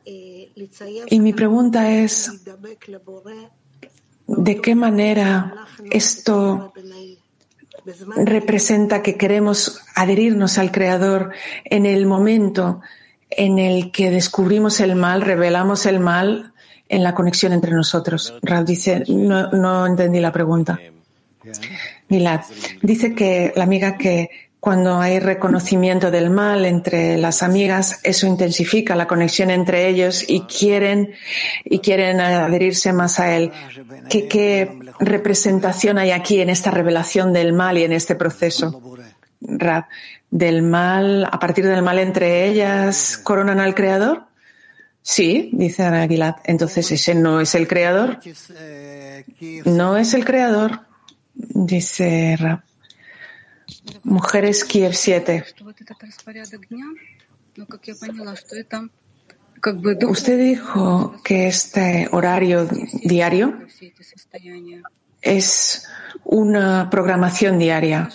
Y 0.04 1.20
mi 1.20 1.32
pregunta 1.32 1.92
es, 1.92 2.44
¿de 4.26 4.60
qué 4.60 4.74
manera 4.74 5.68
esto 5.92 6.72
representa 8.16 9.02
que 9.02 9.16
queremos 9.16 9.82
adherirnos 9.94 10.58
al 10.58 10.72
Creador 10.72 11.32
en 11.64 11.86
el 11.86 12.06
momento 12.06 12.80
en 13.30 13.58
el 13.58 13.90
que 13.90 14.10
descubrimos 14.10 14.80
el 14.80 14.94
mal, 14.94 15.22
revelamos 15.22 15.86
el 15.86 16.00
mal 16.00 16.52
en 16.88 17.02
la 17.02 17.14
conexión 17.14 17.52
entre 17.52 17.72
nosotros. 17.72 18.34
Rav 18.42 18.64
dice, 18.64 19.04
no, 19.08 19.50
no 19.50 19.86
entendí 19.86 20.20
la 20.20 20.32
pregunta. 20.32 20.78
Milad 22.08 22.40
dice 22.82 23.14
que 23.14 23.52
la 23.56 23.64
amiga 23.64 23.96
que 23.96 24.30
cuando 24.64 24.98
hay 24.98 25.18
reconocimiento 25.18 26.10
del 26.10 26.30
mal 26.30 26.64
entre 26.64 27.18
las 27.18 27.42
amigas, 27.42 28.00
eso 28.02 28.26
intensifica 28.26 28.96
la 28.96 29.06
conexión 29.06 29.50
entre 29.50 29.90
ellos 29.90 30.24
y 30.26 30.40
quieren, 30.40 31.12
y 31.66 31.80
quieren 31.80 32.18
adherirse 32.18 32.94
más 32.94 33.20
a 33.20 33.36
él. 33.36 33.52
¿Qué, 34.08 34.26
¿Qué, 34.26 34.74
representación 35.00 35.98
hay 35.98 36.12
aquí 36.12 36.40
en 36.40 36.48
esta 36.48 36.70
revelación 36.70 37.34
del 37.34 37.52
mal 37.52 37.76
y 37.76 37.84
en 37.84 37.92
este 37.92 38.14
proceso? 38.14 38.80
Rab, 39.42 39.84
del 40.30 40.62
mal, 40.62 41.26
a 41.30 41.38
partir 41.38 41.66
del 41.66 41.82
mal 41.82 41.98
entre 41.98 42.48
ellas, 42.48 43.20
coronan 43.22 43.60
al 43.60 43.74
creador? 43.74 44.22
Sí, 45.02 45.50
dice 45.52 45.82
Ana 45.82 46.00
Aguilar. 46.00 46.36
Entonces 46.42 46.90
ese 46.90 47.14
no 47.14 47.38
es 47.38 47.54
el 47.54 47.68
creador. 47.68 48.18
No 49.66 49.98
es 49.98 50.14
el 50.14 50.24
creador, 50.24 50.80
dice 51.34 52.38
Rab. 52.40 52.62
Mujeres 54.04 54.64
Kiev 54.64 54.94
7. 54.94 55.44
Usted 60.08 60.38
dijo 60.38 61.16
que 61.24 61.48
este 61.48 62.08
horario 62.12 62.68
diario 63.02 63.58
es 65.22 65.88
una 66.24 66.88
programación 66.90 67.58
diaria 67.58 68.08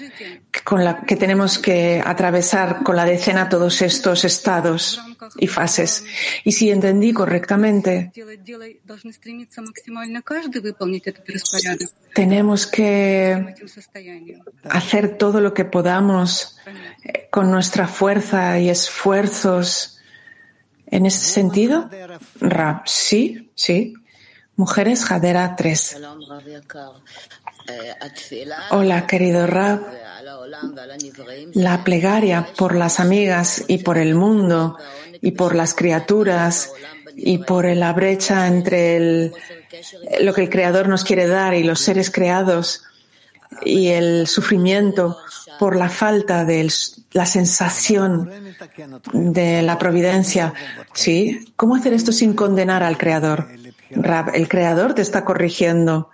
con 0.63 0.83
la 0.83 1.01
que 1.01 1.15
tenemos 1.15 1.59
que 1.59 2.01
atravesar 2.03 2.83
con 2.83 2.95
la 2.95 3.05
decena 3.05 3.49
todos 3.49 3.81
estos 3.81 4.25
estados 4.25 5.01
y 5.37 5.47
fases. 5.47 6.03
Y 6.43 6.51
si 6.51 6.71
entendí 6.71 7.13
correctamente, 7.13 8.11
tenemos 12.13 12.67
que 12.67 13.55
hacer 14.69 15.17
todo 15.17 15.41
lo 15.41 15.53
que 15.53 15.65
podamos 15.65 16.57
con 17.29 17.51
nuestra 17.51 17.87
fuerza 17.87 18.59
y 18.59 18.69
esfuerzos. 18.69 19.99
¿En 20.87 21.05
ese 21.05 21.25
sentido? 21.31 21.89
Sí, 22.85 23.51
sí. 23.53 23.93
Mujeres 24.55 25.05
Jadera 25.05 25.55
3. 25.55 26.01
Hola, 28.71 29.07
querido 29.07 29.47
Rab. 29.47 29.81
La 31.53 31.83
plegaria 31.83 32.47
por 32.57 32.75
las 32.75 32.99
amigas 32.99 33.63
y 33.67 33.79
por 33.79 33.97
el 33.97 34.15
mundo 34.15 34.77
y 35.21 35.31
por 35.31 35.55
las 35.55 35.73
criaturas 35.73 36.71
y 37.15 37.39
por 37.39 37.65
la 37.65 37.93
brecha 37.93 38.47
entre 38.47 38.97
el, 38.97 39.33
lo 40.21 40.33
que 40.33 40.41
el 40.41 40.49
Creador 40.49 40.87
nos 40.87 41.03
quiere 41.03 41.27
dar 41.27 41.53
y 41.53 41.63
los 41.63 41.79
seres 41.79 42.09
creados 42.09 42.83
y 43.63 43.87
el 43.89 44.27
sufrimiento 44.27 45.17
por 45.59 45.75
la 45.75 45.89
falta 45.89 46.45
de 46.45 46.71
la 47.11 47.25
sensación 47.25 48.31
de 49.13 49.61
la 49.61 49.77
providencia. 49.77 50.53
¿Sí? 50.93 51.53
¿Cómo 51.55 51.75
hacer 51.75 51.93
esto 51.93 52.11
sin 52.11 52.33
condenar 52.33 52.83
al 52.83 52.97
Creador? 52.97 53.47
Rab, 53.91 54.35
el 54.35 54.47
Creador 54.47 54.93
te 54.93 55.01
está 55.01 55.25
corrigiendo. 55.25 56.09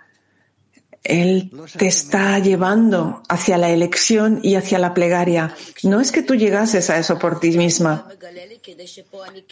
Él 1.08 1.52
te 1.76 1.86
está 1.86 2.38
llevando 2.40 3.22
hacia 3.28 3.58
la 3.58 3.70
elección 3.70 4.40
y 4.42 4.56
hacia 4.56 4.78
la 4.78 4.92
plegaria. 4.92 5.54
No 5.84 6.00
es 6.00 6.10
que 6.10 6.22
tú 6.22 6.34
llegases 6.34 6.90
a 6.90 6.98
eso 6.98 7.18
por 7.18 7.38
ti 7.38 7.56
misma. 7.56 8.08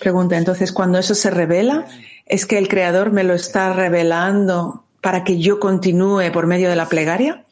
Pregunta, 0.01 0.37
entonces, 0.37 0.73
cuando 0.73 0.99
eso 0.99 1.15
se 1.15 1.31
revela, 1.31 1.87
¿es 2.27 2.45
que 2.47 2.59
el 2.59 2.69
Creador 2.69 3.13
me 3.13 3.23
lo 3.23 3.35
está 3.35 3.73
revelando 3.73 4.85
para 5.01 5.23
que 5.23 5.39
yo 5.39 5.61
continúe 5.61 6.33
por 6.33 6.47
medio 6.47 6.69
de 6.69 6.77
la 6.77 6.89
plegaria? 6.89 7.45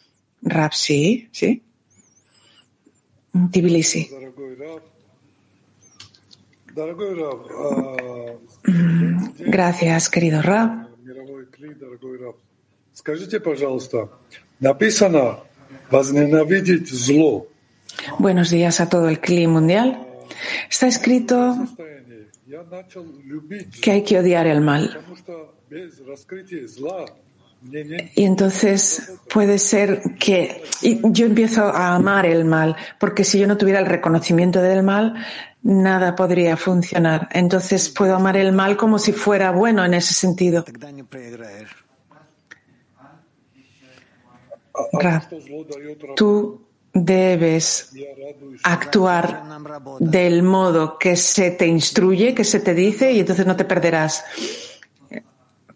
Rab, 0.43 0.75
sí, 0.75 1.29
sí. 1.31 1.63
Tbilisi. 3.53 4.11
Gracias, 9.39 10.09
querido 10.09 10.43
Rab. 10.43 10.89
Скажите, 13.02 13.40
пожалуйста, 13.40 14.10
написано 14.60 15.40
возненавидеть 15.92 16.90
зло. 16.90 17.48
Buenos 18.20 18.50
días 18.50 18.80
a 18.80 18.90
todo 18.90 19.10
el 19.10 19.20
clima 19.20 19.54
mundial. 19.54 20.08
Está 20.70 20.88
escrito 20.88 21.56
que 23.82 23.92
hay 23.92 24.04
que 24.04 24.20
odiar 24.20 24.48
el 24.48 24.62
mal. 24.62 25.00
Y 28.16 28.24
entonces 28.24 29.14
puede 29.30 29.58
ser 29.58 30.02
que 30.20 30.64
yo 30.82 31.26
empiezo 31.26 31.64
a 31.64 31.96
amar 31.96 32.26
el 32.26 32.46
mal, 32.46 32.76
porque 33.00 33.24
si 33.24 33.40
yo 33.40 33.48
no 33.48 33.58
tuviera 33.58 33.80
el 33.80 33.88
reconocimiento 33.88 34.62
del 34.62 34.84
mal, 34.84 35.16
nada 35.64 36.16
podría 36.16 36.56
funcionar. 36.56 37.28
Entonces 37.32 37.90
puedo 37.90 38.16
amar 38.16 38.38
el 38.38 38.54
mal 38.54 38.78
como 38.78 39.00
si 39.00 39.12
fuera 39.12 39.52
bueno 39.52 39.84
en 39.84 39.96
ese 39.96 40.14
sentido. 40.14 40.66
Rab, 44.93 45.29
tú 46.17 46.67
debes 46.93 47.93
actuar 48.63 49.45
del 49.99 50.43
modo 50.43 50.99
que 50.99 51.17
se 51.17 51.51
te 51.53 51.67
instruye, 51.67 52.35
que 52.35 52.45
se 52.45 52.61
te 52.61 52.75
dice, 52.75 53.13
y 53.13 53.21
entonces 53.21 53.47
no 53.47 53.57
te 53.57 53.65
perderás. 53.65 54.25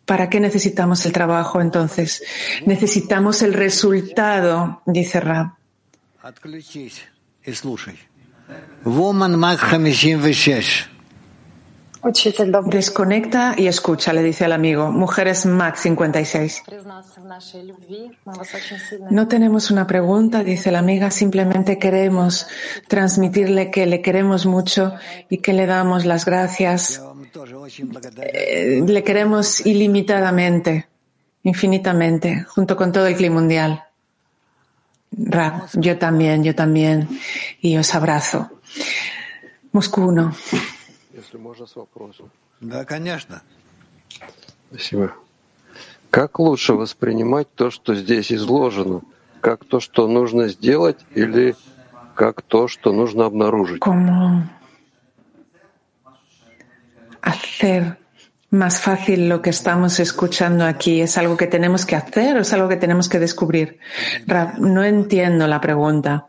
¿Para 0.05 0.29
qué 0.29 0.39
necesitamos 0.39 1.05
el 1.05 1.13
trabajo 1.13 1.61
entonces? 1.61 2.23
Necesitamos 2.65 3.43
el 3.43 3.55
resultado, 3.55 4.83
dice 4.87 5.21
Rab. 5.21 5.55
Woman 8.85 9.37
Mag 9.37 9.59
56. 9.59 10.96
Desconecta 12.67 13.55
y 13.57 13.67
escucha, 13.67 14.13
le 14.13 14.23
dice 14.23 14.45
al 14.45 14.53
amigo. 14.53 14.93
Mujeres 14.93 15.45
Max 15.45 15.81
56. 15.81 16.63
No 19.11 19.27
tenemos 19.27 19.71
una 19.71 19.87
pregunta, 19.87 20.45
dice 20.45 20.71
la 20.71 20.79
amiga, 20.79 21.11
simplemente 21.11 21.79
queremos 21.79 22.47
transmitirle 22.87 23.71
que 23.71 23.87
le 23.87 24.03
queremos 24.03 24.47
mucho 24.47 24.95
y 25.29 25.39
que 25.39 25.53
le 25.53 25.67
damos 25.67 26.05
las 26.05 26.25
gracias. 26.25 27.03
Eh, 28.23 28.83
le 28.87 29.03
queremos 29.03 29.67
ilimitadamente, 29.67 30.87
infinitamente, 31.43 32.45
junto 32.45 32.77
con 32.77 32.93
todo 32.93 33.07
el 33.07 33.17
clima 33.17 33.37
mundial. 33.37 33.83
Rab, 35.11 35.69
yo 35.75 35.99
también, 35.99 36.45
yo 36.45 36.55
también, 36.55 37.09
y 37.61 37.77
os 37.77 37.95
abrazo. 37.95 38.51
Moscú 39.73 40.03
1. 40.03 40.35
Если 41.17 41.39
можно, 41.39 41.67
с 41.67 41.75
вопросом. 41.75 42.31
Да, 42.61 42.85
конечно. 42.85 43.43
Спасибо. 44.71 45.15
Как 46.11 46.39
лучше 46.39 46.75
воспринимать 46.75 47.49
то, 47.55 47.71
что 47.71 47.95
здесь 47.95 48.31
изложено? 48.31 49.01
Как 49.41 49.65
то, 49.65 49.81
что 49.81 50.09
нужно 50.09 50.49
сделать, 50.49 50.99
или 51.15 51.57
как 52.15 52.43
то, 52.43 52.69
что 52.69 52.93
нужно 52.93 53.25
обнаружить? 53.25 53.81
¿Cómo 53.81 54.43
hacer 57.23 57.97
más 58.51 58.81
fácil 58.81 59.29
lo 59.29 59.41
que 59.41 59.51
estamos 59.51 59.99
escuchando 60.01 60.67
aquí? 60.67 61.01
¿Es 61.01 61.17
algo 61.17 61.37
que 61.39 61.47
tenemos 61.47 61.87
que 61.87 61.97
hacer 61.97 62.37
o 62.37 62.41
es 62.41 62.53
algo 62.53 62.69
que 62.69 62.77
tenemos 62.77 63.09
que 63.09 63.19
descubrir? 63.19 63.79
Rab, 64.27 64.59
no 64.59 64.85
entiendo 64.85 65.47
la 65.47 65.61
pregunta. 65.63 66.27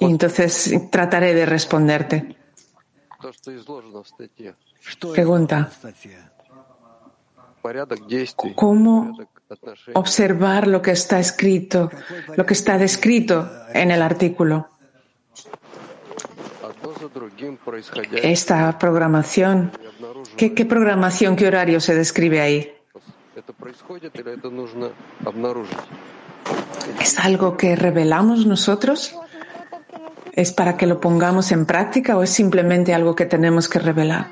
Y 0.00 0.04
entonces 0.06 0.74
trataré 0.90 1.34
de 1.34 1.46
responderte. 1.46 2.36
Pregunta. 5.12 5.70
¿Cómo 8.54 9.16
observar 9.94 10.66
lo 10.66 10.82
que 10.82 10.90
está 10.90 11.18
escrito, 11.18 11.90
lo 12.36 12.44
que 12.44 12.54
está 12.54 12.76
descrito 12.76 13.50
en 13.72 13.90
el 13.90 14.02
artículo? 14.02 14.68
Esta 18.22 18.78
programación, 18.78 19.72
¿qué, 20.36 20.54
qué 20.54 20.64
programación, 20.66 21.36
qué 21.36 21.46
horario 21.46 21.80
se 21.80 21.94
describe 21.94 22.40
ahí? 22.40 22.72
¿Es 27.00 27.18
algo 27.18 27.56
que 27.56 27.76
revelamos 27.76 28.46
nosotros? 28.46 29.14
¿Es 30.33 30.53
para 30.53 30.77
que 30.77 30.87
lo 30.87 30.99
pongamos 30.99 31.51
en 31.51 31.65
práctica 31.65 32.17
o 32.17 32.23
es 32.23 32.29
simplemente 32.29 32.93
algo 32.93 33.15
que 33.15 33.25
tenemos 33.25 33.67
que 33.67 33.79
revelar? 33.79 34.27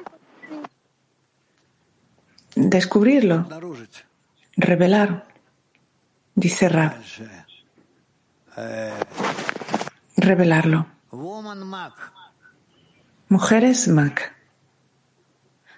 Descubrirlo, 2.56 3.48
revelar, 4.56 5.28
dice 6.34 6.70
Ra. 6.70 6.98
Revelarlo. 10.16 10.88
Mujeres 13.30 13.88
Mac. 13.88 14.34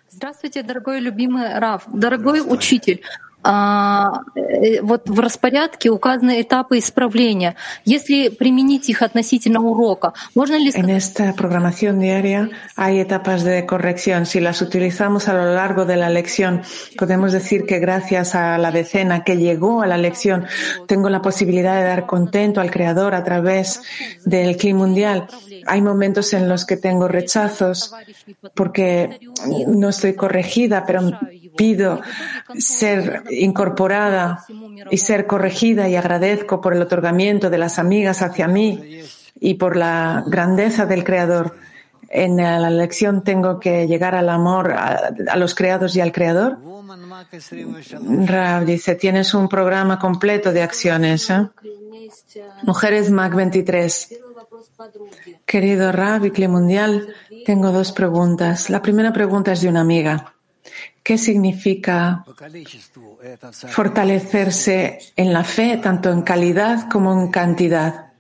Здравствуйте, 0.09 0.63
дорогой 0.63 1.01
любимый 1.01 1.59
Рав, 1.59 1.86
дорогой 1.88 2.41
учитель. 2.41 3.01
вот 3.43 5.09
в 5.09 5.19
распорядке 5.19 5.89
указаны 5.89 6.41
этапы 6.41 6.77
исправления. 6.77 7.55
Если 7.86 8.27
применить 8.27 8.89
их 8.89 9.01
относительно 9.01 9.61
урока, 9.61 10.13
можно 10.36 10.55
ли... 10.57 10.71
En 10.75 10.89
esta 10.89 11.34
programación 11.34 11.99
diaria 11.99 12.49
hay 12.75 12.99
etapas 12.99 13.43
de 13.45 13.65
corrección. 13.65 14.25
Si 14.25 14.41
las 14.41 14.61
utilizamos 14.61 15.30
a 15.30 15.34
lo 15.34 15.53
largo 15.53 15.86
de 15.86 15.95
la 15.95 16.09
lección, 16.09 16.63
podemos 16.97 17.32
decir 17.32 17.65
que 17.65 17.80
gracias 17.80 18.36
a 18.36 18.57
la 18.57 18.71
decena 18.71 19.23
que 19.23 19.38
llegó 19.38 19.82
a 19.82 19.88
la 19.88 19.97
lección, 19.97 20.45
tengo 20.86 21.09
la 21.09 21.21
posibilidad 21.21 21.77
de 21.77 21.88
dar 21.88 22.05
contento 22.05 22.59
al 22.59 22.71
Creador 22.71 23.15
a 23.15 23.23
través 23.23 23.82
del 24.25 24.57
clima 24.57 24.80
mundial. 24.80 25.27
Hay 25.65 25.82
momentos 25.82 26.34
en 26.34 26.49
los 26.49 26.65
que 26.65 26.75
tengo 26.75 27.07
rechazos 27.07 27.93
porque 28.53 29.19
no 29.67 29.89
estoy 29.89 30.13
corregida, 30.13 30.84
pero 30.86 31.01
pido 31.57 32.00
ser 32.59 33.24
incorporada 33.30 34.44
y 34.90 34.98
ser 34.98 35.26
corregida 35.26 35.88
y 35.88 35.96
agradezco 35.96 36.61
por 36.61 36.74
el 36.74 36.82
otorgamiento 36.82 37.50
de 37.50 37.59
las 37.59 37.78
amigas 37.78 38.22
hacia 38.22 38.48
mí 38.48 39.02
y 39.40 39.55
por 39.55 39.76
la 39.76 40.24
grandeza 40.26 40.86
del 40.86 41.05
Creador. 41.05 41.57
En 42.09 42.36
la 42.36 42.70
lección 42.70 43.24
tengo 43.24 43.59
que 43.59 43.86
llegar 43.86 44.14
al 44.14 44.28
amor 44.28 44.72
a, 44.72 45.36
los 45.36 45.55
creados 45.55 45.96
y 45.96 46.00
al 46.00 46.12
Creador. 46.12 46.59
Rab 48.26 48.64
dice, 48.64 48.94
tienes 48.94 49.34
un 49.34 49.48
programa 49.48 49.98
completo 49.98 50.52
de 50.52 50.62
acciones. 50.62 51.30
¿eh? 51.30 51.48
Mujeres 52.62 53.11
Mac 53.11 53.34
23. 53.34 54.20
Querido 55.46 55.92
Rab 55.92 56.24
y 56.24 56.48
Mundial, 56.48 57.14
tengo 57.44 57.72
dos 57.72 57.92
preguntas. 57.92 58.70
La 58.70 58.82
primera 58.82 59.12
pregunta 59.12 59.52
es 59.52 59.61
de 59.62 59.68
una 59.68 59.80
amiga. 59.80 60.34
¿Qué 61.05 61.18
significa 61.18 62.24
fortalecerse 63.68 64.98
en 65.14 65.34
la 65.34 65.44
fe, 65.44 65.76
tanto 65.76 66.11
en 66.11 66.22
calidad 66.22 66.88
como 66.90 67.12
en 67.12 67.30
cantidad? 67.30 68.12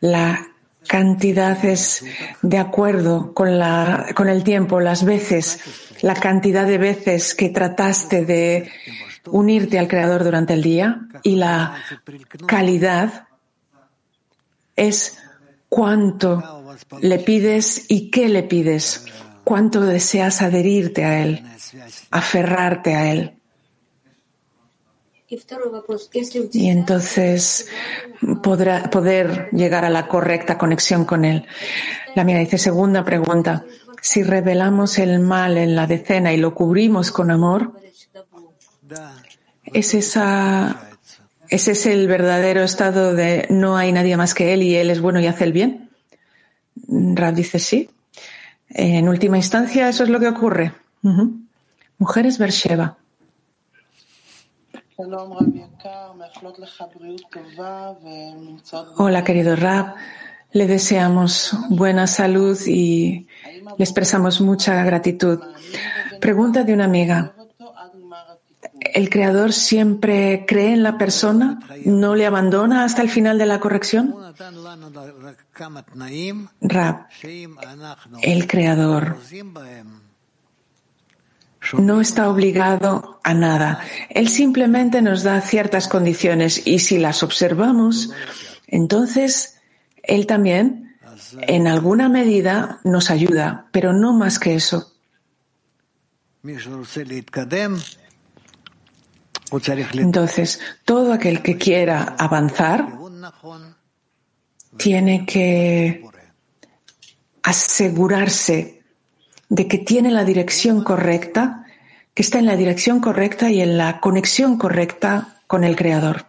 La 0.00 0.46
cantidad 0.88 1.64
es 1.66 2.02
de 2.40 2.58
acuerdo 2.58 3.34
con, 3.34 3.58
la, 3.58 4.06
con 4.14 4.30
el 4.30 4.42
tiempo, 4.42 4.80
las 4.80 5.04
veces, 5.04 5.60
la 6.00 6.14
cantidad 6.14 6.66
de 6.66 6.78
veces 6.78 7.34
que 7.34 7.50
trataste 7.50 8.24
de 8.24 8.72
unirte 9.26 9.78
al 9.78 9.88
Creador 9.88 10.24
durante 10.24 10.54
el 10.54 10.62
día 10.62 11.02
y 11.22 11.36
la 11.36 11.76
calidad 12.46 13.28
es 14.76 15.18
cuánto 15.68 16.57
le 17.00 17.18
pides 17.18 17.84
y 17.88 18.10
qué 18.10 18.28
le 18.28 18.42
pides, 18.42 19.06
cuánto 19.44 19.80
deseas 19.80 20.42
adherirte 20.42 21.04
a 21.04 21.22
Él, 21.22 21.42
aferrarte 22.10 22.94
a 22.94 23.12
Él. 23.12 23.34
Y 26.52 26.70
entonces 26.70 27.68
podrá 28.42 28.88
poder 28.90 29.50
llegar 29.52 29.84
a 29.84 29.90
la 29.90 30.08
correcta 30.08 30.56
conexión 30.56 31.04
con 31.04 31.24
Él. 31.24 31.46
La 32.14 32.24
mía 32.24 32.38
dice, 32.38 32.56
segunda 32.56 33.04
pregunta, 33.04 33.64
si 34.00 34.22
revelamos 34.22 34.98
el 34.98 35.20
mal 35.20 35.58
en 35.58 35.76
la 35.76 35.86
decena 35.86 36.32
y 36.32 36.38
lo 36.38 36.54
cubrimos 36.54 37.10
con 37.10 37.30
amor, 37.30 37.74
¿es 39.64 39.94
esa, 39.94 40.88
¿ese 41.50 41.72
es 41.72 41.86
el 41.86 42.08
verdadero 42.08 42.62
estado 42.62 43.14
de 43.14 43.46
no 43.50 43.76
hay 43.76 43.92
nadie 43.92 44.16
más 44.16 44.34
que 44.34 44.54
Él 44.54 44.62
y 44.62 44.76
Él 44.76 44.88
es 44.90 45.00
bueno 45.00 45.20
y 45.20 45.26
hace 45.26 45.44
el 45.44 45.52
bien? 45.52 45.87
Rab 46.88 47.34
dice 47.34 47.58
sí. 47.58 47.90
En 48.70 49.08
última 49.08 49.36
instancia, 49.36 49.88
eso 49.88 50.04
es 50.04 50.10
lo 50.10 50.18
que 50.20 50.28
ocurre. 50.28 50.72
Mujeres 51.98 52.38
Bersheba. 52.38 52.96
Hola, 58.96 59.24
querido 59.24 59.56
Rab. 59.56 59.94
Le 60.52 60.66
deseamos 60.66 61.56
buena 61.68 62.06
salud 62.06 62.58
y 62.66 63.26
le 63.76 63.84
expresamos 63.84 64.40
mucha 64.40 64.82
gratitud. 64.82 65.40
Pregunta 66.20 66.64
de 66.64 66.72
una 66.72 66.86
amiga. 66.86 67.34
¿El 68.80 69.10
creador 69.10 69.52
siempre 69.52 70.44
cree 70.46 70.72
en 70.72 70.82
la 70.82 70.98
persona? 70.98 71.60
¿No 71.84 72.14
le 72.14 72.26
abandona 72.26 72.84
hasta 72.84 73.02
el 73.02 73.10
final 73.10 73.38
de 73.38 73.46
la 73.46 73.60
corrección? 73.60 74.14
Rab, 76.60 77.06
el 78.22 78.46
creador 78.46 79.16
no 81.76 82.00
está 82.00 82.30
obligado 82.30 83.20
a 83.22 83.34
nada. 83.34 83.80
Él 84.10 84.28
simplemente 84.28 85.02
nos 85.02 85.22
da 85.22 85.40
ciertas 85.40 85.88
condiciones 85.88 86.66
y 86.66 86.78
si 86.78 86.98
las 86.98 87.22
observamos, 87.22 88.10
entonces 88.66 89.60
Él 90.02 90.26
también, 90.26 90.96
en 91.42 91.66
alguna 91.66 92.08
medida, 92.08 92.80
nos 92.84 93.10
ayuda, 93.10 93.66
pero 93.72 93.92
no 93.92 94.12
más 94.12 94.38
que 94.38 94.54
eso. 94.54 94.92
Entonces, 99.94 100.60
todo 100.84 101.12
aquel 101.12 101.42
que 101.42 101.56
quiera 101.56 102.14
avanzar 102.18 102.98
tiene 104.76 105.24
que 105.24 106.04
asegurarse 107.42 108.82
de 109.48 109.66
que 109.66 109.78
tiene 109.78 110.10
la 110.10 110.24
dirección 110.24 110.84
correcta, 110.84 111.64
que 112.14 112.22
está 112.22 112.38
en 112.38 112.46
la 112.46 112.56
dirección 112.56 113.00
correcta 113.00 113.50
y 113.50 113.62
en 113.62 113.78
la 113.78 114.00
conexión 114.00 114.58
correcta 114.58 115.40
con 115.46 115.64
el 115.64 115.76
Creador. 115.76 116.26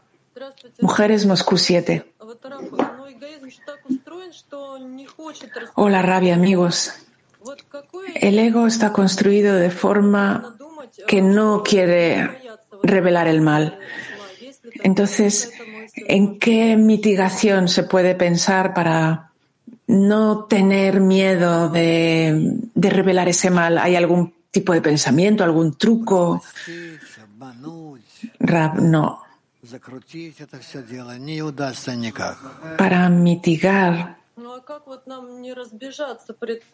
Mujeres 0.80 1.26
Moscú 1.26 1.58
7. 1.58 2.14
Hola, 5.76 6.02
rabia, 6.02 6.36
amigos. 6.36 6.94
El 8.16 8.40
ego 8.40 8.68
está 8.68 8.94
construido 8.94 9.56
de 9.56 9.72
forma 9.72 10.56
que 11.08 11.22
no 11.22 11.64
quiere 11.64 12.49
revelar 12.84 13.28
el 13.28 13.42
mal. 13.42 13.80
Entonces, 14.84 15.52
¿en 15.96 16.40
qué 16.40 16.76
mitigación 16.78 17.68
se 17.68 17.84
puede 17.84 18.16
pensar 18.16 18.74
para 18.74 19.32
no 19.88 20.46
tener 20.46 21.00
miedo 21.02 21.70
de, 21.70 22.60
revelar 22.76 23.28
ese 23.30 23.50
mal? 23.50 23.78
¿Hay 23.78 23.96
algún 23.96 24.34
tipo 24.52 24.74
de 24.74 24.82
pensamiento, 24.82 25.44
algún 25.44 25.78
truco? 25.78 26.42
no. 28.82 29.22
Para 32.78 33.10
mitigar, 33.10 34.18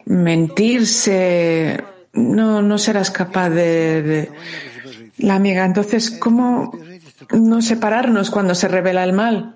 mentirse, 0.04 1.84
no, 2.12 2.62
no 2.62 2.78
serás 2.78 3.10
capaz 3.10 3.50
de 3.50 4.30
la 5.18 5.34
amiga, 5.34 5.64
entonces, 5.64 6.10
¿cómo 6.10 6.72
no 7.30 7.62
separarnos 7.62 8.30
cuando 8.30 8.54
se 8.54 8.68
revela 8.68 9.04
el 9.04 9.12
mal? 9.12 9.54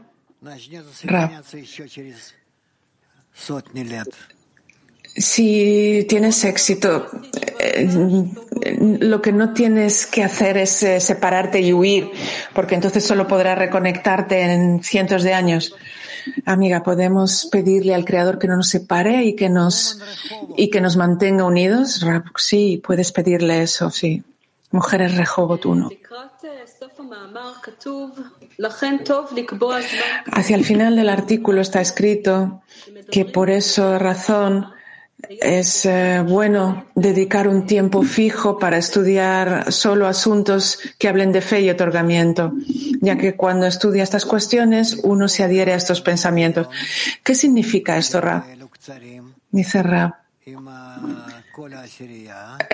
Si 5.17 6.07
tienes 6.09 6.45
éxito, 6.45 7.09
lo 9.01 9.21
que 9.21 9.33
no 9.33 9.53
tienes 9.53 10.07
que 10.07 10.23
hacer 10.23 10.57
es 10.57 10.83
eh, 10.83 11.01
separarte 11.01 11.61
y 11.61 11.73
huir, 11.73 12.11
porque 12.55 12.75
entonces 12.75 13.05
solo 13.05 13.27
podrás 13.27 13.59
reconectarte 13.59 14.41
en 14.41 14.83
cientos 14.83 15.23
de 15.23 15.35
años. 15.35 15.75
Amiga, 16.45 16.83
podemos 16.83 17.49
pedirle 17.51 17.95
al 17.95 18.05
Creador 18.05 18.39
que 18.39 18.47
no 18.47 18.57
nos 18.57 18.69
separe 18.69 19.25
y 19.25 19.35
que 19.35 19.49
nos 19.49 20.01
y 20.57 20.71
que 20.71 20.81
nos 20.81 20.97
mantenga 20.97 21.45
unidos. 21.45 22.05
Sí, 22.37 22.81
puedes 22.85 23.11
pedirle 23.13 23.63
eso, 23.63 23.91
sí. 23.91 24.23
Mujeres 24.73 25.17
Rehobot 25.17 25.67
1. 25.67 25.91
Hacia 30.33 30.57
el 30.57 30.65
final 30.65 30.97
del 30.97 31.09
artículo 31.09 31.61
está 31.61 31.81
escrito 31.81 32.63
que 33.11 33.25
por 33.25 33.51
esa 33.51 33.99
razón 33.99 34.67
es 35.29 35.85
eh, 35.87 36.25
bueno 36.27 36.87
dedicar 36.95 37.49
un 37.49 37.67
tiempo 37.67 38.03
fijo 38.03 38.59
para 38.59 38.79
estudiar 38.79 39.73
solo 39.73 40.07
asuntos 40.07 40.79
que 40.99 41.09
hablen 41.09 41.33
de 41.33 41.41
fe 41.41 41.61
y 41.61 41.71
otorgamiento, 41.71 42.53
ya 43.01 43.19
que 43.19 43.37
cuando 43.37 43.67
estudia 43.67 44.03
estas 44.03 44.25
cuestiones 44.25 45.01
uno 45.03 45.29
se 45.29 45.43
adhiere 45.43 45.73
a 45.73 45.77
estos 45.77 46.01
pensamientos. 46.01 46.69
¿Qué 47.25 47.35
significa 47.35 47.97
esto, 47.97 48.21
Ra? 48.21 48.47
Dice 49.51 49.83
Ra. 49.83 50.23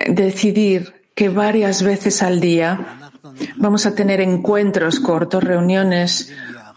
Decidir 0.09 1.06
que 1.17 1.31
varias 1.31 1.83
veces 1.83 2.23
al 2.23 2.41
día 2.41 3.11
vamos 3.57 3.87
a 3.87 3.95
tener 3.95 4.21
encuentros 4.21 5.01
cortos, 5.01 5.43
reuniones 5.43 6.31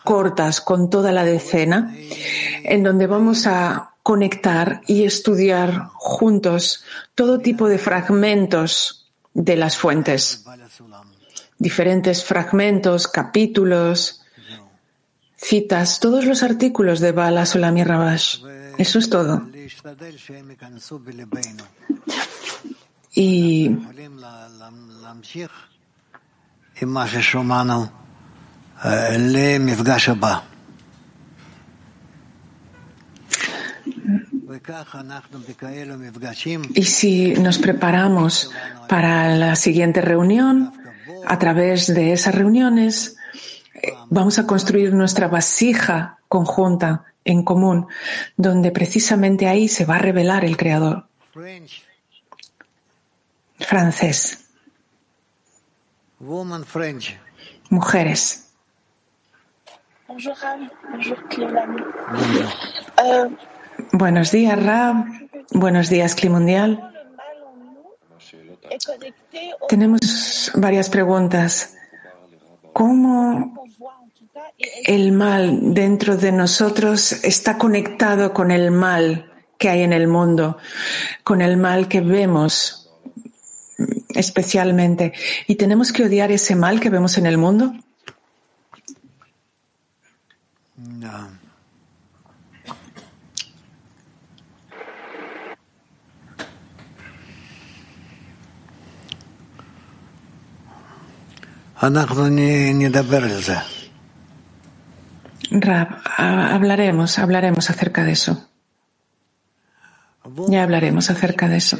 cortas 0.05 0.61
con 0.61 0.89
toda 0.89 1.11
la 1.11 1.25
decena, 1.25 1.93
en 2.63 2.81
donde 2.81 3.05
vamos 3.05 3.45
a 3.45 3.95
conectar 4.01 4.81
y 4.87 5.03
estudiar 5.03 5.89
juntos 5.93 6.85
todo 7.15 7.39
tipo 7.39 7.67
de 7.67 7.77
fragmentos 7.77 9.11
de 9.33 9.57
las 9.57 9.77
fuentes, 9.77 10.45
diferentes 11.57 12.23
fragmentos, 12.23 13.09
capítulos, 13.09 14.21
citas, 15.35 15.99
todos 15.99 16.25
los 16.25 16.43
artículos 16.43 17.01
de 17.01 17.11
Bala 17.11 17.45
Solam 17.45 17.77
y 17.77 17.83
Rabash. 17.83 18.41
Eso 18.77 18.99
es 18.99 19.09
todo. 19.09 19.43
Y 36.73 36.83
si 36.85 37.33
nos 37.33 37.57
preparamos 37.57 38.51
para 38.87 39.35
la 39.35 39.57
siguiente 39.57 39.99
reunión, 39.99 40.71
a 41.25 41.37
través 41.37 41.93
de 41.93 42.13
esas 42.13 42.33
reuniones, 42.33 43.17
eh, 43.73 43.91
vamos 44.09 44.39
a 44.39 44.47
construir 44.47 44.93
nuestra 44.93 45.27
vasija 45.27 46.19
conjunta, 46.29 47.03
en 47.25 47.43
común, 47.43 47.87
donde 48.37 48.71
precisamente 48.71 49.47
ahí 49.47 49.67
se 49.67 49.85
va 49.85 49.97
a 49.97 49.99
revelar 49.99 50.45
el 50.45 50.55
Creador. 50.55 51.07
Francés. 53.59 54.45
Mujeres. 57.69 58.51
Buenos 63.93 64.31
días, 64.31 64.63
Rab. 64.63 65.05
Buenos 65.51 65.89
días, 65.89 66.15
Climundial. 66.15 66.91
Tenemos 69.67 70.51
varias 70.55 70.89
preguntas. 70.89 71.75
¿Cómo 72.73 73.65
el 74.85 75.11
mal 75.11 75.73
dentro 75.73 76.17
de 76.17 76.31
nosotros 76.31 77.23
está 77.23 77.57
conectado 77.57 78.33
con 78.33 78.51
el 78.51 78.71
mal 78.71 79.31
que 79.57 79.69
hay 79.69 79.83
en 79.83 79.93
el 79.93 80.07
mundo, 80.07 80.57
con 81.23 81.41
el 81.41 81.57
mal 81.57 81.87
que 81.87 82.01
vemos 82.01 82.78
especialmente? 84.09 85.13
¿Y 85.47 85.55
tenemos 85.55 85.91
que 85.91 86.03
odiar 86.03 86.31
ese 86.31 86.55
mal 86.55 86.79
que 86.79 86.89
vemos 86.89 87.17
en 87.17 87.25
el 87.25 87.37
mundo? 87.37 87.73
Rab, 105.49 106.01
hablaremos, 106.17 107.17
hablaremos 107.19 107.69
acerca 107.69 108.03
de 108.03 108.11
eso. 108.11 108.49
Ya 110.49 110.63
hablaremos 110.63 111.09
acerca 111.09 111.47
de 111.47 111.57
eso. 111.57 111.79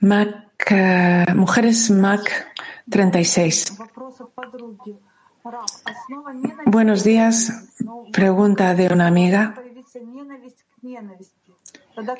Mac, 0.00 0.70
eh, 0.70 1.26
Mujeres 1.34 1.90
Mac 1.90 2.52
36. 2.88 3.78
Buenos 6.66 7.04
días. 7.04 7.68
Pregunta 8.12 8.74
de 8.74 8.92
una 8.92 9.06
amiga. 9.06 9.54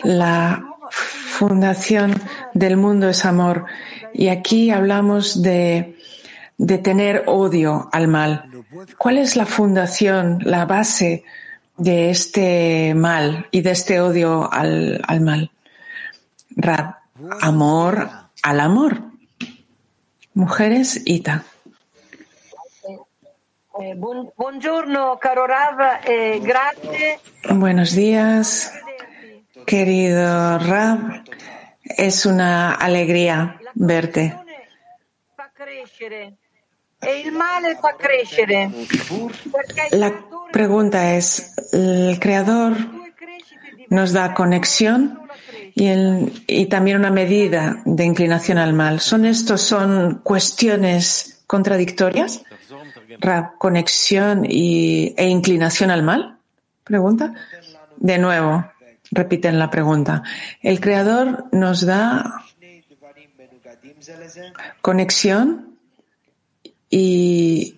La 0.03 0.65
fundación 1.31 2.15
del 2.55 2.77
mundo 2.77 3.09
es 3.09 3.25
amor. 3.25 3.67
Y 4.13 4.29
aquí 4.29 4.71
hablamos 4.71 5.43
de 5.43 5.97
de 6.61 6.77
tener 6.77 7.25
odio 7.27 7.89
al 7.91 8.07
mal. 8.07 8.45
¿Cuál 8.99 9.17
es 9.17 9.35
la 9.35 9.47
fundación, 9.47 10.41
la 10.43 10.67
base 10.67 11.25
de 11.79 12.11
este 12.11 12.95
mal 12.95 13.47
y 13.51 13.63
de 13.63 13.71
este 13.71 14.03
odio 14.03 14.53
al, 14.53 15.01
mal? 15.23 15.51
Rab, 16.51 16.97
amor 17.41 18.11
al 18.43 18.61
amor. 18.61 19.03
Mujeres, 20.35 21.03
Ita. 21.05 21.45
Buenos 27.49 27.93
días, 27.93 28.73
querido 29.67 30.59
Rab. 30.59 31.25
Es 31.85 32.27
una 32.27 32.75
alegría 32.75 33.61
verte. 33.75 34.37
La 39.93 40.13
pregunta 40.53 41.15
es, 41.15 41.55
¿el 41.73 42.19
Creador 42.21 42.77
nos 43.89 44.13
da 44.13 44.35
conexión 44.35 45.21
y, 46.47 46.67
también 46.67 46.99
una 46.99 47.11
medida 47.11 47.81
de 47.87 48.05
inclinación 48.05 48.59
al 48.59 48.75
mal? 48.75 49.01
¿Son 49.01 49.25
estos 49.25 49.63
son 49.63 50.21
cuestiones 50.23 51.43
contradictorias? 51.47 52.43
¿Conexión 53.59 54.45
y, 54.47 55.15
e 55.17 55.29
inclinación 55.29 55.91
al 55.91 56.03
mal? 56.03 56.39
Pregunta. 56.85 57.33
De 57.97 58.19
nuevo, 58.19 58.67
repiten 59.11 59.59
la 59.59 59.71
pregunta. 59.71 60.23
El 60.61 60.81
Creador 60.81 61.47
nos 61.53 61.87
da 61.87 62.45
conexión 64.83 65.70
y 66.91 67.77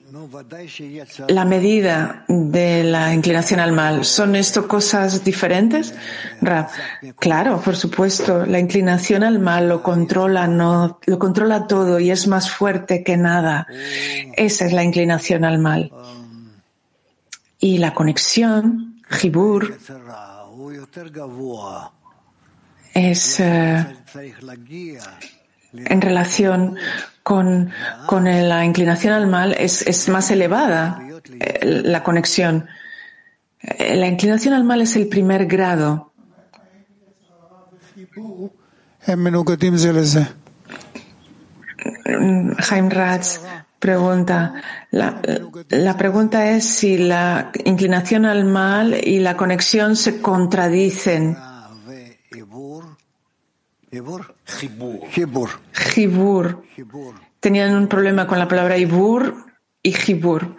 la 1.29 1.45
medida 1.45 2.25
de 2.29 2.83
la 2.83 3.13
inclinación 3.13 3.61
al 3.61 3.73
mal, 3.73 4.07
¿son 4.07 4.35
esto 4.35 4.67
cosas 4.67 5.23
diferentes? 5.23 5.95
claro, 7.19 7.61
por 7.61 7.77
supuesto, 7.77 8.47
la 8.47 8.59
inclinación 8.59 9.23
al 9.23 9.39
mal 9.39 9.69
lo 9.69 9.83
controla, 9.83 10.47
no, 10.47 10.99
lo 11.05 11.19
controla 11.19 11.67
todo 11.67 12.01
y 12.01 12.11
es 12.11 12.27
más 12.27 12.51
fuerte 12.51 13.05
que 13.05 13.19
nada. 13.19 13.67
Esa 14.35 14.65
es 14.65 14.73
la 14.73 14.83
inclinación 14.83 15.45
al 15.45 15.59
mal. 15.59 15.93
Y 17.59 17.79
la 17.79 17.93
conexión, 17.93 19.03
Jibur, 19.11 19.79
es 22.95 23.41
eh, 23.41 23.87
en 25.75 26.01
relación 26.01 26.77
con, 27.23 27.71
con 28.07 28.25
la 28.25 28.65
inclinación 28.65 29.13
al 29.13 29.27
mal 29.27 29.55
es, 29.59 29.87
es 29.87 30.09
más 30.09 30.31
elevada 30.31 31.01
eh, 31.41 31.61
la 31.85 32.03
conexión. 32.03 32.67
Eh, 33.61 33.97
la 33.97 34.07
inclinación 34.09 34.55
al 34.55 34.65
mal 34.65 34.81
es 34.83 34.97
el 34.97 35.09
primer 35.09 35.47
grado. 35.47 36.13
Jaime 42.59 42.91
Ratz 42.91 43.41
pregunta, 43.79 44.55
la, 44.93 45.21
la, 45.69 45.97
pregunta 45.97 46.51
es 46.51 46.65
si 46.65 46.99
la 46.99 47.51
inclinación 47.65 48.27
al 48.27 48.45
mal 48.45 48.95
y 49.03 49.19
la 49.19 49.37
conexión 49.37 49.97
se 49.97 50.21
contradicen. 50.21 51.37
Jibur. 55.75 56.65
Tenían 57.41 57.75
un 57.75 57.89
problema 57.89 58.27
con 58.27 58.39
la 58.39 58.49
palabra 58.49 58.79
Ibur 58.79 59.45
y 59.83 59.93
Jibur. 59.93 60.57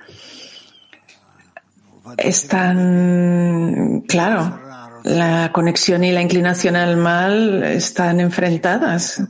Están, 2.18 4.04
claro, 4.08 4.60
la 5.04 5.52
conexión 5.52 6.04
y 6.04 6.12
la 6.12 6.22
inclinación 6.22 6.76
al 6.76 6.96
mal 6.98 7.64
están 7.64 8.20
enfrentadas, 8.20 9.24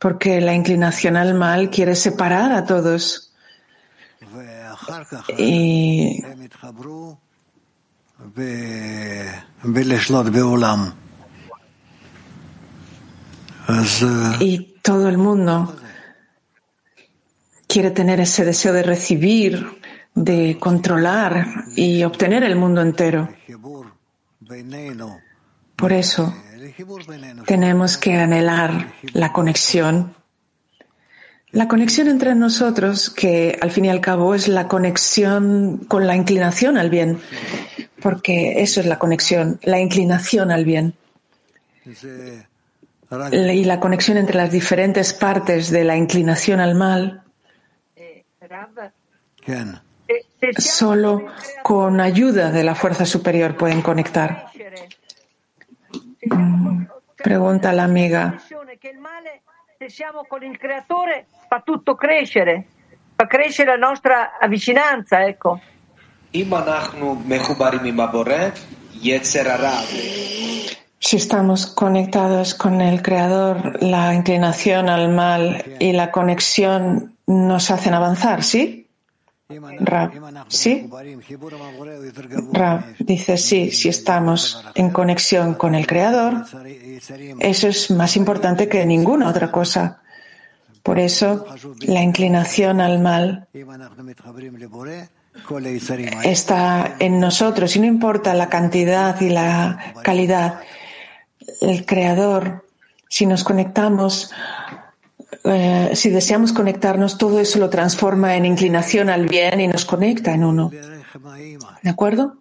porque 0.00 0.40
la 0.40 0.54
inclinación 0.54 1.16
al 1.16 1.34
mal 1.34 1.70
quiere 1.70 1.94
separar 1.94 2.52
a 2.52 2.64
todos. 2.64 3.32
Y 5.38 6.20
y 14.40 14.74
todo 14.82 15.08
el 15.08 15.18
mundo 15.18 15.76
quiere 17.66 17.90
tener 17.90 18.20
ese 18.20 18.44
deseo 18.44 18.72
de 18.72 18.82
recibir, 18.82 19.66
de 20.14 20.56
controlar 20.58 21.64
y 21.76 22.02
obtener 22.02 22.42
el 22.42 22.56
mundo 22.56 22.80
entero. 22.80 23.28
Por 25.76 25.92
eso 25.92 26.34
tenemos 27.46 27.96
que 27.96 28.14
anhelar 28.14 28.92
la 29.12 29.32
conexión. 29.32 30.14
La 31.52 31.66
conexión 31.66 32.08
entre 32.08 32.34
nosotros, 32.34 33.10
que 33.10 33.58
al 33.60 33.70
fin 33.70 33.86
y 33.86 33.88
al 33.88 34.00
cabo 34.00 34.34
es 34.34 34.46
la 34.46 34.68
conexión 34.68 35.78
con 35.88 36.06
la 36.06 36.14
inclinación 36.14 36.78
al 36.78 36.90
bien, 36.90 37.18
porque 38.00 38.62
eso 38.62 38.80
es 38.80 38.86
la 38.86 38.98
conexión, 38.98 39.58
la 39.62 39.80
inclinación 39.80 40.50
al 40.50 40.64
bien. 40.64 40.94
Y 43.32 43.64
la 43.64 43.80
conexión 43.80 44.18
entre 44.18 44.36
las 44.36 44.52
diferentes 44.52 45.12
partes 45.12 45.70
de 45.70 45.84
la 45.84 45.96
inclinación 45.96 46.60
al 46.60 46.74
mal, 46.76 47.22
solo 50.58 51.26
con 51.62 52.00
ayuda 52.00 52.50
de 52.50 52.62
la 52.62 52.74
fuerza 52.74 53.04
superior 53.04 53.56
pueden 53.56 53.82
conectar. 53.82 54.46
Mm, 56.26 56.84
pregunta 57.16 57.72
la 57.72 57.84
amiga. 57.84 58.38
Si 71.00 71.16
estamos 71.16 71.66
conectados 71.66 72.54
con 72.54 72.82
el 72.82 73.00
Creador, 73.00 73.82
la 73.82 74.14
inclinación 74.14 74.90
al 74.90 75.08
mal 75.08 75.64
y 75.80 75.92
la 75.92 76.10
conexión 76.10 77.16
nos 77.26 77.70
hacen 77.70 77.94
avanzar, 77.94 78.44
¿sí? 78.44 78.86
Rab, 79.80 80.12
¿sí? 80.48 80.88
Rab 82.52 82.96
dice 82.98 83.38
sí, 83.38 83.70
si 83.70 83.88
estamos 83.88 84.62
en 84.74 84.90
conexión 84.90 85.54
con 85.54 85.74
el 85.74 85.86
Creador, 85.86 86.44
eso 87.40 87.68
es 87.68 87.90
más 87.90 88.16
importante 88.16 88.68
que 88.68 88.84
ninguna 88.84 89.28
otra 89.28 89.50
cosa. 89.50 90.02
Por 90.82 90.98
eso, 90.98 91.46
la 91.80 92.02
inclinación 92.02 92.80
al 92.80 93.00
mal 93.00 93.48
está 96.24 96.96
en 96.98 97.20
nosotros 97.20 97.74
y 97.76 97.80
no 97.80 97.86
importa 97.86 98.34
la 98.34 98.48
cantidad 98.48 99.18
y 99.20 99.30
la 99.30 99.94
calidad. 100.02 100.60
El 101.60 101.86
Creador, 101.86 102.66
si 103.08 103.26
nos 103.26 103.44
conectamos, 103.44 104.30
eh, 105.44 105.90
si 105.94 106.10
deseamos 106.10 106.52
conectarnos, 106.52 107.18
todo 107.18 107.40
eso 107.40 107.58
lo 107.58 107.70
transforma 107.70 108.36
en 108.36 108.44
inclinación 108.44 109.10
al 109.10 109.26
bien 109.26 109.60
y 109.60 109.68
nos 109.68 109.84
conecta 109.84 110.32
en 110.32 110.44
uno. 110.44 110.70
¿De 111.82 111.90
acuerdo? 111.90 112.36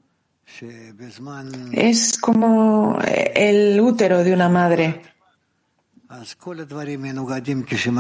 Es 1.72 2.18
como 2.18 3.00
el 3.06 3.80
útero 3.80 4.24
de 4.24 4.34
una 4.34 4.50
madre. 4.50 5.02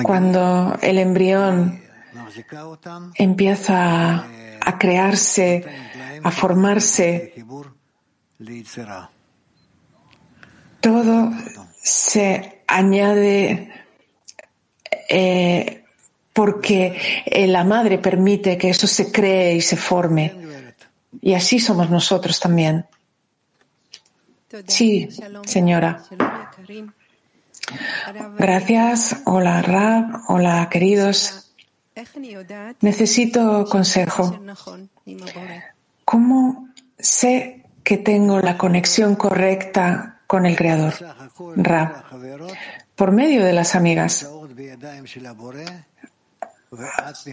Cuando 0.03 0.77
el 0.81 0.97
embrión 0.97 1.81
empieza 3.15 4.25
a 4.65 4.77
crearse, 4.77 5.65
a 6.23 6.31
formarse, 6.31 7.33
todo 10.79 11.31
se 11.81 12.61
añade 12.67 13.71
eh, 15.09 15.83
porque 16.33 16.97
la 17.47 17.63
madre 17.63 17.97
permite 17.97 18.57
que 18.57 18.69
eso 18.69 18.87
se 18.87 19.11
cree 19.11 19.55
y 19.55 19.61
se 19.61 19.75
forme. 19.75 20.35
Y 21.21 21.33
así 21.33 21.59
somos 21.59 21.89
nosotros 21.89 22.39
también. 22.39 22.85
Sí, 24.67 25.09
señora. 25.45 26.03
Gracias. 28.37 29.21
Hola, 29.25 29.61
Rab. 29.61 30.21
Hola, 30.27 30.67
queridos. 30.71 31.51
Necesito 32.81 33.65
consejo. 33.65 34.39
¿Cómo 36.05 36.69
sé 36.97 37.65
que 37.83 37.97
tengo 37.97 38.39
la 38.39 38.57
conexión 38.57 39.15
correcta 39.15 40.18
con 40.29 40.45
el 40.45 40.55
Creador? 40.55 40.93
Rab. 41.55 42.03
Por 42.95 43.11
medio 43.11 43.43
de 43.43 43.51
las 43.51 43.73
amigas. 43.73 44.29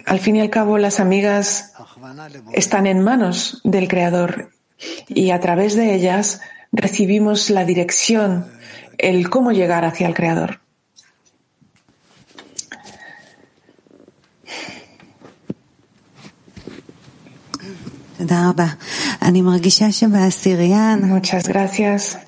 Al 0.06 0.18
fin 0.18 0.36
y 0.36 0.40
al 0.40 0.48
cabo, 0.48 0.78
las 0.78 0.98
amigas 0.98 1.74
están 2.54 2.86
en 2.86 3.02
manos 3.02 3.60
del 3.64 3.86
Creador 3.86 4.50
y 5.08 5.30
a 5.30 5.40
través 5.40 5.76
de 5.76 5.94
ellas 5.94 6.40
recibimos 6.72 7.50
la 7.50 7.66
dirección, 7.66 8.50
el 8.96 9.28
cómo 9.28 9.52
llegar 9.52 9.84
hacia 9.84 10.06
el 10.06 10.14
Creador. 10.14 10.60
Muchas 21.06 21.46
gracias. 21.46 22.18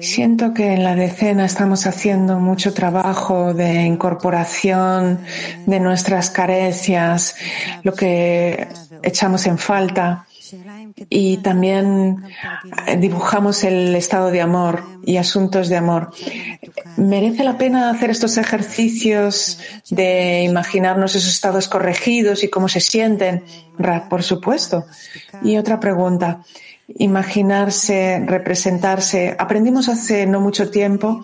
Siento 0.00 0.54
que 0.54 0.72
en 0.72 0.84
la 0.84 0.94
decena 0.94 1.44
estamos 1.44 1.86
haciendo 1.86 2.38
mucho 2.38 2.72
trabajo 2.72 3.54
de 3.54 3.82
incorporación 3.82 5.20
de 5.66 5.80
nuestras 5.80 6.30
carencias, 6.30 7.34
lo 7.82 7.94
que 7.94 8.68
echamos 9.02 9.46
en 9.46 9.58
falta 9.58 10.26
y 11.08 11.38
también 11.38 12.22
dibujamos 12.98 13.64
el 13.64 13.94
estado 13.96 14.30
de 14.30 14.40
amor 14.40 14.84
y 15.04 15.16
asuntos 15.16 15.68
de 15.68 15.76
amor. 15.76 16.10
¿Merece 16.96 17.42
la 17.44 17.58
pena 17.58 17.90
hacer 17.90 18.10
estos 18.10 18.36
ejercicios 18.36 19.58
de 19.90 20.42
imaginarnos 20.42 21.16
esos 21.16 21.30
estados 21.30 21.66
corregidos 21.68 22.44
y 22.44 22.50
cómo 22.50 22.68
se 22.68 22.80
sienten? 22.80 23.44
Por 24.08 24.22
supuesto. 24.22 24.84
Y 25.42 25.56
otra 25.56 25.80
pregunta 25.80 26.40
imaginarse, 26.88 28.22
representarse. 28.26 29.34
Aprendimos 29.38 29.88
hace 29.88 30.26
no 30.26 30.40
mucho 30.40 30.70
tiempo 30.70 31.22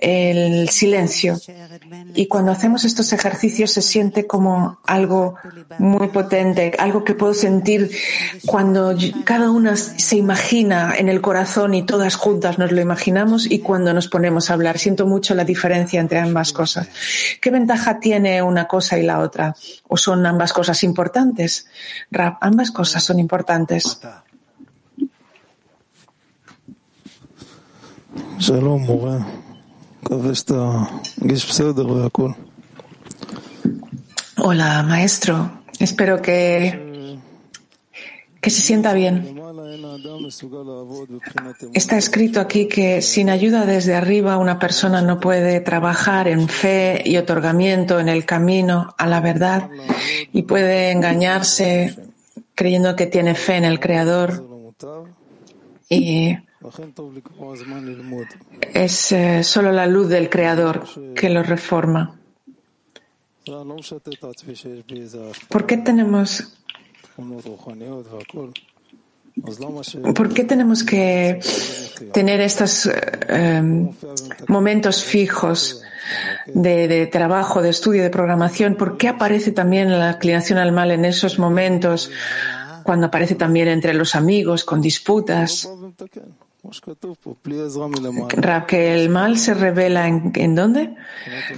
el 0.00 0.68
silencio. 0.68 1.38
Y 2.14 2.26
cuando 2.26 2.52
hacemos 2.52 2.84
estos 2.84 3.12
ejercicios 3.12 3.72
se 3.72 3.82
siente 3.82 4.26
como 4.26 4.78
algo 4.86 5.36
muy 5.78 6.08
potente, 6.08 6.72
algo 6.78 7.04
que 7.04 7.14
puedo 7.14 7.34
sentir 7.34 7.90
cuando 8.46 8.94
cada 9.24 9.50
una 9.50 9.76
se 9.76 10.16
imagina 10.16 10.94
en 10.96 11.08
el 11.08 11.20
corazón 11.20 11.74
y 11.74 11.84
todas 11.84 12.16
juntas 12.16 12.58
nos 12.58 12.72
lo 12.72 12.80
imaginamos 12.80 13.50
y 13.50 13.60
cuando 13.60 13.92
nos 13.92 14.08
ponemos 14.08 14.50
a 14.50 14.54
hablar. 14.54 14.78
Siento 14.78 15.06
mucho 15.06 15.34
la 15.34 15.44
diferencia 15.44 16.00
entre 16.00 16.18
ambas 16.18 16.52
cosas. 16.52 16.88
¿Qué 17.40 17.50
ventaja 17.50 18.00
tiene 18.00 18.42
una 18.42 18.66
cosa 18.66 18.98
y 18.98 19.02
la 19.02 19.20
otra? 19.20 19.54
¿O 19.88 19.96
son 19.96 20.24
ambas 20.26 20.52
cosas 20.52 20.82
importantes? 20.82 21.66
ambas 22.40 22.70
cosas 22.70 23.02
son 23.02 23.18
importantes. 23.18 23.98
Hola, 34.36 34.82
maestro. 34.84 35.62
Espero 35.78 36.22
que, 36.22 37.18
se 38.42 38.50
sienta 38.50 38.92
bien. 38.92 39.38
Está 41.74 41.98
escrito 41.98 42.40
aquí 42.40 42.68
que 42.68 43.02
sin 43.02 43.28
ayuda 43.28 43.66
desde 43.66 43.94
arriba 43.94 44.38
una 44.38 44.58
persona 44.58 45.02
no 45.02 45.18
puede 45.18 45.60
trabajar 45.60 46.28
en 46.28 46.48
fe 46.48 47.02
y 47.04 47.16
otorgamiento 47.16 47.98
en 47.98 48.08
el 48.08 48.24
camino 48.24 48.94
a 48.96 49.06
la 49.06 49.20
verdad 49.20 49.68
y 50.32 50.42
puede 50.42 50.92
engañarse 50.92 51.96
creyendo 52.54 52.94
que 52.94 53.06
tiene 53.06 53.34
fe 53.34 53.56
en 53.56 53.64
el 53.64 53.80
Creador 53.80 54.46
y 55.88 56.36
Es 58.74 59.12
eh, 59.12 59.44
solo 59.44 59.70
la 59.72 59.86
luz 59.86 60.08
del 60.08 60.28
Creador 60.28 60.84
que 61.14 61.30
lo 61.30 61.42
reforma. 61.42 62.18
¿Por 65.48 65.66
qué 65.66 65.76
tenemos 65.78 66.58
¿Por 70.14 70.34
qué 70.34 70.44
tenemos 70.44 70.82
que 70.82 71.40
tener 72.12 72.40
estos 72.40 72.86
eh, 73.28 73.90
momentos 74.48 75.04
fijos 75.04 75.82
de, 76.46 76.88
de, 76.88 77.06
trabajo, 77.06 77.62
de 77.62 77.70
estudio, 77.70 78.02
de 78.02 78.10
programación? 78.10 78.74
¿Por 78.74 78.96
qué 78.96 79.08
aparece 79.08 79.52
también 79.52 79.96
la 79.96 80.12
inclinación 80.12 80.58
al 80.58 80.72
mal 80.72 80.90
en 80.90 81.04
esos 81.04 81.38
momentos, 81.38 82.10
cuando 82.82 83.06
aparece 83.06 83.36
también 83.36 83.68
entre 83.68 83.94
los 83.94 84.14
amigos, 84.14 84.64
con 84.64 84.80
disputas? 84.80 85.68
Que 88.66 88.94
el 88.94 89.08
mal 89.08 89.38
se 89.38 89.54
revela 89.54 90.06
en, 90.06 90.32
en 90.34 90.54
dónde? 90.54 90.94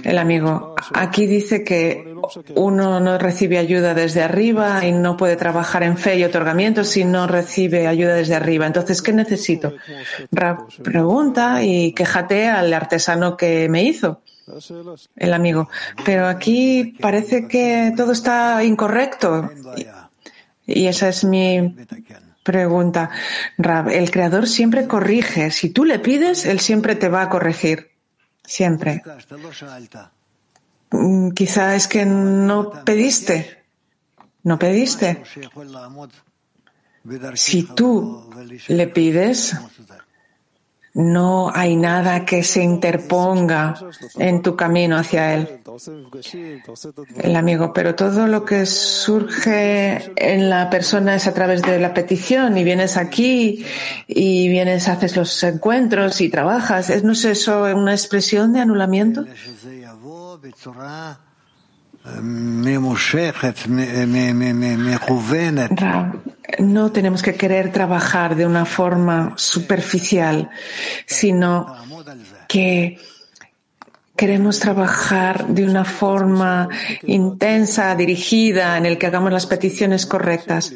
El 0.03 0.17
amigo. 0.17 0.75
Aquí 0.93 1.25
dice 1.27 1.63
que 1.63 2.15
uno 2.55 2.99
no 2.99 3.17
recibe 3.17 3.57
ayuda 3.57 3.93
desde 3.93 4.21
arriba 4.23 4.85
y 4.85 4.91
no 4.91 5.17
puede 5.17 5.35
trabajar 5.35 5.83
en 5.83 5.97
fe 5.97 6.17
y 6.17 6.23
otorgamiento 6.23 6.83
si 6.83 7.03
no 7.03 7.27
recibe 7.27 7.87
ayuda 7.87 8.15
desde 8.15 8.35
arriba. 8.35 8.67
Entonces, 8.67 9.01
¿qué 9.01 9.13
necesito? 9.13 9.73
Rab 10.31 10.67
pregunta 10.83 11.63
y 11.63 11.93
quejate 11.93 12.47
al 12.47 12.73
artesano 12.73 13.35
que 13.35 13.67
me 13.69 13.83
hizo. 13.83 14.21
El 15.15 15.33
amigo. 15.33 15.69
Pero 16.03 16.27
aquí 16.27 16.95
parece 16.99 17.47
que 17.47 17.93
todo 17.95 18.11
está 18.11 18.63
incorrecto. 18.63 19.49
Y 20.65 20.87
esa 20.87 21.09
es 21.09 21.23
mi 21.23 21.75
pregunta. 22.43 23.09
Rab, 23.57 23.89
el 23.89 24.11
creador 24.11 24.47
siempre 24.47 24.87
corrige. 24.87 25.51
Si 25.51 25.69
tú 25.69 25.85
le 25.85 25.99
pides, 25.99 26.45
él 26.45 26.59
siempre 26.59 26.95
te 26.95 27.09
va 27.09 27.23
a 27.23 27.29
corregir. 27.29 27.91
Siempre. 28.43 29.03
Quizá 31.35 31.75
es 31.75 31.87
que 31.87 32.05
no 32.05 32.83
pediste. 32.83 33.63
No 34.43 34.57
pediste. 34.57 35.23
Si 37.35 37.63
tú 37.63 38.29
le 38.67 38.87
pides, 38.87 39.55
no 40.93 41.51
hay 41.53 41.75
nada 41.75 42.25
que 42.25 42.43
se 42.43 42.61
interponga 42.61 43.75
en 44.17 44.41
tu 44.41 44.55
camino 44.55 44.97
hacia 44.97 45.35
Él. 45.35 45.61
El 47.17 47.35
amigo, 47.35 47.71
pero 47.73 47.95
todo 47.95 48.27
lo 48.27 48.43
que 48.43 48.65
surge 48.65 50.11
en 50.15 50.49
la 50.49 50.69
persona 50.69 51.15
es 51.15 51.27
a 51.27 51.33
través 51.33 51.61
de 51.61 51.79
la 51.79 51.93
petición 51.93 52.57
y 52.57 52.63
vienes 52.63 52.97
aquí 52.97 53.65
y 54.07 54.49
vienes, 54.49 54.87
haces 54.89 55.15
los 55.15 55.41
encuentros 55.43 56.19
y 56.19 56.29
trabajas. 56.29 57.03
¿No 57.03 57.13
es 57.13 57.25
eso 57.25 57.63
una 57.63 57.93
expresión 57.93 58.51
de 58.53 58.59
anulamiento? 58.59 59.25
No 66.59 66.91
tenemos 66.91 67.21
que 67.21 67.35
querer 67.35 67.71
trabajar 67.71 68.35
de 68.35 68.45
una 68.45 68.65
forma 68.65 69.33
superficial, 69.37 70.49
sino 71.05 71.75
que 72.47 72.99
queremos 74.15 74.59
trabajar 74.59 75.47
de 75.47 75.65
una 75.65 75.83
forma 75.83 76.69
intensa, 77.03 77.95
dirigida, 77.95 78.77
en 78.77 78.85
el 78.85 78.97
que 78.97 79.07
hagamos 79.07 79.31
las 79.31 79.47
peticiones 79.47 80.05
correctas. 80.05 80.73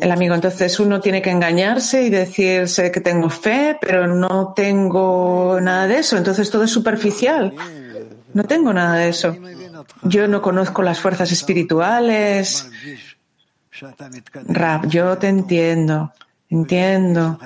El 0.00 0.10
amigo, 0.10 0.34
entonces 0.34 0.78
uno 0.80 1.00
tiene 1.00 1.22
que 1.22 1.30
engañarse 1.30 2.02
y 2.02 2.10
decirse 2.10 2.90
que 2.90 3.00
tengo 3.00 3.30
fe, 3.30 3.78
pero 3.80 4.06
no 4.06 4.52
tengo 4.54 5.58
nada 5.60 5.86
de 5.86 5.98
eso. 5.98 6.16
Entonces 6.16 6.50
todo 6.50 6.64
es 6.64 6.70
superficial. 6.70 7.54
No 8.32 8.44
tengo 8.44 8.72
nada 8.72 8.96
de 8.96 9.08
eso. 9.08 9.36
Yo 10.02 10.28
no 10.28 10.42
conozco 10.42 10.82
las 10.82 11.00
fuerzas 11.00 11.32
espirituales. 11.32 12.68
Rab, 14.48 14.88
yo 14.88 15.16
te 15.18 15.28
entiendo. 15.28 16.12
Entiendo 16.48 17.38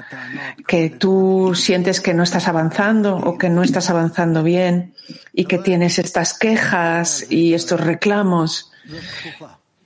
que 0.66 0.88
tú 0.88 1.52
sientes 1.54 2.00
que 2.00 2.14
no 2.14 2.22
estás 2.22 2.48
avanzando 2.48 3.16
o 3.16 3.36
que 3.36 3.50
no 3.50 3.62
estás 3.62 3.90
avanzando 3.90 4.42
bien 4.42 4.94
y 5.34 5.44
que 5.44 5.58
tienes 5.58 5.98
estas 5.98 6.32
quejas 6.38 7.30
y 7.30 7.52
estos 7.52 7.82
reclamos 7.82 8.72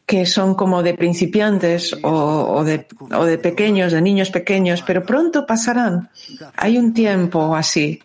que 0.07 0.25
son 0.25 0.55
como 0.55 0.85
de 0.85 0.95
principiantes 0.95 1.97
o, 2.03 2.63
de, 2.65 2.87
o 3.13 3.25
de 3.25 3.39
pequeños, 3.39 3.93
de 3.93 4.01
niños 4.01 4.31
pequeños, 4.31 4.83
pero 4.87 5.05
pronto 5.05 5.45
pasarán. 5.45 6.09
Hay 6.57 6.79
un 6.79 6.95
tiempo 6.95 7.57
así. 7.57 8.01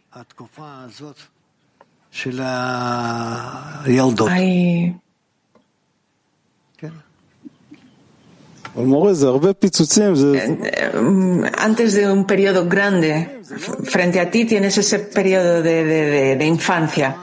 Hay 4.28 4.96
antes 11.58 11.94
de 11.94 12.12
un 12.12 12.26
periodo 12.26 12.68
grande, 12.68 13.42
frente 13.84 14.20
a 14.20 14.32
ti 14.32 14.46
tienes 14.46 14.78
ese 14.78 15.00
periodo 15.00 15.62
de, 15.62 15.84
de, 15.84 16.36
de, 16.36 16.46
infancia. 16.46 17.16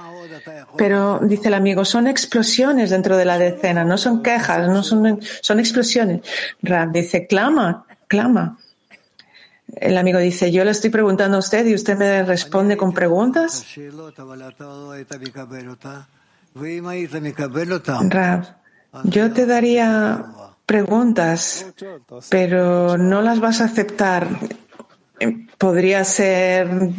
Pero, 0.77 1.18
dice 1.22 1.48
el 1.48 1.55
amigo, 1.55 1.85
son 1.85 2.06
explosiones 2.06 2.90
dentro 2.90 3.16
de 3.16 3.24
la 3.24 3.36
decena, 3.36 3.85
no 3.85 3.98
son 3.98 4.22
quejas, 4.22 4.68
no 4.68 4.82
son, 4.85 5.18
son 5.40 5.59
explosiones. 5.59 6.20
Rab 6.62 6.93
dice, 6.93 7.27
clama, 7.27 7.85
clama. 8.06 8.59
El 9.77 9.98
amigo 9.98 10.18
dice, 10.18 10.52
yo 10.52 10.64
le 10.64 10.70
estoy 10.70 10.90
preguntando 10.90 11.36
a 11.36 11.40
usted 11.40 11.66
y 11.66 11.74
usted 11.74 11.97
me 11.97 12.22
responde 12.22 12.77
con 12.77 12.93
preguntas. 12.93 13.66
Rab, 18.09 18.44
yo 19.05 19.32
te 19.32 19.47
daría 19.47 20.24
preguntas, 20.70 21.66
pero 22.28 22.97
no 22.97 23.22
las 23.22 23.40
vas 23.40 23.60
a 23.60 23.64
aceptar. 23.64 24.28
Podría 25.59 26.05
ser 26.05 26.90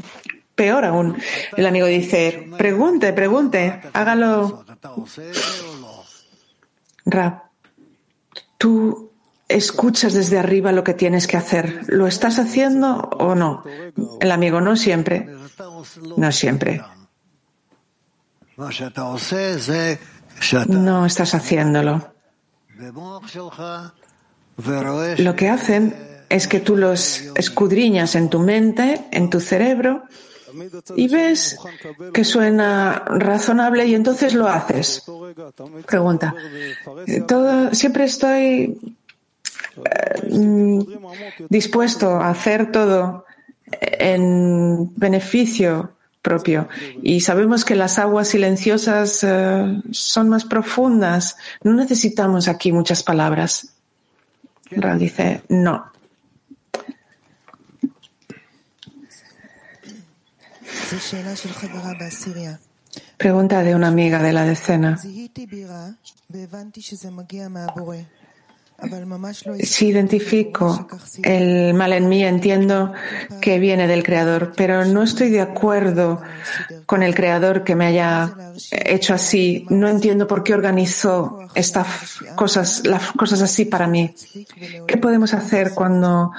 peor 0.56 0.84
aún. 0.84 1.16
El 1.56 1.66
amigo 1.66 1.88
dice, 1.88 2.50
pregunte, 2.58 3.14
pregunte, 3.14 3.80
hágalo. 3.94 4.66
Rab, 7.06 7.44
tú 8.58 9.14
escuchas 9.48 10.14
desde 10.16 10.38
arriba 10.38 10.74
lo 10.74 10.84
que 10.84 10.94
tienes 10.94 11.26
que 11.26 11.38
hacer. 11.38 11.86
¿Lo 11.88 12.08
estás 12.08 12.40
haciendo 12.40 12.98
o 12.98 13.36
no? 13.36 13.64
El 14.20 14.34
amigo, 14.34 14.60
no 14.60 14.76
siempre. 14.76 15.30
No 16.18 16.30
siempre. 16.34 16.82
No 20.68 21.06
estás 21.06 21.34
haciéndolo. 21.36 22.12
Lo 25.18 25.36
que 25.36 25.50
hacen 25.50 25.96
es 26.30 26.48
que 26.48 26.60
tú 26.60 26.78
los 26.78 27.32
escudriñas 27.36 28.16
en 28.16 28.30
tu 28.30 28.40
mente, 28.40 29.06
en 29.12 29.30
tu 29.30 29.40
cerebro, 29.40 30.04
y 30.96 31.08
ves 31.08 31.58
que 32.14 32.24
suena 32.24 33.04
razonable 33.06 33.86
y 33.86 33.96
entonces 33.96 34.34
lo 34.34 34.48
haces. 34.48 35.04
Pregunta. 35.86 36.34
Todo, 37.28 37.74
siempre 37.74 38.06
estoy 38.06 38.80
eh, 39.86 40.80
dispuesto 41.50 42.10
a 42.10 42.30
hacer 42.30 42.72
todo 42.72 43.26
en 43.72 44.94
beneficio 44.96 45.96
propio. 46.22 46.68
Y 47.02 47.22
sabemos 47.22 47.66
que 47.66 47.76
las 47.76 48.00
aguas 48.00 48.30
silenciosas 48.30 49.24
uh, 49.24 49.82
son 49.92 50.30
más 50.30 50.46
profundas. 50.46 51.38
No 51.64 51.74
necesitamos 51.74 52.48
aquí 52.48 52.72
muchas 52.72 53.04
palabras. 53.04 53.74
Ral 54.72 55.00
dice, 55.00 55.42
no. 55.50 55.92
Pregunta 63.18 63.64
de 63.64 63.76
una 63.76 63.88
amiga 63.88 64.22
de 64.22 64.34
la 64.34 64.44
decena. 64.46 64.98
Si 69.60 69.88
identifico 69.88 70.88
el 71.24 71.74
mal 71.74 71.94
en 71.94 72.10
mí, 72.10 72.24
entiendo 72.24 72.94
que 73.40 73.60
viene 73.60 73.88
del 73.88 74.04
Creador, 74.04 74.54
pero 74.56 74.86
no 74.86 75.04
estoy 75.04 75.30
de 75.30 75.42
acuerdo 75.42 76.22
con 76.88 77.04
el 77.04 77.14
Creador 77.14 77.64
que 77.64 77.76
me 77.76 77.86
haya 77.86 78.36
hecho 78.72 79.14
así. 79.14 79.66
No 79.70 79.88
entiendo 79.88 80.28
por 80.28 80.44
qué 80.44 80.54
organizó 80.54 81.40
estas 81.54 82.20
cosas, 82.36 82.82
las 82.86 83.12
cosas 83.12 83.42
así 83.42 83.66
para 83.66 83.88
mí. 83.88 84.16
¿Qué 84.88 84.98
podemos 84.98 85.34
hacer 85.34 85.74
cuando 85.76 86.32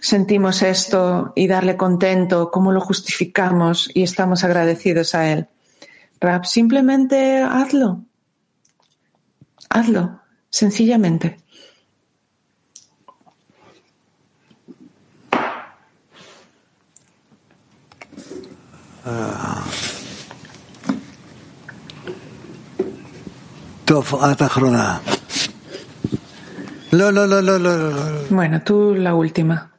sentimos 0.00 0.62
esto 0.62 1.32
y 1.36 1.46
darle 1.46 1.76
contento? 1.76 2.50
¿Cómo 2.50 2.72
lo 2.72 2.80
justificamos 2.80 3.90
y 3.92 4.02
estamos 4.02 4.44
agradecidos 4.44 5.14
a 5.14 5.30
Él? 5.30 5.46
Rap, 6.20 6.44
simplemente 6.44 7.42
hazlo. 7.42 8.02
Hazlo, 9.68 10.20
sencillamente. 10.48 11.41
Bueno, 28.30 28.62
tú 28.62 28.94
la 28.94 29.14
última. 29.14 29.70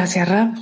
Gracias, 0.00 0.28
Rab. 0.28 0.54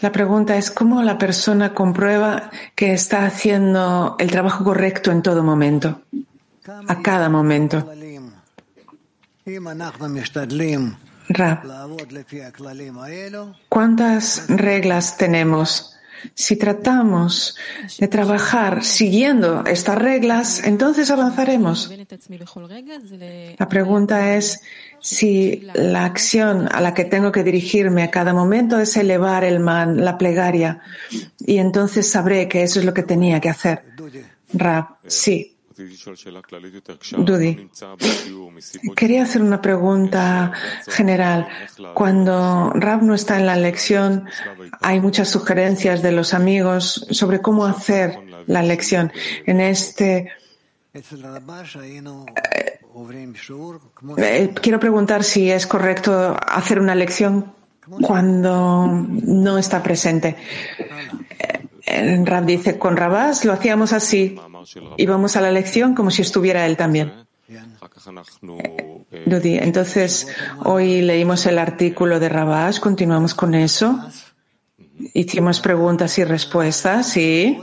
La 0.00 0.10
pregunta 0.10 0.56
es 0.56 0.70
cómo 0.70 1.02
la 1.02 1.16
persona 1.16 1.74
comprueba 1.74 2.50
que 2.74 2.92
está 2.92 3.24
haciendo 3.24 4.16
el 4.18 4.30
trabajo 4.30 4.64
correcto 4.64 5.12
en 5.12 5.22
todo 5.22 5.44
momento, 5.44 6.02
a 6.88 7.00
cada 7.02 7.28
momento. 7.28 7.88
Rab, 11.32 11.62
¿cuántas 13.68 14.48
reglas 14.48 15.16
tenemos? 15.16 15.96
Si 16.34 16.56
tratamos 16.56 17.56
de 17.98 18.06
trabajar 18.06 18.84
siguiendo 18.84 19.64
estas 19.66 19.98
reglas, 19.98 20.62
entonces 20.64 21.10
avanzaremos. 21.10 21.90
La 23.58 23.68
pregunta 23.68 24.36
es 24.36 24.60
si 25.00 25.66
la 25.74 26.04
acción 26.04 26.68
a 26.70 26.80
la 26.80 26.94
que 26.94 27.04
tengo 27.04 27.32
que 27.32 27.42
dirigirme 27.42 28.04
a 28.04 28.10
cada 28.10 28.32
momento 28.32 28.78
es 28.78 28.96
elevar 28.96 29.42
el 29.42 29.58
man, 29.58 30.04
la 30.04 30.16
plegaria, 30.16 30.80
y 31.40 31.58
entonces 31.58 32.08
sabré 32.08 32.46
que 32.48 32.62
eso 32.62 32.78
es 32.78 32.84
lo 32.84 32.94
que 32.94 33.02
tenía 33.02 33.40
que 33.40 33.48
hacer. 33.48 33.84
Rab, 34.52 34.98
sí. 35.06 35.51
Dudi, 37.18 37.70
quería 38.96 39.22
hacer 39.22 39.42
una 39.42 39.60
pregunta 39.60 40.52
general. 40.88 41.48
Cuando 41.94 42.70
Rab 42.74 43.02
no 43.02 43.14
está 43.14 43.38
en 43.38 43.46
la 43.46 43.56
lección, 43.56 44.26
hay 44.80 45.00
muchas 45.00 45.28
sugerencias 45.28 46.02
de 46.02 46.12
los 46.12 46.34
amigos 46.34 47.06
sobre 47.10 47.40
cómo 47.40 47.64
hacer 47.64 48.18
la 48.46 48.62
lección. 48.62 49.12
En 49.46 49.60
este 49.60 50.32
eh, 54.18 54.54
quiero 54.60 54.78
preguntar 54.78 55.24
si 55.24 55.50
es 55.50 55.66
correcto 55.66 56.36
hacer 56.46 56.78
una 56.78 56.94
lección 56.94 57.54
cuando 58.02 58.86
no 58.86 59.58
está 59.58 59.82
presente. 59.82 60.36
Eh, 60.78 61.66
Rab 61.86 62.46
dice, 62.46 62.78
con 62.78 62.96
Rabás 62.96 63.44
lo 63.44 63.52
hacíamos 63.52 63.92
así. 63.92 64.38
Íbamos 64.96 65.36
a 65.36 65.40
la 65.40 65.50
lección 65.50 65.94
como 65.94 66.10
si 66.10 66.22
estuviera 66.22 66.66
él 66.66 66.76
también. 66.76 67.12
Entonces 69.10 70.28
hoy 70.64 71.02
leímos 71.02 71.46
el 71.46 71.58
artículo 71.58 72.20
de 72.20 72.28
Rabás, 72.28 72.80
continuamos 72.80 73.34
con 73.34 73.54
eso. 73.54 74.00
Hicimos 75.14 75.60
preguntas 75.60 76.16
y 76.18 76.24
respuestas, 76.24 77.08
sí, 77.08 77.58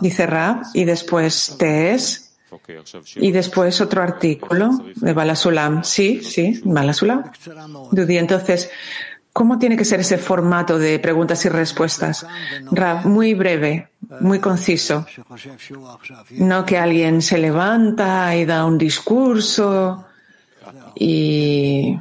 dice 0.00 0.26
Rab, 0.26 0.62
y 0.74 0.84
después 0.84 1.56
test. 1.58 2.32
Y 3.16 3.32
después 3.32 3.80
otro 3.80 4.02
artículo 4.02 4.84
de 4.96 5.12
Balasulam. 5.14 5.84
Sí, 5.84 6.22
sí, 6.22 6.60
Balasulam. 6.64 7.32
Dudi, 7.90 8.18
entonces, 8.18 8.70
¿cómo 9.32 9.58
tiene 9.58 9.76
que 9.76 9.84
ser 9.84 10.00
ese 10.00 10.18
formato 10.18 10.78
de 10.78 10.98
preguntas 10.98 11.44
y 11.44 11.48
respuestas? 11.48 12.26
Rab, 12.70 13.06
muy 13.06 13.34
breve, 13.34 13.88
muy 14.20 14.38
conciso. 14.38 15.06
No 16.30 16.64
que 16.64 16.78
alguien 16.78 17.22
se 17.22 17.38
levanta 17.38 18.34
y 18.36 18.44
da 18.44 18.64
un 18.64 18.78
discurso 18.78 20.06
y 20.94 21.96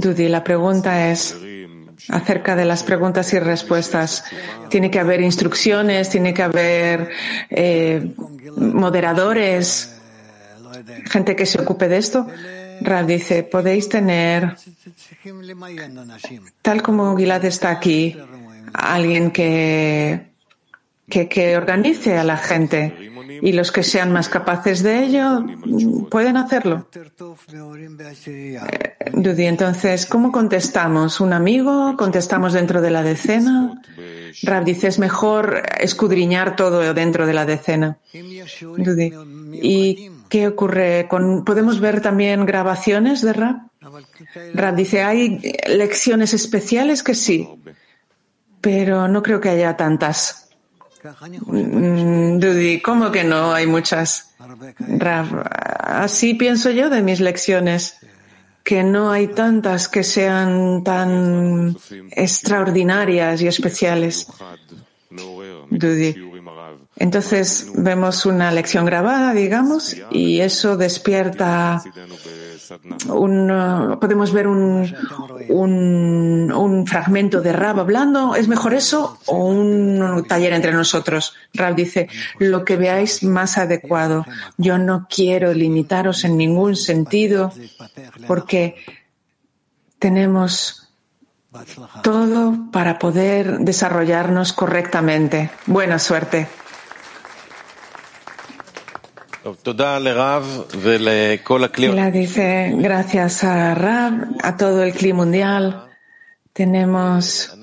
Dudi, 0.00 0.28
la 0.28 0.44
pregunta 0.44 1.10
es 1.10 1.36
acerca 2.08 2.54
de 2.54 2.64
las 2.64 2.84
preguntas 2.84 3.32
y 3.32 3.38
respuestas. 3.38 4.24
Tiene 4.68 4.90
que 4.90 5.00
haber 5.00 5.20
instrucciones, 5.20 6.08
tiene 6.08 6.32
que 6.32 6.42
haber 6.42 7.10
eh, 7.50 8.14
moderadores, 8.56 10.00
gente 11.06 11.34
que 11.34 11.44
se 11.44 11.60
ocupe 11.60 11.88
de 11.88 11.96
esto. 11.98 12.26
Rab 12.80 13.06
dice, 13.06 13.42
podéis 13.42 13.88
tener, 13.88 14.56
tal 16.62 16.82
como 16.82 17.16
Gilad 17.16 17.44
está 17.44 17.70
aquí, 17.70 18.16
alguien 18.72 19.30
que, 19.30 20.28
que, 21.08 21.28
que 21.28 21.56
organice 21.56 22.16
a 22.18 22.24
la 22.24 22.36
gente 22.36 22.94
y 23.42 23.52
los 23.52 23.72
que 23.72 23.82
sean 23.82 24.12
más 24.12 24.28
capaces 24.28 24.82
de 24.82 25.04
ello 25.04 25.44
pueden 26.10 26.36
hacerlo. 26.36 26.88
Dudi, 29.12 29.46
entonces, 29.46 30.06
¿cómo 30.06 30.32
contestamos? 30.32 31.20
¿Un 31.20 31.32
amigo? 31.32 31.96
¿Contestamos 31.96 32.52
dentro 32.52 32.80
de 32.80 32.90
la 32.90 33.02
decena? 33.02 33.80
Rab 34.42 34.64
dice, 34.64 34.88
es 34.88 34.98
mejor 34.98 35.62
escudriñar 35.78 36.56
todo 36.56 36.94
dentro 36.94 37.26
de 37.26 37.32
la 37.32 37.46
decena. 37.46 37.98
Dudi, 38.76 39.12
¿y 39.54 40.10
qué 40.28 40.48
ocurre? 40.48 41.06
Con, 41.08 41.44
¿Podemos 41.44 41.80
ver 41.80 42.00
también 42.00 42.46
grabaciones 42.46 43.22
de 43.22 43.32
Rab? 43.32 43.56
Rab 44.54 44.76
dice, 44.76 45.02
hay 45.02 45.40
lecciones 45.68 46.34
especiales 46.34 47.02
que 47.02 47.14
sí, 47.14 47.48
pero 48.60 49.08
no 49.08 49.22
creo 49.22 49.40
que 49.40 49.48
haya 49.48 49.76
tantas. 49.76 50.50
Mm, 51.46 52.38
Dudi, 52.38 52.80
¿cómo 52.80 53.10
que 53.10 53.24
no? 53.24 53.52
Hay 53.52 53.66
muchas. 53.66 54.34
así 55.82 56.34
pienso 56.34 56.70
yo 56.70 56.90
de 56.90 57.02
mis 57.02 57.20
lecciones, 57.20 57.98
que 58.64 58.82
no 58.82 59.10
hay 59.10 59.28
tantas 59.28 59.88
que 59.88 60.02
sean 60.02 60.82
tan 60.84 61.76
extraordinarias 62.10 63.40
y 63.40 63.46
especiales. 63.46 64.26
Dudi. 65.70 66.14
Entonces 67.00 67.70
vemos 67.74 68.26
una 68.26 68.50
lección 68.50 68.84
grabada, 68.84 69.32
digamos, 69.32 69.96
y 70.10 70.40
eso 70.40 70.76
despierta 70.76 71.80
un, 73.08 73.96
podemos 74.00 74.32
ver 74.32 74.48
un, 74.48 74.94
un, 75.48 76.52
un, 76.52 76.86
fragmento 76.86 77.40
de 77.40 77.52
Rab 77.52 77.78
hablando. 77.80 78.34
¿Es 78.34 78.48
mejor 78.48 78.74
eso 78.74 79.18
o 79.26 79.46
un 79.46 80.24
taller 80.26 80.52
entre 80.52 80.72
nosotros? 80.72 81.34
Rab 81.54 81.76
dice, 81.76 82.08
lo 82.38 82.64
que 82.64 82.76
veáis 82.76 83.22
más 83.22 83.58
adecuado. 83.58 84.26
Yo 84.56 84.76
no 84.76 85.06
quiero 85.08 85.54
limitaros 85.54 86.24
en 86.24 86.36
ningún 86.36 86.74
sentido 86.74 87.52
porque 88.26 88.76
tenemos 90.00 90.88
todo 92.02 92.70
para 92.72 92.98
poder 92.98 93.58
desarrollarnos 93.60 94.52
correctamente. 94.52 95.50
Buena 95.66 95.98
suerte. 95.98 96.48
La 101.94 102.10
dice, 102.10 102.72
gracias 102.76 103.44
a 103.44 103.74
Rab, 103.74 104.36
a 104.42 104.56
todo 104.56 104.82
el 104.82 104.92
clima 104.92 105.18
mundial. 105.18 105.88
Tenemos 106.52 107.56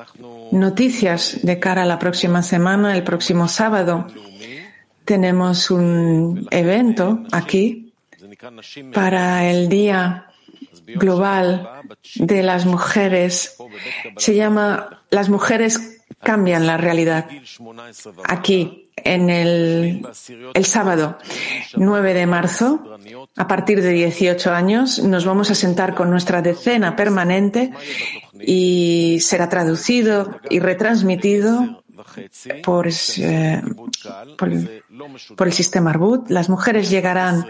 noticias 0.51 1.39
de 1.43 1.59
cara 1.59 1.83
a 1.83 1.85
la 1.85 1.99
próxima 1.99 2.43
semana, 2.43 2.95
el 2.95 3.03
próximo 3.03 3.47
sábado. 3.47 4.07
Tenemos 5.03 5.69
un 5.69 6.47
evento 6.51 7.23
aquí 7.31 7.93
para 8.93 9.49
el 9.49 9.69
Día 9.69 10.27
Global 10.87 11.69
de 12.15 12.43
las 12.43 12.65
Mujeres. 12.65 13.57
Se 14.17 14.35
llama 14.35 15.03
Las 15.09 15.29
mujeres 15.29 16.01
cambian 16.23 16.65
la 16.65 16.77
realidad. 16.77 17.27
Aquí, 18.25 18.84
en 18.97 19.29
el, 19.29 20.05
el 20.53 20.65
sábado 20.65 21.17
9 21.75 22.13
de 22.13 22.25
marzo, 22.25 22.97
a 23.35 23.47
partir 23.47 23.81
de 23.81 23.89
18 23.89 24.51
años, 24.51 24.99
nos 24.99 25.25
vamos 25.25 25.51
a 25.51 25.55
sentar 25.55 25.95
con 25.95 26.09
nuestra 26.09 26.41
decena 26.41 26.95
permanente 26.95 27.71
y 28.39 29.17
será 29.21 29.49
traducido 29.49 30.39
y 30.49 30.59
retransmitido 30.59 31.83
por, 32.63 32.87
eh, 33.17 33.61
por, 34.37 34.51
por, 35.35 35.47
el 35.47 35.53
sistema 35.53 35.91
Arbut. 35.91 36.29
Las 36.29 36.49
mujeres 36.49 36.89
llegarán 36.89 37.45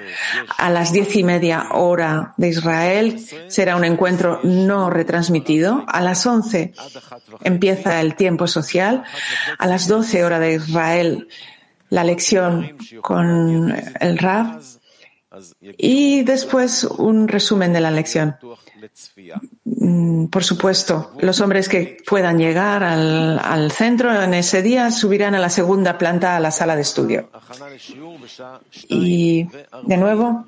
a 0.57 0.69
las 0.69 0.91
diez 0.91 1.15
y 1.15 1.23
media 1.23 1.69
hora 1.71 2.33
de 2.37 2.49
Israel. 2.49 3.19
Será 3.47 3.75
un 3.75 3.83
encuentro 3.85 4.39
no 4.43 4.89
retransmitido. 4.89 5.83
A 5.87 6.01
las 6.01 6.25
once 6.25 6.73
empieza 7.43 8.01
el 8.01 8.15
tiempo 8.15 8.47
social. 8.47 9.03
A 9.57 9.67
las 9.67 9.87
doce 9.87 10.23
hora 10.23 10.39
de 10.39 10.55
Israel 10.55 11.27
la 11.89 12.03
lección 12.03 12.77
con 13.01 13.73
el 13.99 14.17
Rab 14.17 14.59
Y 15.77 16.23
después 16.23 16.83
un 16.83 17.27
resumen 17.27 17.73
de 17.73 17.81
la 17.81 17.91
lección. 17.91 18.37
Mm, 19.65 20.25
Por 20.27 20.43
supuesto, 20.43 21.11
los 21.19 21.41
hombres 21.41 21.69
que 21.69 21.97
puedan 22.07 22.37
llegar 22.37 22.83
al, 22.83 23.39
al 23.39 23.71
centro 23.71 24.21
en 24.21 24.33
ese 24.33 24.61
día 24.61 24.91
subirán 24.91 25.35
a 25.35 25.39
la 25.39 25.49
segunda 25.49 25.97
planta 25.97 26.35
a 26.35 26.39
la 26.39 26.51
sala 26.51 26.75
de 26.75 26.81
estudio. 26.81 27.29
Y 28.87 29.47
de 29.83 29.97
nuevo, 29.97 30.45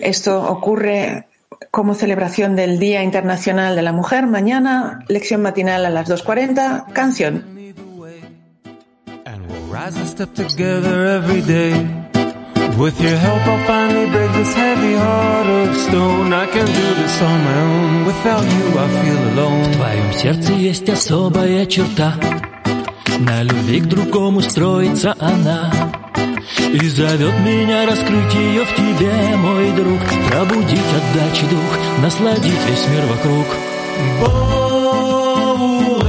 esto 0.00 0.42
ocurre 0.42 1.26
como 1.70 1.94
celebración 1.94 2.56
del 2.56 2.78
Día 2.78 3.02
Internacional 3.02 3.76
de 3.76 3.82
la 3.82 3.92
Mujer. 3.92 4.26
Mañana, 4.26 5.04
lección 5.08 5.42
matinal 5.42 5.84
a 5.86 5.90
las 5.90 6.08
2.40, 6.08 6.92
canción. 6.92 7.44
With 12.76 13.00
your 13.00 13.16
help, 13.16 13.40
I'll 13.46 13.66
finally 13.66 14.06
break 14.10 14.30
this 14.32 14.52
heavy 14.54 14.94
heart 14.94 15.46
of 15.46 15.74
stone. 15.76 16.30
I 16.30 16.46
can 16.46 16.66
do 16.66 16.94
this 17.00 17.22
on 17.22 17.44
my 17.48 17.60
own. 17.62 18.04
Without 18.04 18.44
you, 18.44 18.78
I 18.78 18.88
feel 19.00 19.20
alone. 19.32 19.64
В 19.64 19.76
твоем 19.76 20.12
сердце 20.12 20.52
есть 20.52 20.88
особая 20.90 21.64
черта. 21.64 22.14
На 23.18 23.42
любви 23.42 23.80
к 23.80 23.86
другому 23.86 24.42
строится 24.42 25.16
она. 25.18 25.72
И 26.70 26.88
зовет 26.88 27.38
меня 27.40 27.86
раскрыть 27.86 28.34
ее 28.34 28.66
в 28.66 28.74
тебе, 28.74 29.36
мой 29.36 29.72
друг. 29.72 30.00
Пробудить 30.28 30.92
отдачи 30.98 31.46
дух, 31.46 31.78
насладить 32.02 32.66
весь 32.68 32.88
мир 32.88 33.06
вокруг. 33.06 33.46
Боуэ 35.40 36.04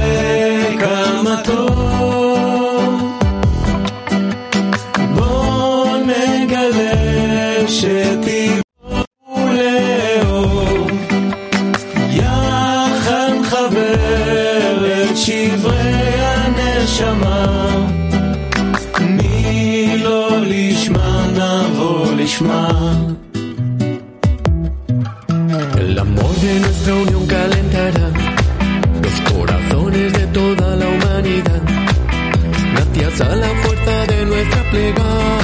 камато. 0.78 1.87
A 33.20 33.34
la 33.34 33.48
fuerza 33.48 34.06
de 34.06 34.26
nuestra 34.26 34.62
plegaria 34.70 35.37